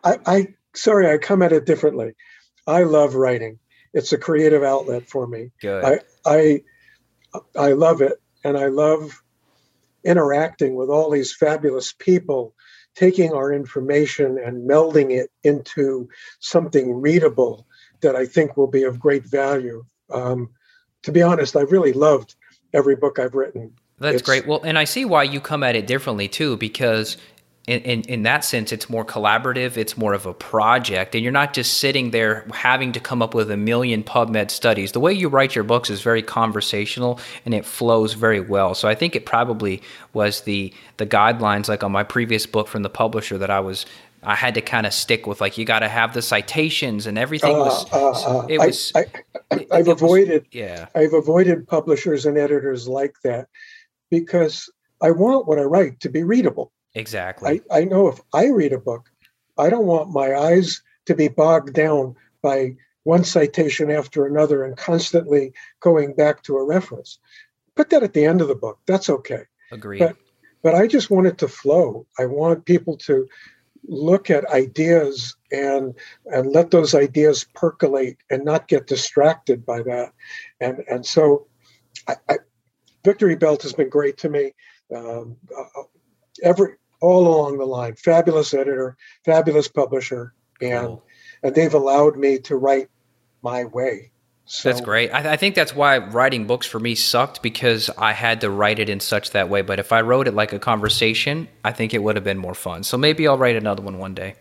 I 0.03 0.47
sorry, 0.73 1.11
I 1.11 1.19
come 1.19 1.43
at 1.43 1.51
it 1.51 1.65
differently. 1.65 2.13
I 2.65 2.83
love 2.83 3.13
writing. 3.15 3.59
It's 3.93 4.11
a 4.11 4.17
creative 4.17 4.63
outlet 4.63 5.07
for 5.07 5.27
me. 5.27 5.51
Good. 5.61 5.83
I 5.83 5.99
I 6.25 6.61
I 7.55 7.73
love 7.73 8.01
it, 8.01 8.19
and 8.43 8.57
I 8.57 8.67
love 8.67 9.21
interacting 10.03 10.73
with 10.75 10.89
all 10.89 11.11
these 11.11 11.35
fabulous 11.35 11.93
people 11.93 12.55
taking 12.95 13.33
our 13.33 13.53
information 13.53 14.37
and 14.37 14.69
melding 14.69 15.11
it 15.11 15.31
into 15.43 16.09
something 16.39 16.99
readable 17.01 17.65
that 18.01 18.15
I 18.15 18.25
think 18.25 18.57
will 18.57 18.67
be 18.67 18.83
of 18.83 18.99
great 18.99 19.25
value. 19.25 19.85
Um, 20.11 20.49
to 21.03 21.11
be 21.11 21.21
honest, 21.21 21.55
I 21.55 21.61
really 21.61 21.93
loved 21.93 22.35
every 22.73 22.95
book 22.95 23.19
I've 23.19 23.35
written. 23.35 23.73
That's 23.99 24.15
it's, 24.15 24.23
great. 24.23 24.47
Well, 24.47 24.61
and 24.63 24.79
I 24.79 24.83
see 24.83 25.05
why 25.05 25.23
you 25.23 25.39
come 25.39 25.63
at 25.63 25.75
it 25.75 25.85
differently 25.85 26.27
too, 26.27 26.57
because 26.57 27.17
in, 27.67 27.81
in, 27.81 28.01
in 28.01 28.23
that 28.23 28.43
sense, 28.43 28.71
it's 28.71 28.89
more 28.89 29.05
collaborative. 29.05 29.77
It's 29.77 29.95
more 29.95 30.13
of 30.13 30.25
a 30.25 30.33
project, 30.33 31.13
and 31.13 31.23
you're 31.23 31.31
not 31.31 31.53
just 31.53 31.77
sitting 31.77 32.09
there 32.09 32.45
having 32.53 32.91
to 32.93 32.99
come 32.99 33.21
up 33.21 33.35
with 33.35 33.51
a 33.51 33.57
million 33.57 34.03
PubMed 34.03 34.49
studies. 34.49 34.93
The 34.93 34.99
way 34.99 35.13
you 35.13 35.29
write 35.29 35.53
your 35.53 35.63
books 35.63 35.89
is 35.89 36.01
very 36.01 36.23
conversational, 36.23 37.19
and 37.45 37.53
it 37.53 37.65
flows 37.65 38.13
very 38.13 38.39
well. 38.39 38.73
So 38.73 38.87
I 38.87 38.95
think 38.95 39.15
it 39.15 39.25
probably 39.25 39.81
was 40.13 40.41
the 40.41 40.73
the 40.97 41.05
guidelines, 41.05 41.69
like 41.69 41.83
on 41.83 41.91
my 41.91 42.03
previous 42.03 42.47
book 42.47 42.67
from 42.67 42.81
the 42.81 42.89
publisher, 42.89 43.37
that 43.37 43.51
I 43.51 43.59
was 43.59 43.85
I 44.23 44.35
had 44.35 44.55
to 44.55 44.61
kind 44.61 44.85
of 44.85 44.93
stick 44.93 45.25
with 45.25 45.41
like 45.41 45.57
you 45.57 45.65
got 45.65 45.79
to 45.79 45.87
have 45.87 46.13
the 46.13 46.21
citations 46.21 47.07
and 47.07 47.17
everything 47.17 47.57
was 47.57 47.91
uh, 47.91 48.11
uh, 48.11 48.45
it 48.47 48.59
was 48.59 48.91
I, 48.95 49.05
have 49.71 49.87
avoided 49.87 50.43
was, 50.43 50.53
yeah 50.53 50.87
I've 50.95 51.13
avoided 51.13 51.67
publishers 51.67 52.25
and 52.25 52.37
editors 52.37 52.87
like 52.87 53.15
that 53.23 53.47
because 54.11 54.69
I 55.01 55.11
want 55.11 55.47
what 55.47 55.57
I 55.57 55.63
write 55.63 55.99
to 56.01 56.09
be 56.09 56.23
readable. 56.23 56.71
Exactly. 56.93 57.61
I, 57.71 57.79
I 57.79 57.83
know 57.85 58.07
if 58.07 58.19
I 58.33 58.47
read 58.47 58.73
a 58.73 58.79
book, 58.79 59.09
I 59.57 59.69
don't 59.69 59.85
want 59.85 60.11
my 60.11 60.35
eyes 60.35 60.81
to 61.05 61.15
be 61.15 61.27
bogged 61.27 61.73
down 61.73 62.15
by 62.41 62.75
one 63.03 63.23
citation 63.23 63.89
after 63.89 64.25
another 64.25 64.63
and 64.63 64.77
constantly 64.77 65.53
going 65.79 66.13
back 66.13 66.43
to 66.43 66.57
a 66.57 66.63
reference. 66.63 67.19
Put 67.75 67.89
that 67.89 68.03
at 68.03 68.13
the 68.13 68.25
end 68.25 68.41
of 68.41 68.47
the 68.47 68.55
book. 68.55 68.79
That's 68.85 69.09
okay. 69.09 69.43
Agreed. 69.71 69.99
But 69.99 70.15
but 70.63 70.75
I 70.75 70.85
just 70.85 71.09
want 71.09 71.27
it 71.27 71.39
to 71.39 71.47
flow. 71.47 72.05
I 72.19 72.25
want 72.27 72.65
people 72.65 72.95
to 72.97 73.27
look 73.87 74.29
at 74.29 74.45
ideas 74.51 75.35
and 75.51 75.95
and 76.27 76.51
let 76.51 76.71
those 76.71 76.93
ideas 76.93 77.45
percolate 77.55 78.17
and 78.29 78.45
not 78.45 78.67
get 78.67 78.87
distracted 78.87 79.65
by 79.65 79.81
that. 79.83 80.13
And 80.59 80.83
and 80.89 81.05
so, 81.05 81.47
I, 82.07 82.15
I, 82.29 82.37
Victory 83.03 83.35
Belt 83.35 83.63
has 83.63 83.73
been 83.73 83.89
great 83.89 84.17
to 84.17 84.29
me. 84.29 84.53
Um, 84.95 85.37
uh, 85.57 85.83
every 86.43 86.75
all 87.01 87.27
along 87.27 87.57
the 87.57 87.65
line. 87.65 87.95
Fabulous 87.95 88.53
editor, 88.53 88.95
fabulous 89.25 89.67
publisher, 89.67 90.33
and 90.61 90.87
cool. 90.87 91.03
and 91.43 91.53
they've 91.53 91.73
allowed 91.73 92.15
me 92.15 92.39
to 92.39 92.55
write 92.55 92.89
my 93.41 93.65
way. 93.65 94.11
So, 94.45 94.69
that's 94.69 94.81
great. 94.81 95.11
I, 95.11 95.33
I, 95.33 95.37
think 95.37 95.55
that's 95.55 95.73
why 95.73 95.97
writing 95.99 96.45
books 96.45 96.67
for 96.67 96.79
me 96.79 96.93
sucked 96.95 97.41
because 97.41 97.89
I 97.97 98.11
had 98.11 98.41
to 98.41 98.49
write 98.49 98.79
it 98.79 98.89
in 98.89 98.99
such 98.99 99.31
that 99.31 99.49
way. 99.49 99.61
But 99.61 99.79
if 99.79 99.93
I 99.93 100.01
wrote 100.01 100.27
it 100.27 100.33
like 100.33 100.51
a 100.51 100.59
conversation, 100.59 101.47
I 101.63 101.71
think 101.71 101.93
it 101.93 101.99
would 101.99 102.15
have 102.15 102.25
been 102.25 102.37
more 102.37 102.53
fun. 102.53 102.83
So 102.83 102.97
maybe 102.97 103.27
I'll 103.27 103.37
write 103.37 103.55
another 103.55 103.81
one 103.81 103.97
one 103.97 104.13
day. 104.13 104.35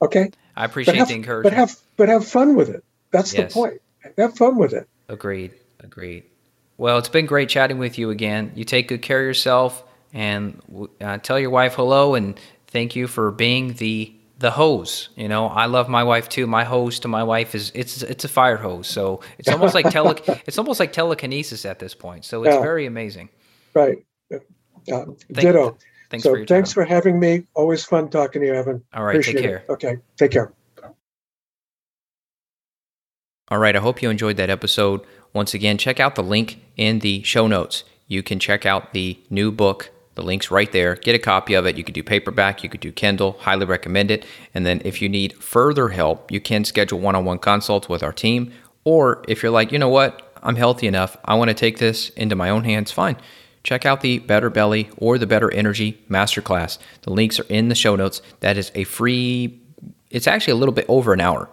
Okay. 0.00 0.30
I 0.54 0.64
appreciate 0.66 0.96
have, 0.96 1.08
the 1.08 1.14
encouragement. 1.14 1.54
But 1.54 1.58
have 1.58 1.76
but 1.96 2.08
have 2.08 2.26
fun 2.26 2.54
with 2.54 2.68
it. 2.68 2.84
That's 3.10 3.34
yes. 3.34 3.52
the 3.52 3.60
point. 3.60 3.80
Have 4.18 4.36
fun 4.36 4.56
with 4.56 4.72
it. 4.72 4.88
Agreed. 5.08 5.52
Agreed. 5.80 6.24
Well, 6.76 6.98
it's 6.98 7.08
been 7.08 7.26
great 7.26 7.48
chatting 7.48 7.78
with 7.78 7.98
you 7.98 8.10
again. 8.10 8.52
You 8.54 8.64
take 8.64 8.88
good 8.88 9.02
care 9.02 9.20
of 9.20 9.26
yourself 9.26 9.82
and 10.14 10.62
uh, 11.00 11.18
tell 11.18 11.38
your 11.38 11.50
wife 11.50 11.74
hello 11.74 12.14
and 12.14 12.40
thank 12.68 12.96
you 12.96 13.06
for 13.06 13.30
being 13.30 13.74
the 13.74 14.14
the 14.38 14.50
hose. 14.50 15.10
You 15.16 15.28
know, 15.28 15.46
I 15.46 15.66
love 15.66 15.88
my 15.88 16.04
wife 16.04 16.28
too. 16.28 16.46
My 16.46 16.64
hose 16.64 17.00
to 17.00 17.08
my 17.08 17.22
wife 17.22 17.54
is 17.54 17.72
it's 17.74 18.02
it's 18.02 18.24
a 18.24 18.28
fire 18.28 18.56
hose. 18.56 18.86
So 18.86 19.20
it's 19.38 19.48
almost 19.48 19.74
like 19.74 19.90
tele 19.90 20.16
it's 20.46 20.58
almost 20.58 20.80
like 20.80 20.92
telekinesis 20.92 21.66
at 21.66 21.78
this 21.80 21.94
point. 21.94 22.24
So 22.24 22.44
it's 22.44 22.54
yeah. 22.54 22.62
very 22.62 22.86
amazing. 22.86 23.28
Right. 23.74 23.98
Uh, 24.32 24.38
Thank, 24.86 25.16
ditto. 25.34 25.78
Thanks 26.10 26.24
so 26.24 26.34
for 26.34 26.46
thanks 26.46 26.72
for 26.72 26.84
having 26.84 27.18
me. 27.18 27.44
Always 27.54 27.84
fun 27.84 28.08
talking 28.08 28.42
to 28.42 28.46
you, 28.46 28.54
Evan. 28.54 28.82
All 28.92 29.04
right. 29.04 29.16
Appreciate 29.16 29.34
take 29.34 29.42
care. 29.42 29.64
It. 29.68 29.72
Okay. 29.72 29.96
Take 30.16 30.30
care. 30.30 30.52
All 33.48 33.58
right. 33.58 33.74
I 33.74 33.80
hope 33.80 34.02
you 34.02 34.10
enjoyed 34.10 34.36
that 34.36 34.50
episode. 34.50 35.00
Once 35.32 35.54
again, 35.54 35.78
check 35.78 35.98
out 35.98 36.14
the 36.14 36.22
link 36.22 36.62
in 36.76 37.00
the 37.00 37.22
show 37.22 37.46
notes. 37.46 37.84
You 38.06 38.22
can 38.22 38.38
check 38.38 38.66
out 38.66 38.92
the 38.92 39.18
new 39.30 39.50
book 39.50 39.90
the 40.14 40.22
link's 40.22 40.50
right 40.50 40.70
there. 40.70 40.94
Get 40.96 41.14
a 41.14 41.18
copy 41.18 41.54
of 41.54 41.66
it. 41.66 41.76
You 41.76 41.84
could 41.84 41.94
do 41.94 42.02
paperback, 42.02 42.62
you 42.62 42.68
could 42.68 42.80
do 42.80 42.92
Kindle. 42.92 43.36
Highly 43.40 43.66
recommend 43.66 44.10
it. 44.10 44.24
And 44.54 44.64
then 44.64 44.80
if 44.84 45.02
you 45.02 45.08
need 45.08 45.42
further 45.42 45.88
help, 45.88 46.30
you 46.30 46.40
can 46.40 46.64
schedule 46.64 47.00
one 47.00 47.16
on 47.16 47.24
one 47.24 47.38
consults 47.38 47.88
with 47.88 48.02
our 48.02 48.12
team. 48.12 48.52
Or 48.84 49.24
if 49.28 49.42
you're 49.42 49.52
like, 49.52 49.72
you 49.72 49.78
know 49.78 49.88
what, 49.88 50.32
I'm 50.42 50.56
healthy 50.56 50.86
enough, 50.86 51.16
I 51.24 51.34
want 51.34 51.48
to 51.48 51.54
take 51.54 51.78
this 51.78 52.10
into 52.10 52.36
my 52.36 52.50
own 52.50 52.64
hands, 52.64 52.92
fine. 52.92 53.16
Check 53.62 53.86
out 53.86 54.02
the 54.02 54.18
Better 54.18 54.50
Belly 54.50 54.90
or 54.98 55.16
the 55.16 55.26
Better 55.26 55.50
Energy 55.50 55.98
Masterclass. 56.10 56.78
The 57.02 57.12
links 57.12 57.40
are 57.40 57.46
in 57.48 57.70
the 57.70 57.74
show 57.74 57.96
notes. 57.96 58.20
That 58.40 58.58
is 58.58 58.70
a 58.74 58.84
free, 58.84 59.58
it's 60.10 60.26
actually 60.26 60.52
a 60.52 60.56
little 60.56 60.74
bit 60.74 60.84
over 60.86 61.14
an 61.14 61.20
hour, 61.22 61.48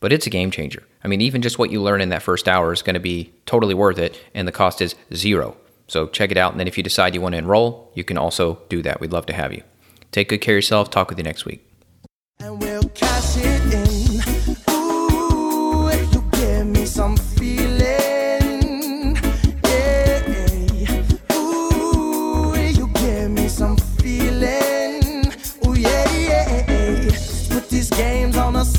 but 0.00 0.12
it's 0.12 0.26
a 0.26 0.30
game 0.30 0.50
changer. 0.50 0.82
I 1.04 1.08
mean, 1.08 1.20
even 1.20 1.40
just 1.40 1.58
what 1.58 1.70
you 1.70 1.80
learn 1.80 2.00
in 2.00 2.08
that 2.08 2.22
first 2.22 2.48
hour 2.48 2.72
is 2.72 2.82
going 2.82 2.94
to 2.94 3.00
be 3.00 3.32
totally 3.46 3.74
worth 3.74 3.98
it, 3.98 4.20
and 4.34 4.48
the 4.48 4.52
cost 4.52 4.80
is 4.80 4.96
zero. 5.14 5.56
So 5.88 6.06
check 6.06 6.30
it 6.30 6.36
out. 6.36 6.52
And 6.52 6.60
then 6.60 6.68
if 6.68 6.76
you 6.76 6.82
decide 6.82 7.14
you 7.14 7.20
want 7.20 7.34
to 7.34 7.38
enroll, 7.38 7.90
you 7.94 8.04
can 8.04 8.18
also 8.18 8.62
do 8.68 8.82
that. 8.82 9.00
We'd 9.00 9.12
love 9.12 9.26
to 9.26 9.32
have 9.32 9.52
you. 9.52 9.62
Take 10.10 10.28
good 10.28 10.40
care 10.40 10.54
of 10.54 10.58
yourself. 10.58 10.90
Talk 10.90 11.08
with 11.08 11.18
you 11.18 11.24
next 11.24 11.44
week. 11.44 11.66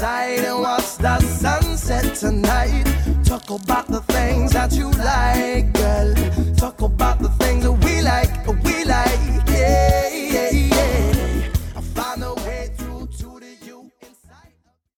and 0.04 0.60
watch 0.60 0.98
the 0.98 1.20
sunset 1.20 2.16
tonight. 2.16 2.86
Talk 3.24 3.50
about 3.50 3.88
the 3.88 4.02
things 4.02 4.54
that 4.54 4.74
you 4.74 4.90
like, 4.92 5.74
girl 5.74 6.53
talk 6.64 6.82
about 6.82 7.20
the 7.20 7.28
things 7.44 7.66